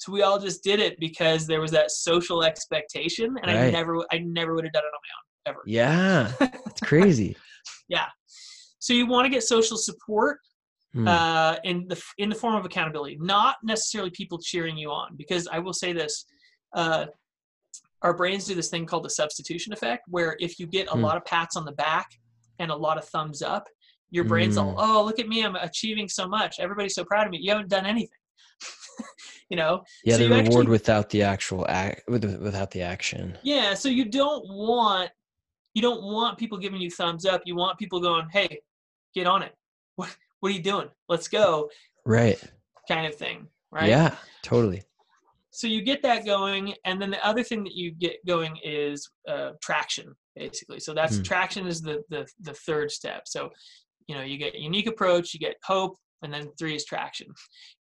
so 0.00 0.12
we 0.12 0.22
all 0.22 0.38
just 0.38 0.64
did 0.64 0.80
it 0.80 0.98
because 0.98 1.46
there 1.46 1.60
was 1.60 1.70
that 1.72 1.90
social 1.90 2.42
expectation, 2.42 3.36
and 3.42 3.54
right. 3.54 3.66
I 3.66 3.70
never, 3.70 4.02
I 4.10 4.18
never 4.18 4.54
would 4.54 4.64
have 4.64 4.72
done 4.72 4.82
it 4.82 4.86
on 4.86 4.92
my 5.04 5.50
own 5.50 5.52
ever. 5.52 5.62
Yeah, 5.66 6.32
it's 6.66 6.80
crazy. 6.80 7.36
yeah. 7.88 8.06
So 8.78 8.94
you 8.94 9.06
want 9.06 9.26
to 9.26 9.28
get 9.28 9.42
social 9.42 9.76
support 9.76 10.38
hmm. 10.92 11.08
uh, 11.08 11.56
in 11.64 11.86
the 11.88 12.02
in 12.18 12.28
the 12.28 12.34
form 12.34 12.54
of 12.54 12.64
accountability, 12.64 13.18
not 13.20 13.56
necessarily 13.62 14.10
people 14.10 14.38
cheering 14.38 14.76
you 14.76 14.90
on. 14.90 15.16
Because 15.16 15.48
I 15.48 15.58
will 15.58 15.74
say 15.74 15.92
this. 15.92 16.24
Uh, 16.74 17.06
our 18.02 18.14
brains 18.14 18.46
do 18.46 18.54
this 18.54 18.70
thing 18.70 18.86
called 18.86 19.04
the 19.04 19.10
substitution 19.10 19.74
effect, 19.74 20.04
where 20.08 20.34
if 20.40 20.58
you 20.58 20.66
get 20.66 20.88
a 20.88 20.92
hmm. 20.92 21.02
lot 21.02 21.16
of 21.16 21.24
pats 21.26 21.54
on 21.54 21.66
the 21.66 21.72
back 21.72 22.06
and 22.58 22.70
a 22.70 22.76
lot 22.76 22.96
of 22.96 23.04
thumbs 23.04 23.42
up, 23.42 23.68
your 24.10 24.24
brain's 24.24 24.56
all, 24.56 24.72
hmm. 24.72 24.78
oh, 24.78 25.04
look 25.04 25.18
at 25.18 25.28
me, 25.28 25.44
I'm 25.44 25.56
achieving 25.56 26.08
so 26.08 26.26
much. 26.26 26.58
Everybody's 26.58 26.94
so 26.94 27.04
proud 27.04 27.26
of 27.26 27.32
me. 27.32 27.38
You 27.40 27.50
haven't 27.50 27.68
done 27.68 27.84
anything. 27.84 28.16
you 29.50 29.56
know 29.56 29.82
yeah 30.04 30.16
so 30.16 30.20
the 30.20 30.28
reward 30.28 30.46
actually, 30.46 30.66
without 30.66 31.10
the 31.10 31.22
actual 31.22 31.66
act 31.68 32.02
without 32.08 32.70
the 32.70 32.82
action 32.82 33.36
yeah 33.42 33.74
so 33.74 33.88
you 33.88 34.04
don't 34.04 34.46
want 34.48 35.10
you 35.74 35.82
don't 35.82 36.02
want 36.02 36.38
people 36.38 36.58
giving 36.58 36.80
you 36.80 36.90
thumbs 36.90 37.24
up 37.24 37.40
you 37.46 37.56
want 37.56 37.78
people 37.78 38.00
going 38.00 38.26
hey 38.32 38.60
get 39.14 39.26
on 39.26 39.42
it 39.42 39.54
what 40.40 40.50
are 40.50 40.54
you 40.54 40.62
doing 40.62 40.88
let's 41.08 41.28
go 41.28 41.68
right 42.06 42.42
kind 42.88 43.06
of 43.06 43.14
thing 43.14 43.46
right 43.70 43.88
yeah 43.88 44.14
totally 44.42 44.82
so 45.52 45.66
you 45.66 45.82
get 45.82 46.02
that 46.02 46.24
going 46.24 46.74
and 46.84 47.00
then 47.00 47.10
the 47.10 47.26
other 47.26 47.42
thing 47.42 47.64
that 47.64 47.74
you 47.74 47.90
get 47.90 48.24
going 48.26 48.56
is 48.64 49.08
uh, 49.28 49.50
traction 49.62 50.14
basically 50.36 50.80
so 50.80 50.94
that's 50.94 51.18
mm. 51.18 51.24
traction 51.24 51.66
is 51.66 51.80
the, 51.80 52.02
the 52.08 52.26
the 52.40 52.54
third 52.54 52.90
step 52.90 53.22
so 53.26 53.50
you 54.06 54.14
know 54.14 54.22
you 54.22 54.38
get 54.38 54.54
unique 54.54 54.86
approach 54.86 55.34
you 55.34 55.40
get 55.40 55.56
hope 55.64 55.96
and 56.22 56.32
then 56.32 56.50
three 56.58 56.74
is 56.74 56.84
traction. 56.84 57.28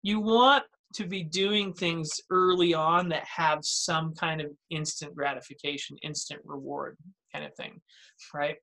You 0.03 0.21
want 0.21 0.65
to 0.95 1.07
be 1.07 1.23
doing 1.23 1.73
things 1.73 2.11
early 2.31 2.75
on 2.75 3.09
that 3.11 3.25
have 3.25 3.61
some 3.63 4.15
kind 4.15 4.41
of 4.41 4.49
instant 4.71 5.15
gratification, 5.15 5.97
instant 6.03 6.41
reward 6.45 6.97
kind 7.33 7.45
of 7.45 7.55
thing, 7.55 7.81
right? 8.35 8.57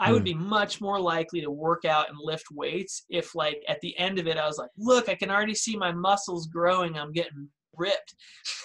I 0.00 0.12
would 0.12 0.20
hmm. 0.20 0.24
be 0.24 0.34
much 0.34 0.80
more 0.80 1.00
likely 1.00 1.40
to 1.40 1.50
work 1.50 1.84
out 1.84 2.08
and 2.08 2.18
lift 2.20 2.46
weights 2.52 3.04
if, 3.08 3.34
like, 3.34 3.62
at 3.68 3.80
the 3.80 3.96
end 3.98 4.18
of 4.18 4.26
it, 4.26 4.36
I 4.36 4.46
was 4.46 4.58
like, 4.58 4.70
look, 4.76 5.08
I 5.08 5.14
can 5.14 5.30
already 5.30 5.54
see 5.54 5.76
my 5.76 5.92
muscles 5.92 6.46
growing. 6.46 6.98
I'm 6.98 7.12
getting 7.12 7.48
ripped. 7.76 8.14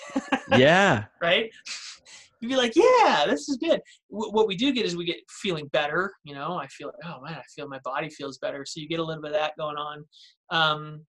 yeah. 0.52 1.06
right? 1.22 1.50
you'd 2.44 2.50
be 2.50 2.58
like, 2.58 2.76
yeah, 2.76 3.24
this 3.26 3.48
is 3.48 3.56
good. 3.56 3.82
W- 4.12 4.32
what 4.32 4.48
we 4.48 4.56
do 4.58 4.74
get 4.74 4.86
is 4.86 4.98
we 4.98 5.06
get 5.06 5.18
feeling 5.30 5.68
better. 5.68 6.14
You 6.26 6.36
know, 6.36 6.58
I 6.58 6.68
feel 6.68 6.88
like, 6.88 6.98
oh 7.06 7.22
man, 7.22 7.36
I 7.36 7.44
feel 7.56 7.70
my 7.70 7.80
body 7.86 8.10
feels 8.10 8.38
better. 8.38 8.66
So 8.66 8.82
you 8.82 8.88
get 8.90 9.00
a 9.00 9.04
little 9.04 9.22
bit 9.22 9.32
of 9.32 9.38
that 9.38 9.58
going 9.58 9.78
on. 9.78 10.04
Um, 10.50 11.06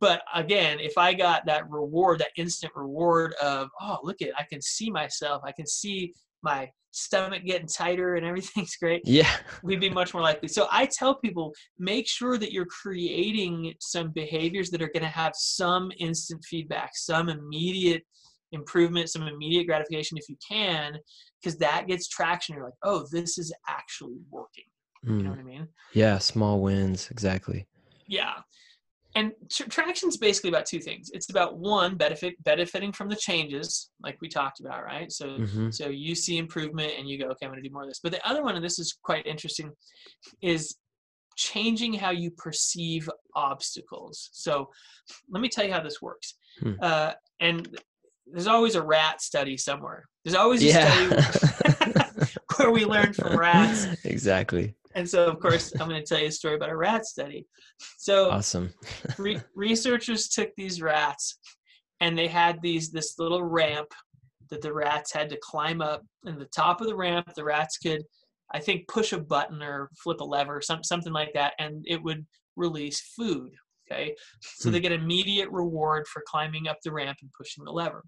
but 0.00 0.22
again, 0.34 0.80
if 0.80 0.98
I 0.98 1.14
got 1.14 1.46
that 1.46 1.70
reward, 1.70 2.18
that 2.18 2.32
instant 2.36 2.72
reward 2.74 3.34
of, 3.34 3.68
oh, 3.80 3.98
look 4.02 4.20
at, 4.20 4.30
I 4.36 4.44
can 4.50 4.60
see 4.60 4.90
myself, 4.90 5.42
I 5.44 5.52
can 5.52 5.66
see 5.66 6.12
my 6.42 6.68
stomach 6.94 7.44
getting 7.44 7.66
tighter 7.66 8.14
and 8.14 8.24
everything's 8.24 8.76
great. 8.82 9.02
Yeah. 9.04 9.30
We'd 9.62 9.80
be 9.80 9.90
much 9.90 10.14
more 10.14 10.22
likely. 10.22 10.48
So 10.48 10.68
I 10.70 10.86
tell 10.86 11.16
people 11.16 11.52
make 11.78 12.08
sure 12.08 12.38
that 12.38 12.52
you're 12.52 12.66
creating 12.66 13.74
some 13.80 14.10
behaviors 14.12 14.70
that 14.70 14.80
are 14.80 14.90
going 14.94 15.02
to 15.02 15.08
have 15.08 15.32
some 15.34 15.90
instant 15.98 16.44
feedback, 16.48 16.92
some 16.94 17.28
immediate 17.28 18.02
improvement, 18.52 19.10
some 19.10 19.22
immediate 19.22 19.66
gratification 19.66 20.16
if 20.16 20.28
you 20.28 20.36
can, 20.46 20.96
because 21.42 21.58
that 21.58 21.88
gets 21.88 22.08
traction. 22.08 22.54
You're 22.54 22.64
like, 22.64 22.74
oh, 22.84 23.06
this 23.10 23.38
is 23.38 23.52
actually 23.68 24.18
working. 24.30 24.64
Mm. 25.04 25.18
You 25.18 25.22
know 25.24 25.30
hmm. 25.30 25.30
what 25.30 25.38
I 25.40 25.42
mean? 25.42 25.68
Yeah, 25.92 26.18
small 26.18 26.60
wins, 26.60 27.10
exactly. 27.10 27.66
Yeah. 28.06 28.34
And 29.14 29.32
tr- 29.50 29.68
traction 29.68 30.08
is 30.08 30.16
basically 30.16 30.50
about 30.50 30.66
two 30.66 30.80
things. 30.80 31.10
It's 31.12 31.30
about 31.30 31.56
one 31.56 31.96
benefit 31.96 32.42
benefiting 32.42 32.92
from 32.92 33.08
the 33.08 33.16
changes, 33.16 33.90
like 34.02 34.18
we 34.20 34.28
talked 34.28 34.60
about, 34.60 34.84
right? 34.84 35.10
So, 35.12 35.26
mm-hmm. 35.26 35.70
so 35.70 35.88
you 35.88 36.14
see 36.14 36.38
improvement 36.38 36.92
and 36.98 37.08
you 37.08 37.18
go, 37.18 37.26
okay, 37.26 37.46
I'm 37.46 37.52
going 37.52 37.62
to 37.62 37.68
do 37.68 37.72
more 37.72 37.82
of 37.82 37.88
this. 37.88 38.00
But 38.02 38.12
the 38.12 38.28
other 38.28 38.42
one, 38.42 38.56
and 38.56 38.64
this 38.64 38.78
is 38.78 38.96
quite 39.02 39.26
interesting, 39.26 39.70
is 40.42 40.76
changing 41.36 41.94
how 41.94 42.10
you 42.10 42.30
perceive 42.32 43.08
obstacles. 43.36 44.30
So, 44.32 44.68
let 45.30 45.40
me 45.40 45.48
tell 45.48 45.64
you 45.64 45.72
how 45.72 45.82
this 45.82 46.02
works. 46.02 46.34
Hmm. 46.60 46.72
Uh, 46.82 47.12
and 47.40 47.68
there's 48.26 48.46
always 48.46 48.74
a 48.74 48.82
rat 48.82 49.20
study 49.20 49.56
somewhere. 49.56 50.08
There's 50.24 50.36
always 50.36 50.62
a 50.62 50.66
yeah. 50.66 51.20
study 51.20 52.30
where 52.56 52.70
we 52.70 52.84
learn 52.84 53.12
from 53.12 53.36
rats. 53.36 53.86
Exactly. 54.04 54.74
And 54.94 55.08
so, 55.08 55.26
of 55.26 55.40
course, 55.40 55.72
I'm 55.80 55.88
going 55.88 56.00
to 56.00 56.06
tell 56.06 56.20
you 56.20 56.28
a 56.28 56.32
story 56.32 56.54
about 56.54 56.70
a 56.70 56.76
rat 56.76 57.04
study. 57.04 57.46
So, 57.98 58.30
awesome. 58.30 58.72
re- 59.18 59.40
researchers 59.54 60.28
took 60.28 60.50
these 60.56 60.80
rats, 60.80 61.38
and 62.00 62.16
they 62.16 62.28
had 62.28 62.60
these 62.62 62.90
this 62.90 63.18
little 63.18 63.42
ramp 63.42 63.88
that 64.50 64.62
the 64.62 64.72
rats 64.72 65.12
had 65.12 65.28
to 65.30 65.38
climb 65.42 65.80
up. 65.80 66.02
And 66.24 66.40
the 66.40 66.46
top 66.46 66.80
of 66.80 66.86
the 66.86 66.94
ramp, 66.94 67.32
the 67.34 67.44
rats 67.44 67.78
could, 67.78 68.02
I 68.52 68.60
think, 68.60 68.86
push 68.88 69.12
a 69.12 69.18
button 69.18 69.62
or 69.62 69.90
flip 70.02 70.20
a 70.20 70.24
lever, 70.24 70.60
some, 70.62 70.84
something 70.84 71.12
like 71.12 71.32
that, 71.34 71.54
and 71.58 71.84
it 71.86 72.02
would 72.02 72.24
release 72.56 73.00
food. 73.16 73.50
Okay, 73.90 74.14
so 74.40 74.70
they 74.70 74.78
hmm. 74.78 74.82
get 74.84 74.92
immediate 74.92 75.50
reward 75.50 76.06
for 76.06 76.22
climbing 76.26 76.68
up 76.68 76.78
the 76.82 76.92
ramp 76.92 77.18
and 77.20 77.30
pushing 77.36 77.64
the 77.64 77.72
lever. 77.72 78.02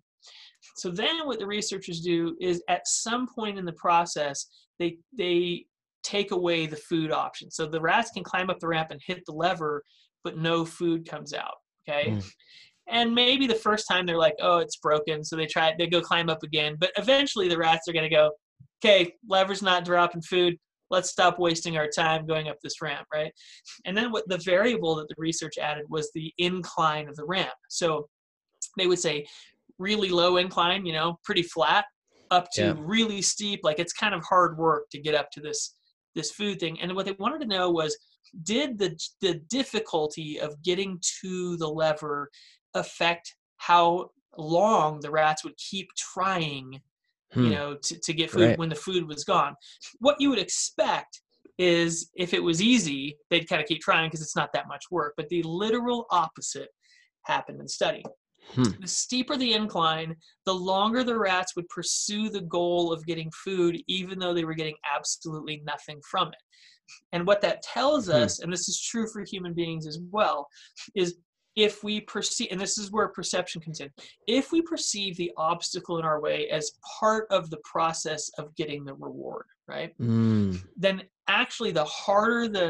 So 0.76 0.90
then 0.90 1.26
what 1.26 1.38
the 1.38 1.46
researchers 1.46 2.00
do 2.00 2.36
is 2.40 2.62
at 2.68 2.88
some 2.88 3.26
point 3.26 3.58
in 3.58 3.64
the 3.64 3.72
process, 3.72 4.46
they 4.78 4.98
they 5.16 5.66
take 6.06 6.30
away 6.30 6.66
the 6.66 6.76
food 6.76 7.10
option. 7.10 7.50
So 7.50 7.66
the 7.66 7.80
rats 7.80 8.12
can 8.12 8.22
climb 8.22 8.48
up 8.48 8.60
the 8.60 8.68
ramp 8.68 8.90
and 8.92 9.00
hit 9.04 9.22
the 9.26 9.32
lever, 9.32 9.82
but 10.22 10.38
no 10.38 10.64
food 10.64 11.08
comes 11.08 11.34
out. 11.34 11.54
Okay. 11.88 12.10
Mm. 12.10 12.30
And 12.88 13.14
maybe 13.14 13.48
the 13.48 13.54
first 13.54 13.86
time 13.90 14.06
they're 14.06 14.16
like, 14.16 14.36
oh, 14.40 14.58
it's 14.58 14.76
broken. 14.76 15.24
So 15.24 15.34
they 15.34 15.46
try, 15.46 15.74
they 15.76 15.88
go 15.88 16.00
climb 16.00 16.30
up 16.30 16.44
again. 16.44 16.76
But 16.78 16.92
eventually 16.96 17.48
the 17.48 17.58
rats 17.58 17.88
are 17.88 17.92
going 17.92 18.08
to 18.08 18.14
go, 18.14 18.30
okay, 18.84 19.12
lever's 19.28 19.62
not 19.62 19.84
dropping 19.84 20.22
food. 20.22 20.56
Let's 20.88 21.10
stop 21.10 21.40
wasting 21.40 21.76
our 21.76 21.88
time 21.88 22.26
going 22.26 22.48
up 22.48 22.58
this 22.62 22.80
ramp, 22.80 23.08
right? 23.12 23.32
And 23.84 23.96
then 23.96 24.12
what 24.12 24.28
the 24.28 24.38
variable 24.38 24.94
that 24.96 25.08
the 25.08 25.16
research 25.18 25.58
added 25.58 25.86
was 25.88 26.10
the 26.14 26.32
incline 26.38 27.08
of 27.08 27.16
the 27.16 27.24
ramp. 27.26 27.50
So 27.68 28.08
they 28.78 28.86
would 28.86 29.00
say 29.00 29.26
really 29.78 30.10
low 30.10 30.36
incline, 30.36 30.86
you 30.86 30.92
know, 30.92 31.18
pretty 31.24 31.42
flat, 31.42 31.86
up 32.30 32.48
to 32.52 32.62
yeah. 32.62 32.74
really 32.78 33.22
steep, 33.22 33.60
like 33.62 33.78
it's 33.78 33.92
kind 33.92 34.14
of 34.14 34.24
hard 34.24 34.56
work 34.58 34.84
to 34.90 34.98
get 34.98 35.14
up 35.14 35.30
to 35.32 35.40
this 35.40 35.74
this 36.16 36.32
food 36.32 36.58
thing. 36.58 36.80
And 36.80 36.96
what 36.96 37.06
they 37.06 37.12
wanted 37.12 37.40
to 37.42 37.46
know 37.46 37.70
was 37.70 37.96
did 38.42 38.78
the 38.78 38.98
the 39.20 39.34
difficulty 39.48 40.40
of 40.40 40.60
getting 40.62 41.00
to 41.20 41.56
the 41.58 41.68
lever 41.68 42.28
affect 42.74 43.36
how 43.58 44.10
long 44.36 45.00
the 45.00 45.10
rats 45.10 45.44
would 45.44 45.56
keep 45.56 45.88
trying 45.96 46.80
hmm. 47.32 47.44
you 47.44 47.50
know 47.50 47.76
to, 47.82 47.98
to 48.00 48.12
get 48.12 48.30
food 48.30 48.48
right. 48.48 48.58
when 48.58 48.68
the 48.68 48.74
food 48.74 49.06
was 49.08 49.24
gone 49.24 49.54
what 50.00 50.16
you 50.18 50.28
would 50.28 50.38
expect 50.38 51.22
is 51.58 52.10
if 52.16 52.34
it 52.34 52.42
was 52.42 52.60
easy 52.60 53.16
they'd 53.30 53.48
kind 53.48 53.62
of 53.62 53.68
keep 53.68 53.80
trying 53.80 54.08
because 54.08 54.20
it's 54.20 54.36
not 54.36 54.52
that 54.52 54.68
much 54.68 54.84
work 54.90 55.14
but 55.16 55.28
the 55.28 55.42
literal 55.44 56.06
opposite 56.10 56.68
happened 57.24 57.58
in 57.58 57.64
the 57.64 57.68
study 57.70 58.02
Hmm. 58.54 58.80
The 58.80 58.88
steeper 58.88 59.36
the 59.36 59.54
incline, 59.54 60.16
the 60.44 60.54
longer 60.54 61.02
the 61.02 61.18
rats 61.18 61.56
would 61.56 61.68
pursue 61.68 62.28
the 62.28 62.42
goal 62.42 62.92
of 62.92 63.06
getting 63.06 63.30
food, 63.32 63.80
even 63.86 64.18
though 64.18 64.34
they 64.34 64.44
were 64.44 64.54
getting 64.54 64.76
absolutely 64.94 65.62
nothing 65.64 66.00
from 66.08 66.28
it. 66.28 66.42
And 67.12 67.26
what 67.26 67.40
that 67.40 67.62
tells 67.62 68.06
hmm. 68.06 68.12
us, 68.12 68.40
and 68.40 68.52
this 68.52 68.68
is 68.68 68.80
true 68.80 69.08
for 69.08 69.24
human 69.24 69.52
beings 69.52 69.86
as 69.86 69.98
well, 70.10 70.48
is 70.94 71.16
if 71.56 71.82
we 71.82 72.02
perceive, 72.02 72.48
and 72.50 72.60
this 72.60 72.76
is 72.76 72.92
where 72.92 73.08
perception 73.08 73.62
comes 73.62 73.80
in, 73.80 73.90
if 74.28 74.52
we 74.52 74.60
perceive 74.60 75.16
the 75.16 75.32
obstacle 75.38 75.98
in 75.98 76.04
our 76.04 76.20
way 76.20 76.48
as 76.50 76.72
part 77.00 77.26
of 77.30 77.48
the 77.48 77.56
process 77.64 78.30
of 78.38 78.54
getting 78.56 78.84
the 78.84 78.94
reward, 78.94 79.46
right? 79.66 79.98
Mm. 79.98 80.62
Then 80.76 81.02
actually, 81.28 81.72
the 81.72 81.84
harder 81.84 82.48
the, 82.48 82.68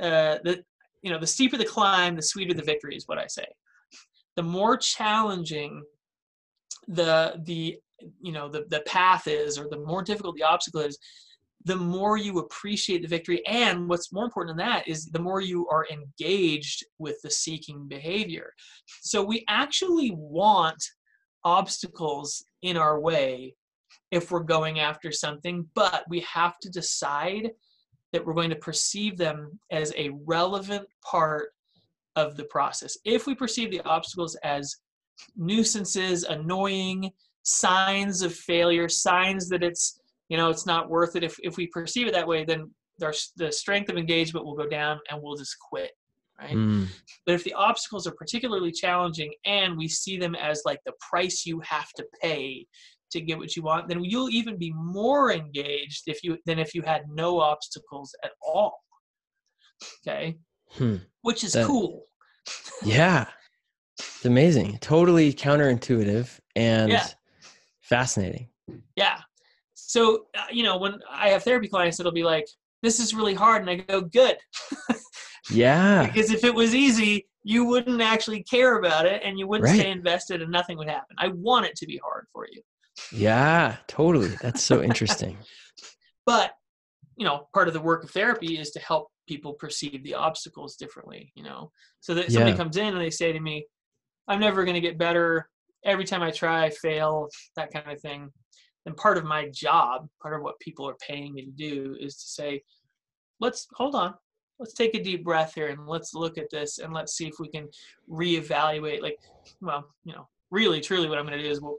uh, 0.00 0.38
the, 0.44 0.62
you 1.02 1.10
know, 1.10 1.18
the 1.18 1.26
steeper 1.26 1.56
the 1.56 1.64
climb, 1.64 2.14
the 2.14 2.22
sweeter 2.22 2.54
the 2.54 2.62
victory 2.62 2.94
is 2.94 3.08
what 3.08 3.18
I 3.18 3.26
say. 3.26 3.46
The 4.36 4.42
more 4.42 4.76
challenging 4.76 5.82
the 6.88 7.40
the 7.44 7.78
you 8.20 8.32
know 8.32 8.48
the 8.48 8.64
the 8.68 8.80
path 8.80 9.26
is, 9.26 9.58
or 9.58 9.68
the 9.68 9.78
more 9.78 10.02
difficult 10.02 10.36
the 10.36 10.42
obstacle 10.42 10.80
is, 10.80 10.98
the 11.64 11.76
more 11.76 12.16
you 12.16 12.38
appreciate 12.38 13.02
the 13.02 13.08
victory. 13.08 13.46
And 13.46 13.88
what's 13.88 14.12
more 14.12 14.24
important 14.24 14.56
than 14.56 14.66
that 14.66 14.88
is 14.88 15.06
the 15.06 15.20
more 15.20 15.40
you 15.40 15.68
are 15.68 15.86
engaged 15.90 16.84
with 16.98 17.16
the 17.22 17.30
seeking 17.30 17.86
behavior. 17.88 18.52
So 19.02 19.22
we 19.22 19.44
actually 19.48 20.12
want 20.14 20.82
obstacles 21.44 22.44
in 22.62 22.76
our 22.76 23.00
way 23.00 23.54
if 24.10 24.30
we're 24.30 24.40
going 24.40 24.80
after 24.80 25.10
something, 25.10 25.66
but 25.74 26.04
we 26.08 26.20
have 26.20 26.58
to 26.60 26.70
decide 26.70 27.50
that 28.12 28.24
we're 28.24 28.34
going 28.34 28.50
to 28.50 28.56
perceive 28.56 29.16
them 29.16 29.58
as 29.70 29.92
a 29.96 30.10
relevant 30.26 30.86
part 31.02 31.50
of 32.16 32.36
the 32.36 32.44
process. 32.44 32.96
If 33.04 33.26
we 33.26 33.34
perceive 33.34 33.70
the 33.70 33.82
obstacles 33.82 34.36
as 34.42 34.76
nuisances, 35.36 36.24
annoying, 36.24 37.10
signs 37.42 38.22
of 38.22 38.34
failure, 38.34 38.88
signs 38.88 39.48
that 39.48 39.62
it's 39.62 40.00
you 40.32 40.38
know 40.38 40.48
it's 40.48 40.64
not 40.64 40.88
worth 40.88 41.14
it 41.14 41.22
if, 41.22 41.36
if 41.42 41.58
we 41.58 41.66
perceive 41.66 42.06
it 42.06 42.14
that 42.14 42.26
way 42.26 42.42
then 42.42 42.70
there's 42.98 43.32
the 43.36 43.52
strength 43.52 43.90
of 43.90 43.98
engagement 43.98 44.46
will 44.46 44.56
go 44.56 44.66
down 44.66 44.98
and 45.10 45.20
we'll 45.22 45.36
just 45.36 45.56
quit 45.70 45.90
right 46.40 46.56
mm. 46.56 46.86
but 47.26 47.34
if 47.34 47.44
the 47.44 47.52
obstacles 47.52 48.06
are 48.06 48.14
particularly 48.14 48.72
challenging 48.72 49.30
and 49.44 49.76
we 49.76 49.86
see 49.86 50.16
them 50.16 50.34
as 50.34 50.62
like 50.64 50.80
the 50.86 50.92
price 51.10 51.44
you 51.44 51.60
have 51.60 51.90
to 51.94 52.04
pay 52.22 52.66
to 53.10 53.20
get 53.20 53.36
what 53.36 53.54
you 53.54 53.62
want 53.62 53.88
then 53.88 54.02
you'll 54.02 54.30
even 54.30 54.56
be 54.56 54.72
more 54.74 55.32
engaged 55.32 56.04
if 56.06 56.24
you 56.24 56.38
than 56.46 56.58
if 56.58 56.74
you 56.74 56.80
had 56.80 57.02
no 57.10 57.38
obstacles 57.38 58.14
at 58.24 58.30
all 58.42 58.78
okay 60.06 60.34
hmm. 60.72 60.96
which 61.22 61.44
is 61.44 61.52
that, 61.52 61.66
cool 61.66 62.06
yeah 62.84 63.26
it's 63.98 64.24
amazing 64.24 64.78
totally 64.78 65.32
counterintuitive 65.32 66.40
and 66.56 66.90
yeah. 66.90 67.06
fascinating 67.80 68.48
yeah 68.96 69.18
so, 69.92 70.24
uh, 70.34 70.44
you 70.50 70.62
know, 70.62 70.78
when 70.78 71.00
I 71.10 71.28
have 71.28 71.44
therapy 71.44 71.68
clients, 71.68 72.00
it'll 72.00 72.12
be 72.12 72.24
like, 72.24 72.48
this 72.82 72.98
is 72.98 73.12
really 73.12 73.34
hard. 73.34 73.60
And 73.60 73.68
I 73.68 73.74
go, 73.76 74.00
good. 74.00 74.38
yeah. 75.50 76.06
because 76.06 76.30
if 76.30 76.44
it 76.44 76.54
was 76.54 76.74
easy, 76.74 77.28
you 77.42 77.66
wouldn't 77.66 78.00
actually 78.00 78.42
care 78.44 78.78
about 78.78 79.04
it 79.04 79.20
and 79.22 79.38
you 79.38 79.46
wouldn't 79.46 79.68
right. 79.68 79.78
stay 79.78 79.90
invested 79.90 80.40
and 80.40 80.50
nothing 80.50 80.78
would 80.78 80.88
happen. 80.88 81.14
I 81.18 81.28
want 81.28 81.66
it 81.66 81.76
to 81.76 81.86
be 81.86 82.00
hard 82.02 82.26
for 82.32 82.46
you. 82.50 82.62
Yeah, 83.12 83.76
totally. 83.86 84.28
That's 84.40 84.62
so 84.62 84.82
interesting. 84.82 85.36
but, 86.26 86.54
you 87.16 87.26
know, 87.26 87.48
part 87.54 87.68
of 87.68 87.74
the 87.74 87.80
work 87.80 88.04
of 88.04 88.10
therapy 88.10 88.58
is 88.58 88.70
to 88.70 88.80
help 88.80 89.08
people 89.28 89.52
perceive 89.54 90.02
the 90.02 90.14
obstacles 90.14 90.76
differently, 90.76 91.32
you 91.34 91.42
know. 91.42 91.70
So 92.00 92.14
that 92.14 92.30
somebody 92.30 92.52
yeah. 92.52 92.56
comes 92.56 92.76
in 92.76 92.88
and 92.88 93.00
they 93.00 93.10
say 93.10 93.32
to 93.32 93.40
me, 93.40 93.66
I'm 94.28 94.40
never 94.40 94.64
going 94.64 94.74
to 94.74 94.80
get 94.80 94.98
better. 94.98 95.48
Every 95.84 96.04
time 96.04 96.22
I 96.22 96.30
try, 96.30 96.64
I 96.64 96.70
fail, 96.70 97.28
that 97.56 97.72
kind 97.72 97.90
of 97.90 98.00
thing 98.00 98.30
and 98.86 98.96
part 98.96 99.18
of 99.18 99.24
my 99.24 99.48
job 99.50 100.08
part 100.20 100.34
of 100.34 100.42
what 100.42 100.58
people 100.60 100.88
are 100.88 100.96
paying 101.06 101.32
me 101.32 101.44
to 101.44 101.50
do 101.50 101.96
is 102.00 102.16
to 102.16 102.28
say 102.28 102.62
let's 103.40 103.66
hold 103.74 103.94
on 103.94 104.14
let's 104.58 104.74
take 104.74 104.94
a 104.94 105.02
deep 105.02 105.24
breath 105.24 105.54
here 105.54 105.68
and 105.68 105.86
let's 105.86 106.14
look 106.14 106.38
at 106.38 106.50
this 106.50 106.78
and 106.78 106.92
let's 106.92 107.16
see 107.16 107.26
if 107.26 107.34
we 107.38 107.48
can 107.48 107.68
reevaluate 108.10 109.02
like 109.02 109.18
well 109.60 109.88
you 110.04 110.12
know 110.12 110.28
really 110.50 110.80
truly 110.80 111.08
what 111.08 111.18
i'm 111.18 111.26
going 111.26 111.36
to 111.36 111.44
do 111.44 111.50
is 111.50 111.60
well 111.60 111.76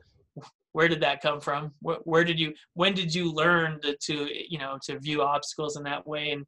where 0.74 0.88
did 0.88 1.02
that 1.02 1.22
come 1.22 1.40
from 1.40 1.72
where, 1.82 1.98
where 2.04 2.24
did 2.24 2.40
you 2.40 2.54
when 2.74 2.94
did 2.94 3.14
you 3.14 3.32
learn 3.32 3.80
to, 3.82 3.96
to, 3.98 4.28
you 4.50 4.58
know 4.58 4.78
to 4.84 5.00
view 5.00 5.22
obstacles 5.22 5.78
in 5.78 5.84
that 5.84 6.06
way 6.06 6.32
and 6.32 6.46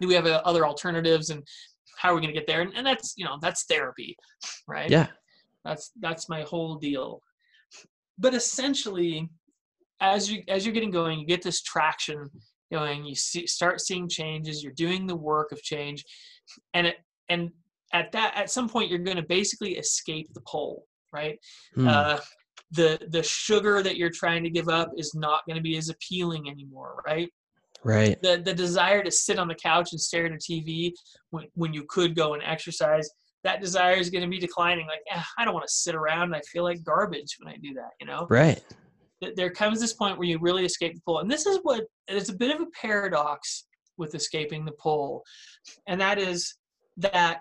do 0.00 0.08
we 0.08 0.14
have 0.14 0.26
uh, 0.26 0.40
other 0.44 0.66
alternatives 0.66 1.30
and 1.30 1.42
how 1.98 2.10
are 2.10 2.14
we 2.14 2.20
going 2.20 2.32
to 2.32 2.38
get 2.38 2.46
there 2.46 2.62
and, 2.62 2.72
and 2.74 2.86
that's 2.86 3.14
you 3.16 3.24
know 3.24 3.38
that's 3.42 3.64
therapy 3.64 4.16
right 4.66 4.90
yeah 4.90 5.08
that's 5.64 5.90
that's 6.00 6.28
my 6.28 6.42
whole 6.42 6.76
deal 6.76 7.20
but 8.18 8.34
essentially 8.34 9.28
as 10.02 10.30
you 10.30 10.42
as 10.48 10.66
you're 10.66 10.74
getting 10.74 10.90
going, 10.90 11.18
you 11.18 11.26
get 11.26 11.42
this 11.42 11.62
traction 11.62 12.28
going. 12.70 13.04
You 13.04 13.14
see, 13.14 13.46
start 13.46 13.80
seeing 13.80 14.08
changes. 14.08 14.62
You're 14.62 14.72
doing 14.72 15.06
the 15.06 15.16
work 15.16 15.52
of 15.52 15.62
change, 15.62 16.04
and 16.74 16.88
it 16.88 16.96
and 17.30 17.50
at 17.94 18.12
that 18.12 18.36
at 18.36 18.50
some 18.50 18.68
point 18.68 18.90
you're 18.90 18.98
going 18.98 19.16
to 19.16 19.22
basically 19.22 19.76
escape 19.76 20.28
the 20.34 20.42
pole, 20.42 20.84
right? 21.12 21.38
Hmm. 21.74 21.88
Uh, 21.88 22.18
the 22.72 22.98
the 23.10 23.22
sugar 23.22 23.82
that 23.82 23.96
you're 23.96 24.10
trying 24.10 24.42
to 24.44 24.50
give 24.50 24.68
up 24.68 24.90
is 24.96 25.14
not 25.14 25.42
going 25.46 25.56
to 25.56 25.62
be 25.62 25.76
as 25.76 25.88
appealing 25.88 26.48
anymore, 26.48 27.02
right? 27.06 27.30
Right. 27.84 28.20
The 28.22 28.42
the 28.44 28.54
desire 28.54 29.02
to 29.02 29.10
sit 29.10 29.38
on 29.38 29.48
the 29.48 29.54
couch 29.54 29.90
and 29.92 30.00
stare 30.00 30.26
at 30.26 30.32
a 30.32 30.36
TV 30.36 30.92
when 31.30 31.46
when 31.54 31.72
you 31.72 31.84
could 31.88 32.14
go 32.14 32.34
and 32.34 32.42
exercise, 32.42 33.08
that 33.44 33.60
desire 33.60 33.96
is 33.96 34.10
going 34.10 34.22
to 34.22 34.30
be 34.30 34.38
declining. 34.38 34.86
Like, 34.86 35.02
eh, 35.10 35.22
I 35.38 35.44
don't 35.44 35.54
want 35.54 35.66
to 35.66 35.72
sit 35.72 35.94
around. 35.94 36.34
I 36.34 36.40
feel 36.52 36.64
like 36.64 36.84
garbage 36.84 37.36
when 37.40 37.52
I 37.52 37.56
do 37.58 37.74
that. 37.74 37.90
You 38.00 38.06
know. 38.06 38.26
Right 38.28 38.62
there 39.36 39.50
comes 39.50 39.80
this 39.80 39.92
point 39.92 40.18
where 40.18 40.26
you 40.26 40.38
really 40.40 40.64
escape 40.64 40.94
the 40.94 41.00
pull. 41.04 41.20
And 41.20 41.30
this 41.30 41.46
is 41.46 41.58
what 41.62 41.84
it's 42.08 42.28
a 42.28 42.36
bit 42.36 42.54
of 42.54 42.60
a 42.60 42.66
paradox 42.80 43.66
with 43.96 44.14
escaping 44.14 44.64
the 44.64 44.72
pull. 44.72 45.22
And 45.86 46.00
that 46.00 46.18
is 46.18 46.56
that 46.96 47.40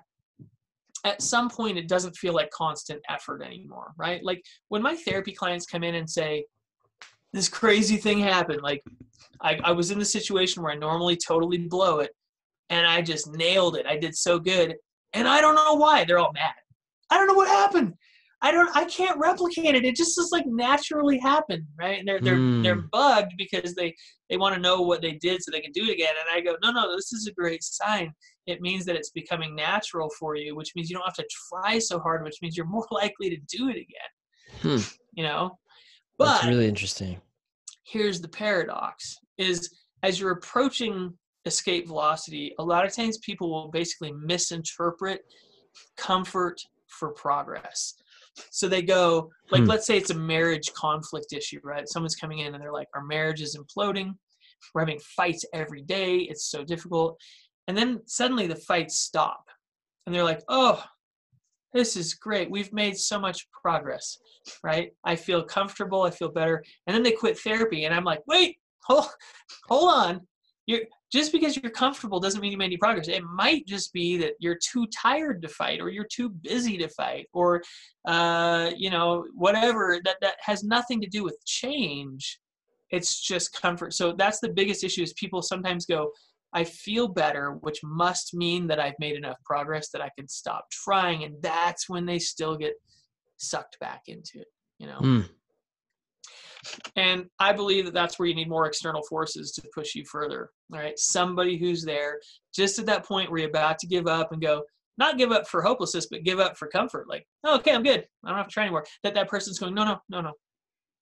at 1.03 1.21
some 1.21 1.49
point 1.49 1.77
it 1.77 1.87
doesn't 1.87 2.15
feel 2.15 2.33
like 2.33 2.49
constant 2.51 3.01
effort 3.09 3.41
anymore, 3.41 3.93
right? 3.97 4.23
Like 4.23 4.43
when 4.69 4.81
my 4.81 4.95
therapy 4.95 5.33
clients 5.33 5.65
come 5.65 5.83
in 5.83 5.95
and 5.95 6.09
say, 6.09 6.45
this 7.33 7.47
crazy 7.47 7.97
thing 7.97 8.19
happened, 8.19 8.61
like 8.61 8.83
I, 9.41 9.59
I 9.63 9.71
was 9.71 9.91
in 9.91 9.99
the 9.99 10.05
situation 10.05 10.61
where 10.61 10.71
I 10.71 10.75
normally 10.75 11.17
totally 11.17 11.57
blow 11.57 11.99
it 11.99 12.11
and 12.69 12.85
I 12.85 13.01
just 13.01 13.31
nailed 13.33 13.75
it. 13.75 13.85
I 13.85 13.97
did 13.97 14.15
so 14.15 14.39
good. 14.39 14.75
And 15.13 15.27
I 15.27 15.41
don't 15.41 15.55
know 15.55 15.75
why. 15.75 16.03
They're 16.03 16.19
all 16.19 16.31
mad. 16.33 16.53
I 17.09 17.17
don't 17.17 17.27
know 17.27 17.33
what 17.33 17.47
happened. 17.47 17.93
I 18.43 18.51
don't 18.51 18.75
I 18.75 18.85
can't 18.85 19.19
replicate 19.19 19.75
it. 19.75 19.85
It 19.85 19.95
just 19.95 20.15
just 20.15 20.31
like 20.31 20.45
naturally 20.47 21.19
happened, 21.19 21.65
right? 21.77 21.99
And 21.99 22.07
they're 22.07 22.19
they're 22.19 22.37
mm. 22.37 22.63
they're 22.63 22.83
bugged 22.91 23.33
because 23.37 23.75
they 23.75 23.93
they 24.29 24.37
want 24.37 24.55
to 24.55 24.61
know 24.61 24.81
what 24.81 25.01
they 25.01 25.13
did 25.13 25.41
so 25.41 25.51
they 25.51 25.61
can 25.61 25.71
do 25.71 25.83
it 25.83 25.93
again. 25.93 26.13
And 26.19 26.35
I 26.35 26.41
go, 26.41 26.57
no, 26.63 26.71
no, 26.71 26.95
this 26.95 27.13
is 27.13 27.27
a 27.27 27.33
great 27.33 27.63
sign. 27.63 28.11
It 28.47 28.61
means 28.61 28.85
that 28.85 28.95
it's 28.95 29.11
becoming 29.11 29.55
natural 29.55 30.09
for 30.17 30.35
you, 30.35 30.55
which 30.55 30.71
means 30.75 30.89
you 30.89 30.95
don't 30.95 31.05
have 31.05 31.13
to 31.15 31.27
try 31.49 31.77
so 31.77 31.99
hard, 31.99 32.23
which 32.23 32.37
means 32.41 32.57
you're 32.57 32.65
more 32.65 32.87
likely 32.91 33.29
to 33.29 33.37
do 33.47 33.69
it 33.69 33.77
again. 33.77 34.61
Hmm. 34.61 34.93
You 35.13 35.23
know, 35.23 35.57
but 36.17 36.25
that's 36.25 36.47
really 36.47 36.67
interesting. 36.67 37.21
Here's 37.85 38.21
the 38.21 38.29
paradox: 38.29 39.17
is 39.37 39.69
as 40.01 40.19
you're 40.19 40.31
approaching 40.31 41.13
escape 41.45 41.87
velocity, 41.87 42.53
a 42.59 42.63
lot 42.63 42.85
of 42.85 42.95
times 42.95 43.17
people 43.19 43.51
will 43.51 43.69
basically 43.69 44.13
misinterpret 44.13 45.21
comfort 45.97 46.59
for 46.87 47.09
progress. 47.09 47.95
So 48.49 48.67
they 48.67 48.81
go, 48.81 49.29
like, 49.51 49.63
hmm. 49.63 49.67
let's 49.67 49.85
say 49.85 49.97
it's 49.97 50.09
a 50.09 50.17
marriage 50.17 50.71
conflict 50.73 51.33
issue, 51.33 51.59
right? 51.63 51.87
Someone's 51.87 52.15
coming 52.15 52.39
in 52.39 52.53
and 52.53 52.63
they're 52.63 52.71
like, 52.71 52.87
our 52.95 53.03
marriage 53.03 53.41
is 53.41 53.57
imploding. 53.57 54.13
We're 54.73 54.81
having 54.81 54.99
fights 54.99 55.45
every 55.53 55.81
day. 55.81 56.17
It's 56.17 56.49
so 56.49 56.63
difficult. 56.63 57.19
And 57.67 57.77
then 57.77 58.01
suddenly 58.05 58.47
the 58.47 58.55
fights 58.55 58.97
stop. 58.97 59.43
And 60.05 60.15
they're 60.15 60.23
like, 60.23 60.41
oh, 60.47 60.83
this 61.73 61.95
is 61.95 62.13
great. 62.15 62.51
We've 62.51 62.73
made 62.73 62.97
so 62.97 63.19
much 63.19 63.47
progress, 63.51 64.17
right? 64.63 64.91
I 65.05 65.15
feel 65.15 65.43
comfortable. 65.43 66.03
I 66.03 66.11
feel 66.11 66.29
better. 66.29 66.63
And 66.87 66.95
then 66.95 67.03
they 67.03 67.11
quit 67.11 67.39
therapy. 67.39 67.85
And 67.85 67.93
I'm 67.93 68.03
like, 68.03 68.21
wait, 68.27 68.57
hold, 68.83 69.07
hold 69.67 69.93
on. 69.93 70.21
You're, 70.67 70.81
just 71.11 71.31
because 71.31 71.57
you're 71.57 71.71
comfortable 71.71 72.19
doesn't 72.19 72.39
mean 72.39 72.51
you 72.51 72.57
made 72.57 72.65
any 72.65 72.77
progress. 72.77 73.07
It 73.07 73.23
might 73.23 73.67
just 73.67 73.91
be 73.93 74.17
that 74.17 74.33
you're 74.39 74.57
too 74.63 74.87
tired 74.87 75.41
to 75.41 75.49
fight, 75.49 75.81
or 75.81 75.89
you're 75.89 76.07
too 76.11 76.29
busy 76.29 76.77
to 76.77 76.87
fight, 76.87 77.27
or 77.33 77.61
uh, 78.07 78.71
you 78.75 78.89
know 78.89 79.25
whatever. 79.33 79.99
That 80.05 80.17
that 80.21 80.35
has 80.39 80.63
nothing 80.63 81.01
to 81.01 81.07
do 81.07 81.23
with 81.23 81.37
change. 81.45 82.39
It's 82.91 83.21
just 83.21 83.59
comfort. 83.59 83.93
So 83.93 84.13
that's 84.17 84.39
the 84.39 84.49
biggest 84.49 84.83
issue. 84.83 85.01
Is 85.01 85.13
people 85.13 85.41
sometimes 85.41 85.85
go, 85.85 86.11
"I 86.53 86.63
feel 86.63 87.07
better," 87.07 87.57
which 87.61 87.79
must 87.83 88.33
mean 88.33 88.67
that 88.67 88.79
I've 88.79 88.99
made 88.99 89.15
enough 89.15 89.37
progress 89.43 89.89
that 89.89 90.01
I 90.01 90.09
can 90.17 90.27
stop 90.27 90.65
trying, 90.71 91.23
and 91.23 91.35
that's 91.41 91.89
when 91.89 92.05
they 92.05 92.19
still 92.19 92.55
get 92.55 92.73
sucked 93.37 93.79
back 93.79 94.03
into 94.07 94.39
it. 94.39 94.47
You 94.77 94.87
know. 94.87 94.99
Mm. 94.99 95.29
And 96.95 97.25
I 97.39 97.53
believe 97.53 97.85
that 97.85 97.93
that's 97.93 98.19
where 98.19 98.27
you 98.27 98.35
need 98.35 98.49
more 98.49 98.67
external 98.67 99.01
forces 99.03 99.51
to 99.53 99.63
push 99.73 99.95
you 99.95 100.05
further. 100.05 100.49
All 100.73 100.79
right. 100.79 100.97
Somebody 100.97 101.57
who's 101.57 101.83
there 101.83 102.19
just 102.53 102.79
at 102.79 102.85
that 102.85 103.05
point 103.05 103.29
where 103.29 103.39
you're 103.39 103.49
about 103.49 103.79
to 103.79 103.87
give 103.87 104.07
up 104.07 104.31
and 104.31 104.41
go, 104.41 104.63
not 104.97 105.17
give 105.17 105.31
up 105.31 105.47
for 105.47 105.61
hopelessness, 105.61 106.07
but 106.07 106.23
give 106.23 106.39
up 106.39 106.57
for 106.57 106.67
comfort. 106.67 107.07
Like, 107.09 107.25
oh, 107.43 107.55
okay, 107.57 107.73
I'm 107.73 107.83
good. 107.83 108.05
I 108.23 108.29
don't 108.29 108.37
have 108.37 108.47
to 108.47 108.53
try 108.53 108.63
anymore. 108.63 108.85
That 109.03 109.13
that 109.15 109.29
person's 109.29 109.59
going, 109.59 109.73
no, 109.73 109.83
no, 109.83 109.99
no, 110.09 110.21
no. 110.21 110.33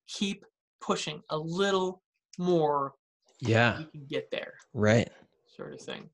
Keep 0.07 0.45
pushing 0.82 1.22
a 1.30 1.38
little 1.38 2.01
more. 2.38 2.93
Yeah. 3.41 3.80
You 3.80 3.86
can 3.88 4.05
get 4.07 4.30
there. 4.32 4.53
Right. 4.74 5.10
Sort 5.55 5.74
of 5.74 5.82
thing. 5.82 6.10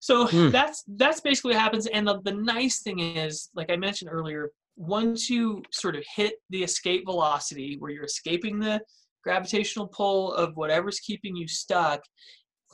So 0.00 0.26
hmm. 0.26 0.50
that's 0.50 0.84
that's 0.86 1.22
basically 1.22 1.52
what 1.52 1.60
happens. 1.62 1.86
And 1.86 2.06
the, 2.06 2.20
the 2.24 2.32
nice 2.32 2.80
thing 2.82 2.98
is, 2.98 3.48
like 3.54 3.70
I 3.70 3.76
mentioned 3.76 4.10
earlier, 4.12 4.50
once 4.76 5.30
you 5.30 5.62
sort 5.72 5.96
of 5.96 6.04
hit 6.16 6.34
the 6.50 6.62
escape 6.62 7.04
velocity 7.06 7.76
where 7.78 7.90
you're 7.90 8.04
escaping 8.04 8.58
the 8.58 8.80
gravitational 9.22 9.86
pull 9.88 10.32
of 10.34 10.54
whatever's 10.56 11.00
keeping 11.00 11.34
you 11.34 11.48
stuck 11.48 12.02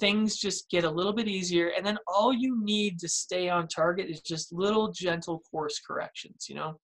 things 0.01 0.37
just 0.37 0.69
get 0.71 0.85
a 0.85 0.91
little 0.91 1.13
bit 1.13 1.29
easier. 1.29 1.73
And 1.77 1.85
then 1.85 1.99
all 2.09 2.33
you 2.33 2.59
need 2.65 2.99
to 3.01 3.09
stay 3.09 3.49
on 3.49 3.69
target 3.69 4.09
is 4.09 4.23
just 4.23 4.53
little 4.53 4.91
gentle 4.91 5.43
course 5.51 5.81
corrections 5.87 6.47
you 6.49 6.57
know? 6.57 6.81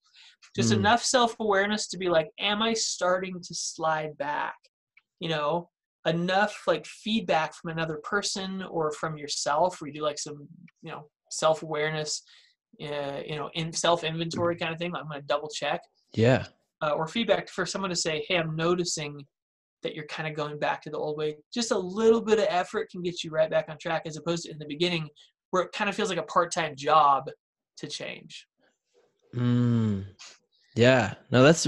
Just 0.55 0.71
mm. 0.71 0.77
enough 0.77 1.03
self-awareness 1.03 1.87
to 1.89 1.97
be 1.97 2.07
like 2.07 2.29
am 2.39 2.61
i 2.61 2.73
starting 2.73 3.41
to 3.41 3.53
slide 3.55 4.17
back? 4.17 4.55
You 5.19 5.29
know? 5.29 5.69
Enough 6.05 6.55
like 6.67 6.85
feedback 6.85 7.53
from 7.53 7.71
another 7.71 7.99
person 8.03 8.63
or 8.63 8.91
from 8.91 9.17
yourself 9.17 9.81
where 9.81 9.89
you 9.89 9.95
do 9.95 10.03
like 10.03 10.19
some 10.19 10.47
you 10.81 10.91
know 10.91 11.09
self-awareness 11.31 12.23
uh, 12.81 13.21
you 13.25 13.35
know, 13.35 13.49
in 13.53 13.71
self 13.71 14.03
inventory 14.03 14.55
kind 14.55 14.73
of 14.73 14.79
thing. 14.79 14.95
I'm 14.95 15.07
going 15.07 15.21
to 15.21 15.27
double 15.27 15.49
check. 15.49 15.81
Yeah. 16.13 16.45
Uh, 16.81 16.91
or 16.91 17.07
feedback 17.07 17.49
for 17.49 17.65
someone 17.65 17.89
to 17.89 17.95
say, 17.95 18.23
hey, 18.27 18.37
I'm 18.37 18.55
noticing 18.55 19.25
that 19.83 19.95
you're 19.95 20.05
kind 20.05 20.27
of 20.27 20.35
going 20.35 20.59
back 20.59 20.81
to 20.83 20.89
the 20.89 20.97
old 20.97 21.17
way. 21.17 21.37
Just 21.53 21.71
a 21.71 21.77
little 21.77 22.21
bit 22.21 22.39
of 22.39 22.45
effort 22.49 22.89
can 22.91 23.01
get 23.01 23.23
you 23.23 23.31
right 23.31 23.49
back 23.49 23.65
on 23.69 23.77
track, 23.79 24.03
as 24.05 24.17
opposed 24.17 24.45
to 24.45 24.51
in 24.51 24.59
the 24.59 24.65
beginning 24.65 25.07
where 25.51 25.63
it 25.63 25.71
kind 25.71 25.89
of 25.89 25.95
feels 25.95 26.09
like 26.09 26.17
a 26.17 26.23
part 26.23 26.51
time 26.51 26.75
job 26.75 27.25
to 27.77 27.87
change. 27.87 28.47
Mm. 29.35 30.05
Yeah. 30.75 31.15
No, 31.31 31.43
that's 31.43 31.67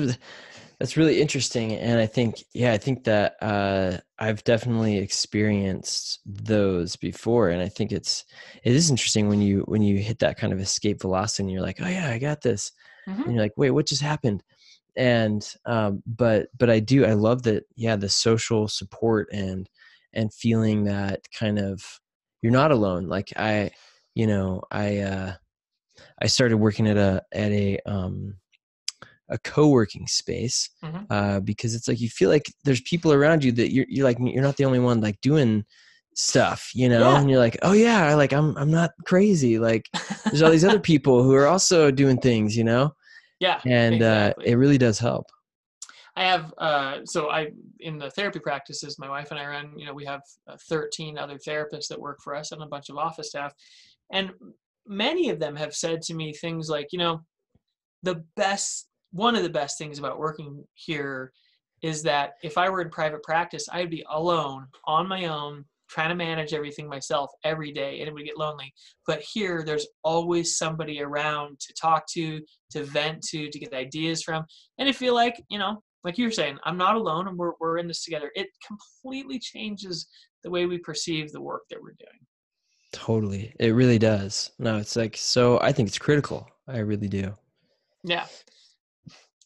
that's 0.79 0.95
really 0.95 1.21
interesting, 1.21 1.73
and 1.73 1.99
I 1.99 2.05
think 2.05 2.41
yeah, 2.53 2.71
I 2.71 2.77
think 2.77 3.03
that 3.03 3.35
uh, 3.41 3.97
I've 4.17 4.41
definitely 4.45 4.97
experienced 4.97 6.21
those 6.25 6.95
before, 6.95 7.49
and 7.49 7.61
I 7.61 7.67
think 7.67 7.91
it's 7.91 8.23
it 8.63 8.73
is 8.73 8.89
interesting 8.89 9.27
when 9.27 9.41
you 9.41 9.63
when 9.67 9.81
you 9.81 9.97
hit 9.97 10.19
that 10.19 10.37
kind 10.37 10.53
of 10.53 10.59
escape 10.61 11.01
velocity, 11.01 11.43
and 11.43 11.51
you're 11.51 11.61
like, 11.61 11.81
oh 11.81 11.87
yeah, 11.87 12.09
I 12.09 12.17
got 12.17 12.41
this, 12.41 12.71
mm-hmm. 13.07 13.23
and 13.23 13.33
you're 13.33 13.43
like, 13.43 13.57
wait, 13.57 13.71
what 13.71 13.87
just 13.87 14.01
happened? 14.01 14.41
And 14.95 15.45
um, 15.65 16.01
but 16.07 16.47
but 16.57 16.69
I 16.69 16.79
do 16.79 17.05
I 17.05 17.13
love 17.13 17.43
that 17.43 17.65
yeah 17.75 17.97
the 17.97 18.09
social 18.09 18.69
support 18.69 19.27
and 19.33 19.69
and 20.13 20.33
feeling 20.33 20.85
that 20.85 21.27
kind 21.37 21.59
of 21.59 21.83
you're 22.41 22.53
not 22.53 22.71
alone. 22.71 23.07
Like 23.09 23.33
I 23.35 23.71
you 24.15 24.27
know 24.27 24.61
I 24.71 24.99
uh, 24.99 25.33
I 26.21 26.27
started 26.27 26.57
working 26.57 26.87
at 26.87 26.97
a 26.97 27.21
at 27.33 27.51
a 27.51 27.79
um, 27.85 28.38
a 29.29 29.37
co-working 29.39 30.07
space 30.07 30.69
mm-hmm. 30.83 31.03
uh, 31.09 31.39
because 31.41 31.75
it's 31.75 31.87
like 31.87 31.99
you 31.99 32.09
feel 32.09 32.29
like 32.29 32.45
there's 32.63 32.81
people 32.81 33.13
around 33.13 33.43
you 33.43 33.51
that 33.51 33.71
you're, 33.71 33.85
you're 33.89 34.05
like 34.05 34.17
you're 34.19 34.43
not 34.43 34.57
the 34.57 34.65
only 34.65 34.79
one 34.79 35.01
like 35.01 35.19
doing 35.21 35.63
stuff 36.15 36.71
you 36.73 36.89
know 36.89 37.11
yeah. 37.11 37.19
and 37.19 37.29
you're 37.29 37.39
like 37.39 37.57
oh 37.61 37.71
yeah 37.71 38.13
like 38.15 38.33
i'm 38.33 38.57
i'm 38.57 38.71
not 38.71 38.91
crazy 39.05 39.57
like 39.57 39.87
there's 40.25 40.41
all 40.41 40.51
these 40.51 40.65
other 40.65 40.79
people 40.91 41.23
who 41.23 41.33
are 41.33 41.47
also 41.47 41.91
doing 41.91 42.17
things 42.17 42.57
you 42.57 42.63
know 42.63 42.93
yeah 43.39 43.61
and 43.65 43.95
exactly. 43.95 44.45
uh, 44.45 44.51
it 44.51 44.55
really 44.55 44.77
does 44.77 44.99
help 44.99 45.27
i 46.17 46.23
have 46.23 46.53
uh, 46.57 46.97
so 47.05 47.29
i 47.29 47.47
in 47.79 47.97
the 47.97 48.09
therapy 48.11 48.39
practices 48.39 48.99
my 48.99 49.07
wife 49.07 49.31
and 49.31 49.39
i 49.39 49.45
run 49.45 49.71
you 49.77 49.85
know 49.85 49.93
we 49.93 50.03
have 50.03 50.21
uh, 50.47 50.57
13 50.67 51.17
other 51.17 51.37
therapists 51.37 51.87
that 51.87 51.99
work 51.99 52.17
for 52.21 52.35
us 52.35 52.51
and 52.51 52.61
a 52.61 52.67
bunch 52.67 52.89
of 52.89 52.97
office 52.97 53.29
staff 53.29 53.53
and 54.11 54.31
many 54.85 55.29
of 55.29 55.39
them 55.39 55.55
have 55.55 55.73
said 55.73 56.01
to 56.01 56.13
me 56.13 56.33
things 56.33 56.69
like 56.69 56.87
you 56.91 56.99
know 56.99 57.21
the 58.03 58.23
best 58.35 58.88
one 59.11 59.35
of 59.35 59.43
the 59.43 59.49
best 59.49 59.77
things 59.77 59.99
about 59.99 60.19
working 60.19 60.63
here 60.73 61.31
is 61.81 62.03
that 62.03 62.33
if 62.43 62.57
I 62.57 62.69
were 62.69 62.81
in 62.81 62.89
private 62.89 63.23
practice, 63.23 63.67
I'd 63.71 63.89
be 63.89 64.05
alone 64.09 64.67
on 64.85 65.07
my 65.07 65.25
own, 65.25 65.65
trying 65.89 66.09
to 66.09 66.15
manage 66.15 66.53
everything 66.53 66.87
myself 66.87 67.31
every 67.43 67.71
day, 67.71 67.99
and 67.99 68.07
it 68.07 68.13
would 68.13 68.25
get 68.25 68.37
lonely. 68.37 68.73
But 69.07 69.21
here, 69.21 69.63
there's 69.63 69.87
always 70.03 70.57
somebody 70.57 71.01
around 71.01 71.59
to 71.59 71.73
talk 71.73 72.05
to, 72.13 72.41
to 72.71 72.83
vent 72.83 73.23
to, 73.29 73.49
to 73.49 73.59
get 73.59 73.73
ideas 73.73 74.21
from, 74.23 74.45
and 74.77 74.89
I 74.89 74.91
feel 74.91 75.15
like 75.15 75.41
you 75.49 75.57
know, 75.57 75.81
like 76.03 76.17
you 76.17 76.25
were 76.25 76.31
saying, 76.31 76.57
I'm 76.63 76.77
not 76.77 76.95
alone, 76.95 77.27
and 77.27 77.37
we're 77.37 77.53
we're 77.59 77.77
in 77.77 77.87
this 77.87 78.03
together. 78.03 78.31
It 78.35 78.47
completely 78.67 79.39
changes 79.39 80.07
the 80.43 80.51
way 80.51 80.65
we 80.65 80.77
perceive 80.77 81.31
the 81.31 81.41
work 81.41 81.63
that 81.69 81.81
we're 81.81 81.95
doing. 81.97 82.19
Totally, 82.91 83.53
it 83.59 83.69
really 83.69 83.99
does. 83.99 84.51
No, 84.59 84.77
it's 84.77 84.95
like 84.95 85.15
so. 85.15 85.59
I 85.61 85.71
think 85.71 85.87
it's 85.87 85.97
critical. 85.97 86.49
I 86.67 86.79
really 86.79 87.07
do. 87.07 87.33
Yeah. 88.03 88.25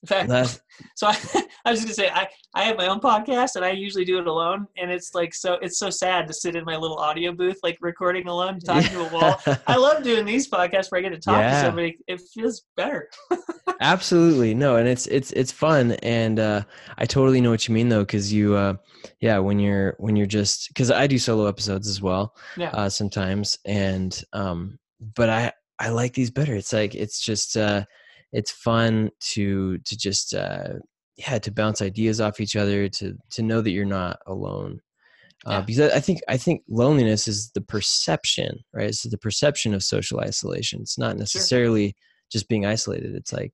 In 0.04 0.08
fact, 0.08 0.28
That's... 0.28 0.60
so 0.96 1.08
I, 1.08 1.12
I 1.66 1.72
was 1.72 1.82
just 1.82 1.84
gonna 1.84 1.94
say 1.94 2.10
I, 2.10 2.28
I 2.54 2.64
have 2.64 2.78
my 2.78 2.88
own 2.88 3.00
podcast 3.00 3.56
and 3.56 3.64
I 3.64 3.72
usually 3.72 4.04
do 4.04 4.20
it 4.20 4.28
alone 4.28 4.68
and 4.78 4.92
it's 4.92 5.16
like 5.16 5.34
so 5.34 5.54
it's 5.62 5.80
so 5.80 5.90
sad 5.90 6.28
to 6.28 6.34
sit 6.34 6.58
in 6.58 6.66
my 6.66 6.76
little 6.76 6.98
audio 6.98 7.32
booth 7.32 7.58
like 7.64 7.78
recording 7.80 8.28
alone 8.28 8.60
talking 8.66 8.92
yeah. 8.92 9.10
to 9.10 9.10
a 9.10 9.14
wall. 9.14 9.60
I 9.66 9.78
love 9.78 10.04
doing 10.04 10.26
these 10.26 10.50
podcasts 10.50 10.92
where 10.92 11.00
I 11.00 11.02
get 11.02 11.12
to 11.12 11.20
talk 11.20 11.40
yeah. 11.40 11.62
to 11.62 11.68
somebody. 11.68 11.98
It 12.08 12.22
feels 12.34 12.64
better. 12.76 13.10
Absolutely 13.80 14.54
no, 14.54 14.76
and 14.76 14.90
it's 14.90 15.08
it's 15.08 15.32
it's 15.32 15.54
fun 15.54 15.94
and 16.04 16.38
uh, 16.38 16.64
I 16.98 17.06
totally 17.06 17.40
know 17.40 17.52
what 17.52 17.66
you 17.68 17.74
mean 17.74 17.88
though 17.88 18.04
because 18.04 18.32
you 18.32 18.56
uh, 18.56 18.76
yeah 19.22 19.38
when 19.40 19.58
you're 19.58 19.96
when 20.00 20.18
you're 20.18 20.28
just 20.28 20.68
because 20.68 20.92
I 20.92 21.08
do 21.08 21.18
solo 21.18 21.48
episodes 21.48 21.88
as 21.88 22.02
well 22.02 22.36
yeah. 22.58 22.72
uh, 22.72 22.90
sometimes 22.90 23.58
and 23.66 24.22
um, 24.34 24.80
but 25.16 25.30
I 25.30 25.54
I 25.80 25.90
like 25.90 26.14
these 26.14 26.30
better. 26.30 26.56
It's 26.56 26.74
like 26.74 26.94
it's 26.94 27.20
just 27.20 27.56
uh, 27.56 27.86
it's 28.34 28.52
fun 28.52 29.12
to 29.20 29.78
to 29.80 29.98
just 29.98 30.34
uh, 30.34 30.74
yeah 31.16 31.38
to 31.40 31.52
bounce 31.52 31.82
ideas 31.82 32.20
off 32.20 32.42
each 32.42 32.56
other 32.56 32.90
to 32.90 33.16
to 33.32 33.42
know 33.42 33.62
that 33.62 33.72
you're 33.72 33.86
not 33.86 34.18
alone 34.28 34.82
uh, 35.46 35.52
yeah. 35.52 35.62
because 35.62 35.92
I 35.92 36.00
think 36.00 36.20
I 36.28 36.38
think 36.38 36.64
loneliness 36.68 37.28
is 37.28 37.52
the 37.52 37.62
perception 37.62 38.60
right 38.74 38.90
it's 38.90 39.04
the 39.04 39.18
perception 39.18 39.74
of 39.74 39.84
social 39.84 40.20
isolation 40.20 40.82
it's 40.82 40.98
not 40.98 41.18
necessarily 41.18 41.88
sure. 41.88 41.94
just 42.32 42.50
being 42.50 42.66
isolated 42.66 43.16
it's 43.16 43.32
like 43.32 43.54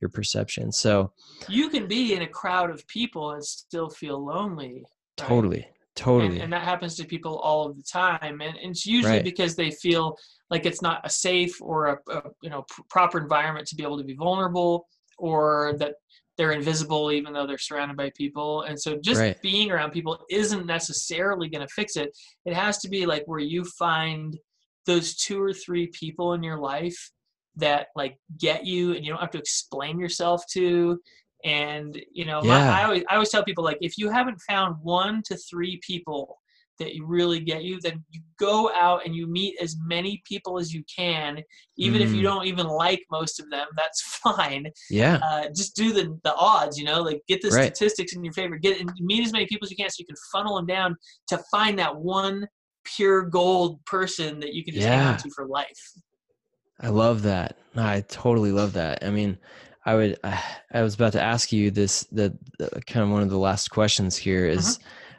your 0.00 0.08
perception 0.08 0.72
so 0.72 1.12
you 1.48 1.68
can 1.68 1.86
be 1.86 2.14
in 2.14 2.22
a 2.22 2.26
crowd 2.26 2.70
of 2.70 2.86
people 2.86 3.32
and 3.32 3.44
still 3.44 3.90
feel 3.90 4.24
lonely 4.24 4.84
right? 5.18 5.28
totally 5.28 5.66
totally 6.00 6.34
and, 6.34 6.44
and, 6.44 6.52
that 6.52 6.62
happens 6.62 6.96
to 6.96 7.04
people 7.04 7.38
all 7.38 7.68
of 7.68 7.76
the 7.76 7.82
time 7.82 8.40
and, 8.40 8.56
and 8.56 8.70
it's 8.70 8.86
usually 8.86 9.16
right. 9.16 9.24
because 9.24 9.54
they 9.54 9.70
feel 9.70 10.16
like 10.48 10.64
it's 10.64 10.80
not 10.80 11.00
a 11.04 11.10
safe 11.10 11.60
or 11.60 11.86
a, 11.86 11.98
a 12.10 12.22
you 12.42 12.48
know 12.50 12.64
proper 12.88 13.18
environment 13.18 13.66
to 13.66 13.76
be 13.76 13.82
able 13.82 13.98
to 13.98 14.04
be 14.04 14.14
vulnerable 14.14 14.86
or 15.18 15.74
that 15.78 15.94
they're 16.36 16.52
invisible 16.52 17.12
even 17.12 17.34
though 17.34 17.46
they're 17.46 17.58
surrounded 17.58 17.96
by 17.96 18.10
people 18.16 18.62
and 18.62 18.80
so 18.80 18.96
just 19.02 19.20
right. 19.20 19.40
being 19.42 19.70
around 19.70 19.90
people 19.90 20.18
isn't 20.30 20.64
necessarily 20.64 21.48
going 21.48 21.66
to 21.66 21.72
fix 21.74 21.96
it 21.96 22.10
it 22.46 22.54
has 22.54 22.78
to 22.78 22.88
be 22.88 23.04
like 23.04 23.22
where 23.26 23.40
you 23.40 23.62
find 23.64 24.38
those 24.86 25.14
two 25.16 25.40
or 25.40 25.52
three 25.52 25.86
people 25.88 26.32
in 26.32 26.42
your 26.42 26.58
life 26.58 27.10
that 27.56 27.88
like 27.94 28.16
get 28.38 28.64
you 28.64 28.94
and 28.94 29.04
you 29.04 29.12
don't 29.12 29.20
have 29.20 29.30
to 29.30 29.38
explain 29.38 29.98
yourself 29.98 30.42
to 30.50 30.98
and 31.44 32.00
you 32.12 32.24
know 32.24 32.40
yeah. 32.42 32.48
my, 32.48 32.80
I, 32.80 32.84
always, 32.84 33.04
I 33.08 33.14
always 33.14 33.30
tell 33.30 33.44
people 33.44 33.64
like 33.64 33.78
if 33.80 33.96
you 33.98 34.10
haven't 34.10 34.40
found 34.48 34.76
one 34.82 35.22
to 35.26 35.36
three 35.36 35.80
people 35.86 36.38
that 36.80 36.94
you 36.94 37.06
really 37.06 37.38
get 37.38 37.62
you, 37.62 37.78
then 37.80 38.02
you 38.10 38.20
go 38.38 38.72
out 38.74 39.04
and 39.04 39.14
you 39.14 39.26
meet 39.28 39.54
as 39.60 39.76
many 39.84 40.20
people 40.24 40.58
as 40.58 40.74
you 40.74 40.82
can, 40.94 41.40
even 41.76 42.00
mm. 42.00 42.04
if 42.04 42.12
you 42.12 42.20
mm. 42.20 42.24
don't 42.24 42.46
even 42.46 42.66
like 42.66 43.02
most 43.10 43.38
of 43.38 43.48
them. 43.50 43.68
That's 43.76 44.02
fine. 44.24 44.66
Yeah. 44.90 45.20
Uh, 45.22 45.44
just 45.54 45.76
do 45.76 45.92
the 45.92 46.18
the 46.24 46.34
odds. 46.34 46.76
You 46.76 46.86
know, 46.86 47.02
like 47.02 47.20
get 47.28 47.40
the 47.42 47.50
right. 47.50 47.76
statistics 47.76 48.16
in 48.16 48.24
your 48.24 48.32
favor. 48.32 48.56
Get 48.56 48.80
and 48.80 48.90
meet 48.98 49.24
as 49.24 49.32
many 49.32 49.46
people 49.46 49.66
as 49.66 49.70
you 49.70 49.76
can, 49.76 49.88
so 49.88 49.96
you 50.00 50.06
can 50.06 50.16
funnel 50.32 50.56
them 50.56 50.66
down 50.66 50.96
to 51.28 51.38
find 51.50 51.78
that 51.78 51.94
one 51.94 52.48
pure 52.84 53.22
gold 53.22 53.84
person 53.84 54.40
that 54.40 54.54
you 54.54 54.64
can 54.64 54.74
just 54.74 54.86
yeah. 54.86 54.96
hang 54.96 55.06
on 55.08 55.18
to 55.18 55.30
for 55.30 55.46
life. 55.46 55.92
I 56.80 56.88
love 56.88 57.22
that. 57.22 57.58
I 57.76 58.00
totally 58.08 58.52
love 58.52 58.72
that. 58.72 59.04
I 59.04 59.10
mean, 59.10 59.36
I 59.84 59.94
would. 59.94 60.18
I 60.72 60.82
was 60.82 60.94
about 60.94 61.12
to 61.12 61.22
ask 61.22 61.52
you 61.52 61.70
this. 61.70 62.04
The, 62.12 62.36
kind 62.86 63.04
of 63.04 63.10
one 63.10 63.22
of 63.22 63.30
the 63.30 63.38
last 63.38 63.70
questions 63.70 64.16
here 64.16 64.46
is, 64.46 64.78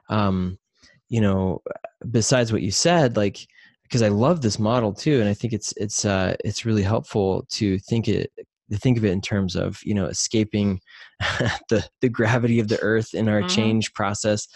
uh-huh. 0.09 0.27
um, 0.27 0.59
you 1.09 1.21
know, 1.21 1.61
besides 2.09 2.51
what 2.51 2.61
you 2.61 2.71
said, 2.71 3.17
like 3.17 3.45
because 3.83 4.01
I 4.01 4.07
love 4.07 4.41
this 4.41 4.57
model 4.57 4.93
too, 4.93 5.19
and 5.19 5.27
I 5.27 5.33
think 5.33 5.53
it's 5.53 5.73
it's 5.75 6.05
uh, 6.05 6.35
it's 6.45 6.65
really 6.65 6.83
helpful 6.83 7.45
to 7.51 7.77
think 7.79 8.07
it 8.07 8.31
to 8.71 8.77
think 8.77 8.97
of 8.97 9.03
it 9.03 9.11
in 9.11 9.19
terms 9.19 9.55
of 9.55 9.79
you 9.83 9.93
know 9.93 10.05
escaping 10.05 10.79
the 11.69 11.85
the 11.99 12.09
gravity 12.09 12.59
of 12.59 12.69
the 12.69 12.79
earth 12.81 13.13
in 13.13 13.27
our 13.27 13.39
mm-hmm. 13.39 13.49
change 13.49 13.93
process. 13.93 14.47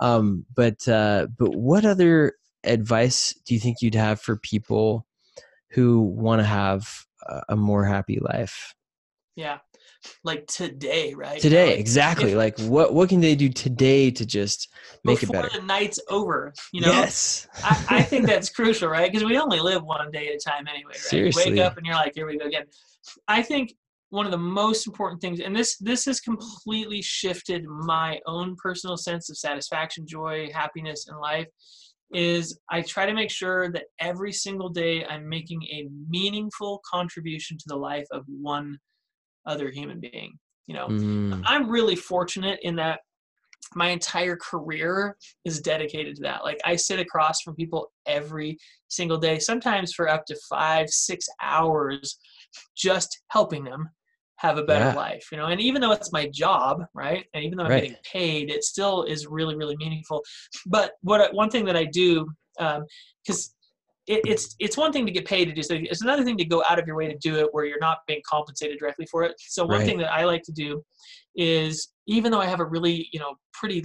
Um, 0.00 0.46
but 0.54 0.88
uh, 0.88 1.26
but 1.38 1.54
what 1.54 1.84
other 1.84 2.32
advice 2.64 3.34
do 3.46 3.54
you 3.54 3.60
think 3.60 3.78
you'd 3.82 3.94
have 3.94 4.20
for 4.20 4.36
people 4.36 5.06
who 5.70 6.00
want 6.00 6.40
to 6.40 6.46
have 6.46 6.88
a 7.50 7.56
more 7.56 7.84
happy 7.84 8.18
life? 8.22 8.74
Yeah. 9.38 9.58
Like 10.24 10.48
today, 10.48 11.14
right? 11.14 11.40
Today, 11.40 11.70
like, 11.70 11.78
exactly. 11.78 12.32
If, 12.32 12.36
like 12.36 12.58
what 12.58 12.92
what 12.92 13.08
can 13.08 13.20
they 13.20 13.36
do 13.36 13.48
today 13.48 14.10
to 14.10 14.26
just 14.26 14.68
make 15.04 15.22
it 15.22 15.30
better? 15.30 15.46
Before 15.46 15.60
the 15.60 15.64
night's 15.66 16.00
over, 16.10 16.52
you 16.72 16.80
know. 16.80 16.90
Yes. 16.90 17.46
I, 17.62 17.84
I 17.88 18.02
think 18.02 18.26
that's 18.32 18.50
crucial, 18.50 18.88
right? 18.88 19.10
Because 19.10 19.24
we 19.24 19.38
only 19.38 19.60
live 19.60 19.84
one 19.84 20.10
day 20.10 20.26
at 20.26 20.34
a 20.34 20.38
time 20.38 20.66
anyway, 20.66 20.90
right? 20.90 20.96
Seriously. 20.96 21.44
You 21.44 21.50
wake 21.52 21.60
up 21.60 21.76
and 21.76 21.86
you're 21.86 21.94
like, 21.94 22.14
here 22.16 22.26
we 22.26 22.36
go 22.36 22.46
again. 22.46 22.64
I 23.28 23.42
think 23.42 23.74
one 24.10 24.26
of 24.26 24.32
the 24.32 24.38
most 24.38 24.88
important 24.88 25.20
things 25.20 25.38
and 25.38 25.54
this 25.54 25.76
this 25.78 26.06
has 26.06 26.18
completely 26.18 27.00
shifted 27.00 27.64
my 27.64 28.18
own 28.26 28.56
personal 28.56 28.96
sense 28.96 29.30
of 29.30 29.36
satisfaction 29.36 30.04
joy 30.06 30.48
happiness 30.52 31.06
in 31.08 31.16
life 31.16 31.46
is 32.12 32.58
I 32.70 32.80
try 32.80 33.06
to 33.06 33.12
make 33.12 33.30
sure 33.30 33.70
that 33.72 33.84
every 34.00 34.32
single 34.32 34.70
day 34.70 35.04
I'm 35.04 35.28
making 35.28 35.62
a 35.64 35.88
meaningful 36.08 36.80
contribution 36.90 37.56
to 37.58 37.64
the 37.68 37.76
life 37.76 38.06
of 38.10 38.24
one 38.26 38.78
other 39.48 39.70
human 39.70 39.98
being. 39.98 40.38
You 40.66 40.74
know, 40.74 40.86
mm. 40.86 41.42
I'm 41.46 41.68
really 41.68 41.96
fortunate 41.96 42.60
in 42.62 42.76
that 42.76 43.00
my 43.74 43.88
entire 43.88 44.36
career 44.36 45.16
is 45.44 45.60
dedicated 45.60 46.16
to 46.16 46.22
that. 46.22 46.44
Like 46.44 46.60
I 46.64 46.76
sit 46.76 47.00
across 47.00 47.40
from 47.42 47.54
people 47.54 47.90
every 48.06 48.58
single 48.88 49.18
day, 49.18 49.38
sometimes 49.38 49.92
for 49.92 50.08
up 50.08 50.24
to 50.26 50.36
five, 50.48 50.88
six 50.88 51.26
hours, 51.42 52.18
just 52.76 53.22
helping 53.28 53.64
them 53.64 53.88
have 54.36 54.56
a 54.56 54.62
better 54.62 54.86
yeah. 54.86 54.94
life 54.94 55.26
you 55.32 55.36
know 55.36 55.46
and 55.46 55.60
even 55.60 55.82
though 55.82 55.90
it's 55.90 56.12
my 56.12 56.28
job 56.28 56.84
right 56.94 57.26
and 57.34 57.44
even 57.44 57.58
though 57.58 57.64
i'm 57.64 57.70
right. 57.70 57.82
getting 57.82 57.96
paid 58.10 58.50
it 58.50 58.62
still 58.62 59.02
is 59.02 59.26
really 59.26 59.56
really 59.56 59.76
meaningful 59.78 60.22
but 60.66 60.92
what 61.02 61.34
one 61.34 61.50
thing 61.50 61.64
that 61.64 61.76
i 61.76 61.84
do 61.84 62.24
because 62.56 62.76
um, 62.78 63.57
it, 64.08 64.22
it's 64.24 64.56
it's 64.58 64.76
one 64.76 64.92
thing 64.92 65.06
to 65.06 65.12
get 65.12 65.24
paid 65.24 65.46
to 65.46 65.52
do 65.52 65.62
something 65.62 65.86
it's 65.86 66.02
another 66.02 66.24
thing 66.24 66.36
to 66.36 66.44
go 66.44 66.62
out 66.68 66.78
of 66.78 66.86
your 66.86 66.96
way 66.96 67.06
to 67.06 67.18
do 67.18 67.36
it 67.36 67.48
where 67.52 67.64
you're 67.64 67.78
not 67.80 67.98
being 68.06 68.20
compensated 68.28 68.78
directly 68.78 69.06
for 69.10 69.22
it 69.22 69.34
so 69.38 69.64
one 69.64 69.78
right. 69.78 69.86
thing 69.86 69.98
that 69.98 70.12
i 70.12 70.24
like 70.24 70.42
to 70.42 70.52
do 70.52 70.82
is 71.36 71.88
even 72.06 72.32
though 72.32 72.40
i 72.40 72.46
have 72.46 72.60
a 72.60 72.64
really 72.64 73.08
you 73.12 73.20
know 73.20 73.34
pretty 73.52 73.84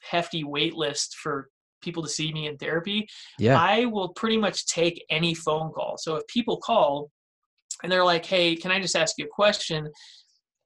hefty 0.00 0.44
wait 0.44 0.74
list 0.74 1.16
for 1.16 1.48
people 1.80 2.02
to 2.02 2.08
see 2.08 2.32
me 2.32 2.46
in 2.46 2.56
therapy 2.56 3.06
yeah 3.38 3.60
i 3.60 3.84
will 3.84 4.08
pretty 4.10 4.36
much 4.36 4.66
take 4.66 5.04
any 5.10 5.34
phone 5.34 5.70
call 5.70 5.96
so 5.98 6.16
if 6.16 6.26
people 6.26 6.56
call 6.56 7.10
and 7.82 7.90
they're 7.90 8.04
like, 8.04 8.24
hey, 8.24 8.56
can 8.56 8.70
I 8.70 8.80
just 8.80 8.96
ask 8.96 9.16
you 9.18 9.26
a 9.26 9.28
question? 9.28 9.88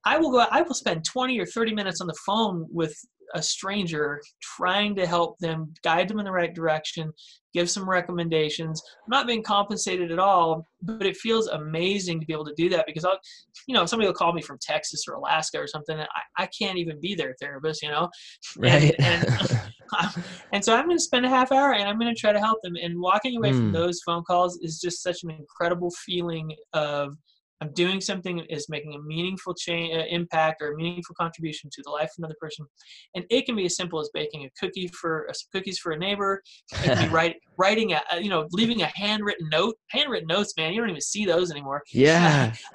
I 0.04 0.18
will 0.18 0.32
go, 0.32 0.46
I 0.50 0.62
will 0.62 0.74
spend 0.74 1.04
20 1.04 1.38
or 1.38 1.46
30 1.46 1.74
minutes 1.74 2.00
on 2.00 2.06
the 2.06 2.16
phone 2.26 2.66
with 2.70 2.96
a 3.34 3.42
stranger 3.42 4.20
trying 4.40 4.94
to 4.94 5.06
help 5.06 5.38
them 5.38 5.72
guide 5.82 6.08
them 6.08 6.18
in 6.18 6.24
the 6.24 6.32
right 6.32 6.54
direction 6.54 7.12
give 7.54 7.68
some 7.68 7.88
recommendations 7.88 8.82
i'm 9.04 9.10
not 9.10 9.26
being 9.26 9.42
compensated 9.42 10.10
at 10.10 10.18
all 10.18 10.66
but 10.82 11.06
it 11.06 11.16
feels 11.16 11.48
amazing 11.48 12.18
to 12.20 12.26
be 12.26 12.32
able 12.32 12.44
to 12.44 12.54
do 12.56 12.68
that 12.68 12.86
because 12.86 13.04
i'll 13.04 13.18
you 13.66 13.74
know 13.74 13.86
somebody 13.86 14.06
will 14.06 14.14
call 14.14 14.32
me 14.32 14.42
from 14.42 14.58
texas 14.60 15.04
or 15.08 15.14
alaska 15.14 15.58
or 15.58 15.66
something 15.66 15.98
and 15.98 16.08
i, 16.36 16.44
I 16.44 16.46
can't 16.46 16.78
even 16.78 17.00
be 17.00 17.14
their 17.14 17.34
therapist 17.40 17.82
you 17.82 17.90
know 17.90 18.08
right 18.56 18.94
and, 18.98 19.26
and, 19.28 19.60
and 20.52 20.64
so 20.64 20.74
i'm 20.74 20.86
going 20.86 20.96
to 20.96 21.02
spend 21.02 21.26
a 21.26 21.30
half 21.30 21.52
hour 21.52 21.74
and 21.74 21.88
i'm 21.88 21.98
going 21.98 22.12
to 22.12 22.20
try 22.20 22.32
to 22.32 22.40
help 22.40 22.58
them 22.62 22.74
and 22.80 22.98
walking 22.98 23.36
away 23.36 23.50
mm. 23.50 23.56
from 23.56 23.66
hmm. 23.66 23.72
those 23.72 24.00
phone 24.04 24.24
calls 24.24 24.58
is 24.62 24.80
just 24.80 25.02
such 25.02 25.22
an 25.24 25.30
incredible 25.30 25.90
feeling 26.04 26.54
of 26.72 27.16
I'm 27.62 27.72
doing 27.74 28.00
something 28.00 28.36
that 28.38 28.52
is 28.52 28.68
making 28.68 28.94
a 28.94 29.00
meaningful 29.00 29.54
change, 29.54 29.94
uh, 29.96 30.04
impact 30.08 30.62
or 30.62 30.72
a 30.72 30.76
meaningful 30.76 31.14
contribution 31.14 31.70
to 31.72 31.82
the 31.84 31.90
life 31.90 32.06
of 32.06 32.14
another 32.18 32.34
person. 32.40 32.66
And 33.14 33.24
it 33.30 33.46
can 33.46 33.54
be 33.54 33.66
as 33.66 33.76
simple 33.76 34.00
as 34.00 34.10
baking 34.12 34.44
a 34.44 34.50
cookie 34.58 34.88
for 34.88 35.28
uh, 35.30 35.32
cookies 35.52 35.78
for 35.78 35.92
a 35.92 35.98
neighbor. 35.98 36.42
It 36.72 36.82
can 36.82 37.08
be 37.08 37.08
write, 37.14 37.36
writing 37.56 37.92
a, 37.92 38.02
you 38.20 38.30
know, 38.30 38.48
leaving 38.50 38.82
a 38.82 38.90
handwritten 38.94 39.48
note. 39.50 39.76
Handwritten 39.90 40.26
notes, 40.26 40.54
man, 40.56 40.72
you 40.72 40.80
don't 40.80 40.90
even 40.90 41.00
see 41.00 41.24
those 41.24 41.52
anymore. 41.52 41.82
Yeah. 41.92 42.52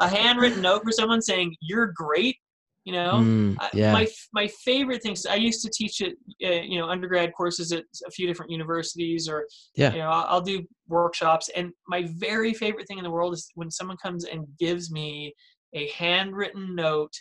a 0.00 0.08
handwritten 0.08 0.60
note 0.60 0.82
for 0.84 0.92
someone 0.92 1.22
saying 1.22 1.56
you're 1.60 1.92
great 1.96 2.36
you 2.84 2.92
know? 2.92 3.12
Mm, 3.14 3.56
yeah. 3.72 3.92
my 3.92 4.06
my 4.32 4.48
favorite 4.64 5.02
things 5.02 5.24
i 5.26 5.36
used 5.36 5.62
to 5.62 5.70
teach 5.72 6.00
it 6.00 6.16
uh, 6.44 6.62
you 6.62 6.78
know 6.78 6.88
undergrad 6.88 7.32
courses 7.34 7.72
at 7.72 7.84
a 8.06 8.10
few 8.10 8.26
different 8.26 8.50
universities 8.50 9.28
or 9.28 9.46
yeah. 9.76 9.92
you 9.92 9.98
know 9.98 10.08
I'll, 10.08 10.26
I'll, 10.28 10.40
do 10.40 10.66
workshops. 10.92 11.50
And 11.56 11.72
my 11.88 12.08
very 12.16 12.54
favorite 12.54 12.86
thing 12.86 12.98
in 12.98 13.04
the 13.04 13.10
world 13.10 13.34
is 13.34 13.50
when 13.54 13.70
someone 13.70 13.96
comes 13.96 14.24
and 14.24 14.46
gives 14.60 14.92
me 14.92 15.34
a 15.74 15.88
handwritten 15.88 16.76
note 16.76 17.12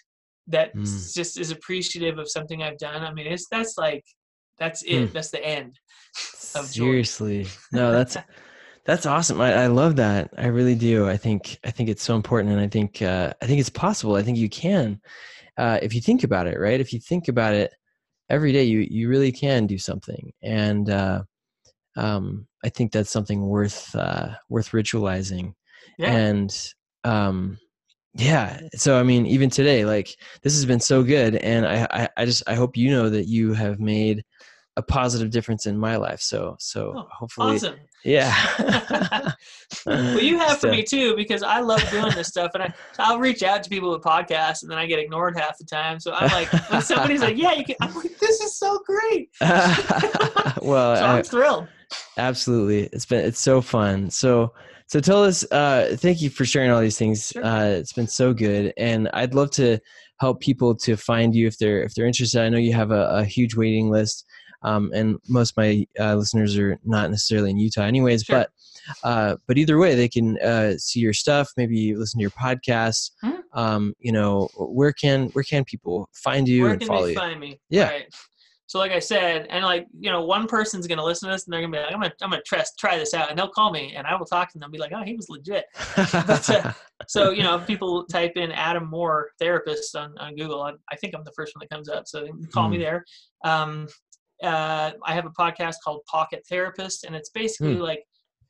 that 0.47 0.75
mm. 0.75 1.13
just 1.15 1.39
is 1.39 1.51
appreciative 1.51 2.19
of 2.19 2.29
something 2.29 2.61
i've 2.61 2.77
done. 2.77 3.01
I 3.01 3.13
mean 3.13 3.27
it's 3.27 3.47
that's 3.49 3.77
like 3.77 4.03
that's 4.59 4.83
it. 4.83 5.09
Mm. 5.09 5.13
that's 5.13 5.31
the 5.31 5.43
end 5.43 5.79
seriously. 6.13 7.47
No 7.71 7.91
that's 7.91 8.17
that's 8.85 9.05
awesome. 9.05 9.39
I, 9.39 9.53
I 9.53 9.67
love 9.67 9.95
that. 9.97 10.31
I 10.37 10.47
really 10.47 10.75
do. 10.75 11.07
I 11.07 11.17
think 11.17 11.57
i 11.63 11.71
think 11.71 11.89
it's 11.89 12.03
so 12.03 12.15
important. 12.15 12.53
And 12.53 12.61
i 12.61 12.67
think 12.67 13.01
uh, 13.01 13.33
i 13.41 13.45
think 13.45 13.59
it's 13.59 13.69
possible. 13.69 14.15
I 14.15 14.23
think 14.23 14.37
you 14.37 14.49
can 14.49 14.99
uh, 15.61 15.77
if 15.83 15.93
you 15.93 16.01
think 16.01 16.23
about 16.23 16.47
it, 16.47 16.59
right? 16.59 16.81
If 16.81 16.91
you 16.91 16.99
think 16.99 17.27
about 17.27 17.53
it 17.53 17.71
every 18.31 18.51
day, 18.51 18.63
you 18.63 18.79
you 18.89 19.07
really 19.07 19.31
can 19.31 19.67
do 19.67 19.77
something, 19.77 20.31
and 20.41 20.89
uh, 20.89 21.21
um, 21.95 22.47
I 22.65 22.69
think 22.69 22.91
that's 22.91 23.11
something 23.11 23.45
worth 23.45 23.95
uh, 23.95 24.29
worth 24.49 24.71
ritualizing. 24.71 25.53
Yeah. 25.99 26.11
And 26.13 26.73
um, 27.03 27.59
yeah, 28.15 28.59
so 28.73 28.99
I 28.99 29.03
mean, 29.03 29.27
even 29.27 29.51
today, 29.51 29.85
like 29.85 30.15
this 30.41 30.55
has 30.55 30.65
been 30.65 30.79
so 30.79 31.03
good, 31.03 31.35
and 31.35 31.67
I, 31.67 31.87
I 31.91 32.09
I 32.17 32.25
just 32.25 32.41
I 32.47 32.55
hope 32.55 32.75
you 32.75 32.89
know 32.89 33.11
that 33.11 33.27
you 33.27 33.53
have 33.53 33.79
made 33.79 34.23
a 34.77 34.81
positive 34.81 35.31
difference 35.31 35.65
in 35.65 35.77
my 35.77 35.97
life. 35.97 36.21
So 36.21 36.55
so 36.59 36.93
oh, 36.95 37.07
hopefully, 37.11 37.55
awesome. 37.55 37.75
yeah. 38.03 38.33
well, 39.85 40.19
you 40.19 40.37
have 40.39 40.59
for 40.59 40.71
me 40.71 40.83
too 40.83 41.15
because 41.15 41.43
I 41.43 41.59
love 41.59 41.83
doing 41.89 42.13
this 42.15 42.27
stuff, 42.27 42.51
and 42.53 42.63
I 42.63 42.73
I'll 42.97 43.19
reach 43.19 43.43
out 43.43 43.63
to 43.63 43.69
people 43.69 43.91
with 43.91 44.01
podcasts, 44.01 44.61
and 44.61 44.71
then 44.71 44.77
I 44.77 44.85
get 44.85 44.99
ignored 44.99 45.37
half 45.37 45.57
the 45.57 45.65
time. 45.65 45.99
So 45.99 46.13
I'm 46.13 46.31
like, 46.31 46.51
when 46.71 46.81
somebody's 46.81 47.21
like, 47.21 47.37
"Yeah, 47.37 47.53
you 47.53 47.65
can," 47.65 47.75
I'm 47.81 47.93
like, 47.93 48.17
"This 48.19 48.39
is 48.39 48.57
so 48.57 48.79
great." 48.85 49.29
well, 49.41 50.95
so 50.95 51.05
I'm 51.05 51.19
I, 51.19 51.21
thrilled. 51.21 51.67
Absolutely, 52.17 52.83
it's 52.93 53.05
been 53.05 53.25
it's 53.25 53.39
so 53.39 53.61
fun. 53.61 54.09
So. 54.09 54.53
So 54.87 54.99
tell 54.99 55.23
us, 55.23 55.49
uh, 55.53 55.95
thank 55.97 56.21
you 56.21 56.29
for 56.29 56.43
sharing 56.43 56.69
all 56.69 56.81
these 56.81 56.97
things. 56.97 57.27
Sure. 57.27 57.45
Uh, 57.45 57.63
it's 57.63 57.93
been 57.93 58.09
so 58.09 58.33
good, 58.33 58.73
and 58.75 59.09
I'd 59.13 59.33
love 59.33 59.49
to 59.51 59.79
help 60.19 60.39
people 60.41 60.75
to 60.75 60.95
find 60.95 61.33
you 61.33 61.47
if 61.47 61.57
they're 61.57 61.81
if 61.81 61.95
they're 61.95 62.05
interested. 62.05 62.41
I 62.41 62.49
know 62.49 62.57
you 62.57 62.73
have 62.73 62.91
a, 62.91 63.07
a 63.07 63.23
huge 63.23 63.55
waiting 63.55 63.89
list. 63.89 64.25
Um, 64.63 64.91
and 64.93 65.17
most 65.27 65.51
of 65.51 65.57
my 65.57 65.87
uh, 65.99 66.15
listeners 66.15 66.57
are 66.57 66.77
not 66.83 67.09
necessarily 67.09 67.49
in 67.49 67.57
Utah, 67.57 67.83
anyways. 67.83 68.23
Sure. 68.23 68.37
But 68.39 68.49
uh, 69.03 69.37
but 69.47 69.57
either 69.57 69.77
way, 69.77 69.95
they 69.95 70.09
can 70.09 70.39
uh, 70.39 70.77
see 70.77 70.99
your 70.99 71.13
stuff, 71.13 71.51
maybe 71.57 71.95
listen 71.95 72.19
to 72.19 72.21
your 72.21 72.31
podcast. 72.31 73.11
Mm-hmm. 73.23 73.59
Um, 73.59 73.93
you 73.99 74.11
know, 74.11 74.49
where 74.55 74.93
can 74.93 75.27
where 75.29 75.43
can 75.43 75.63
people 75.65 76.09
find 76.13 76.47
you 76.47 76.63
where 76.63 76.73
and 76.73 76.83
follow 76.83 77.05
you? 77.05 77.15
Find 77.15 77.39
me. 77.39 77.59
Yeah. 77.69 77.89
Right. 77.89 78.05
So 78.71 78.79
like 78.79 78.93
I 78.93 78.99
said, 78.99 79.47
and 79.49 79.65
like 79.65 79.85
you 79.99 80.09
know, 80.09 80.23
one 80.23 80.47
person's 80.47 80.87
gonna 80.87 81.03
listen 81.03 81.27
to 81.27 81.35
this 81.35 81.45
and 81.45 81.53
they're 81.53 81.59
gonna 81.59 81.73
be 81.73 81.79
like, 81.79 81.93
I'm 81.93 81.99
gonna 81.99 82.13
I'm 82.21 82.29
gonna 82.29 82.41
try 82.43 82.63
try 82.79 82.97
this 82.97 83.13
out, 83.13 83.29
and 83.29 83.37
they'll 83.37 83.49
call 83.49 83.69
me 83.69 83.93
and 83.97 84.07
I 84.07 84.15
will 84.15 84.25
talk 84.25 84.49
to 84.53 84.57
them 84.57 84.67
and 84.67 84.71
be 84.71 84.79
like, 84.79 84.93
oh, 84.95 85.03
he 85.03 85.13
was 85.13 85.27
legit. 85.27 85.65
but, 85.95 86.49
uh, 86.49 86.71
so 87.05 87.31
you 87.31 87.43
know, 87.43 87.57
if 87.57 87.67
people 87.67 88.05
type 88.05 88.37
in 88.37 88.49
Adam 88.53 88.89
Moore 88.89 89.31
therapist 89.39 89.93
on, 89.97 90.17
on 90.19 90.37
Google, 90.37 90.61
I, 90.61 90.71
I 90.89 90.95
think 90.95 91.13
I'm 91.13 91.25
the 91.25 91.33
first 91.33 91.53
one 91.53 91.65
that 91.69 91.75
comes 91.75 91.89
up. 91.89 92.07
So 92.07 92.29
call 92.53 92.69
mm. 92.69 92.71
me 92.71 92.77
there. 92.77 93.03
Um, 93.43 93.89
uh, 94.43 94.91
I 95.05 95.13
have 95.13 95.25
a 95.25 95.29
podcast 95.29 95.75
called 95.83 96.03
Pocket 96.05 96.45
Therapist, 96.49 97.03
and 97.03 97.15
it's 97.15 97.29
basically 97.29 97.75
mm. 97.75 97.81
like 97.81 98.03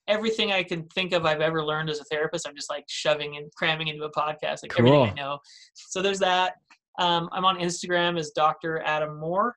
everything 0.07 0.51
I 0.51 0.63
can 0.63 0.87
think 0.89 1.13
of 1.13 1.25
I've 1.25 1.41
ever 1.41 1.63
learned 1.63 1.89
as 1.89 1.99
a 1.99 2.03
therapist. 2.05 2.47
I'm 2.47 2.55
just 2.55 2.69
like 2.69 2.85
shoving 2.87 3.37
and 3.37 3.53
cramming 3.55 3.87
into 3.87 4.03
a 4.03 4.11
podcast, 4.11 4.63
like 4.63 4.71
cool. 4.71 4.87
everything 4.87 5.19
I 5.19 5.21
know. 5.21 5.39
So 5.73 6.01
there's 6.01 6.19
that. 6.19 6.53
Um, 6.99 7.29
I'm 7.31 7.45
on 7.45 7.57
Instagram 7.59 8.19
as 8.19 8.31
Dr. 8.31 8.81
Adam 8.85 9.19
Moore. 9.19 9.55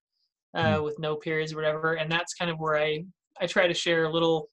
uh, 0.54 0.76
mm. 0.76 0.84
with 0.84 0.98
no 0.98 1.16
periods 1.16 1.52
or 1.52 1.56
whatever. 1.56 1.94
And 1.94 2.10
that's 2.10 2.34
kind 2.34 2.50
of 2.50 2.58
where 2.58 2.76
I 2.78 3.04
I 3.40 3.46
try 3.46 3.66
to 3.66 3.74
share 3.74 4.04
a 4.04 4.12
little, 4.12 4.48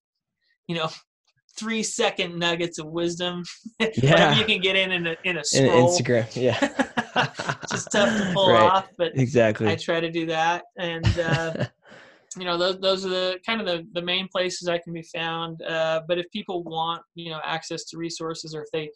you 0.67 0.75
know, 0.75 0.89
three 1.57 1.83
second 1.83 2.37
nuggets 2.39 2.79
of 2.79 2.87
wisdom. 2.87 3.43
Yeah. 3.95 4.37
You 4.37 4.45
can 4.45 4.61
get 4.61 4.75
in 4.75 4.91
in 4.91 5.07
a, 5.07 5.15
in 5.23 5.37
a 5.37 5.43
scroll. 5.43 5.65
In 5.65 5.85
Instagram, 5.85 6.35
yeah. 6.35 6.87
Just 7.69 7.91
tough 7.91 8.17
to 8.17 8.31
pull 8.33 8.51
right. 8.51 8.63
off, 8.63 8.89
but 8.97 9.17
exactly. 9.17 9.67
I 9.67 9.75
try 9.75 9.99
to 9.99 10.11
do 10.11 10.25
that, 10.27 10.63
and 10.77 11.19
uh, 11.19 11.65
you 12.37 12.45
know 12.45 12.57
those 12.57 12.79
those 12.79 13.05
are 13.05 13.09
the 13.09 13.39
kind 13.45 13.59
of 13.59 13.67
the, 13.67 13.85
the 13.93 14.01
main 14.01 14.27
places 14.27 14.67
I 14.67 14.77
can 14.77 14.93
be 14.93 15.03
found. 15.03 15.61
Uh, 15.61 16.01
but 16.07 16.17
if 16.17 16.29
people 16.31 16.63
want 16.63 17.01
you 17.15 17.31
know 17.31 17.39
access 17.43 17.85
to 17.85 17.97
resources, 17.97 18.55
or 18.55 18.61
if 18.61 18.69
they 18.71 18.89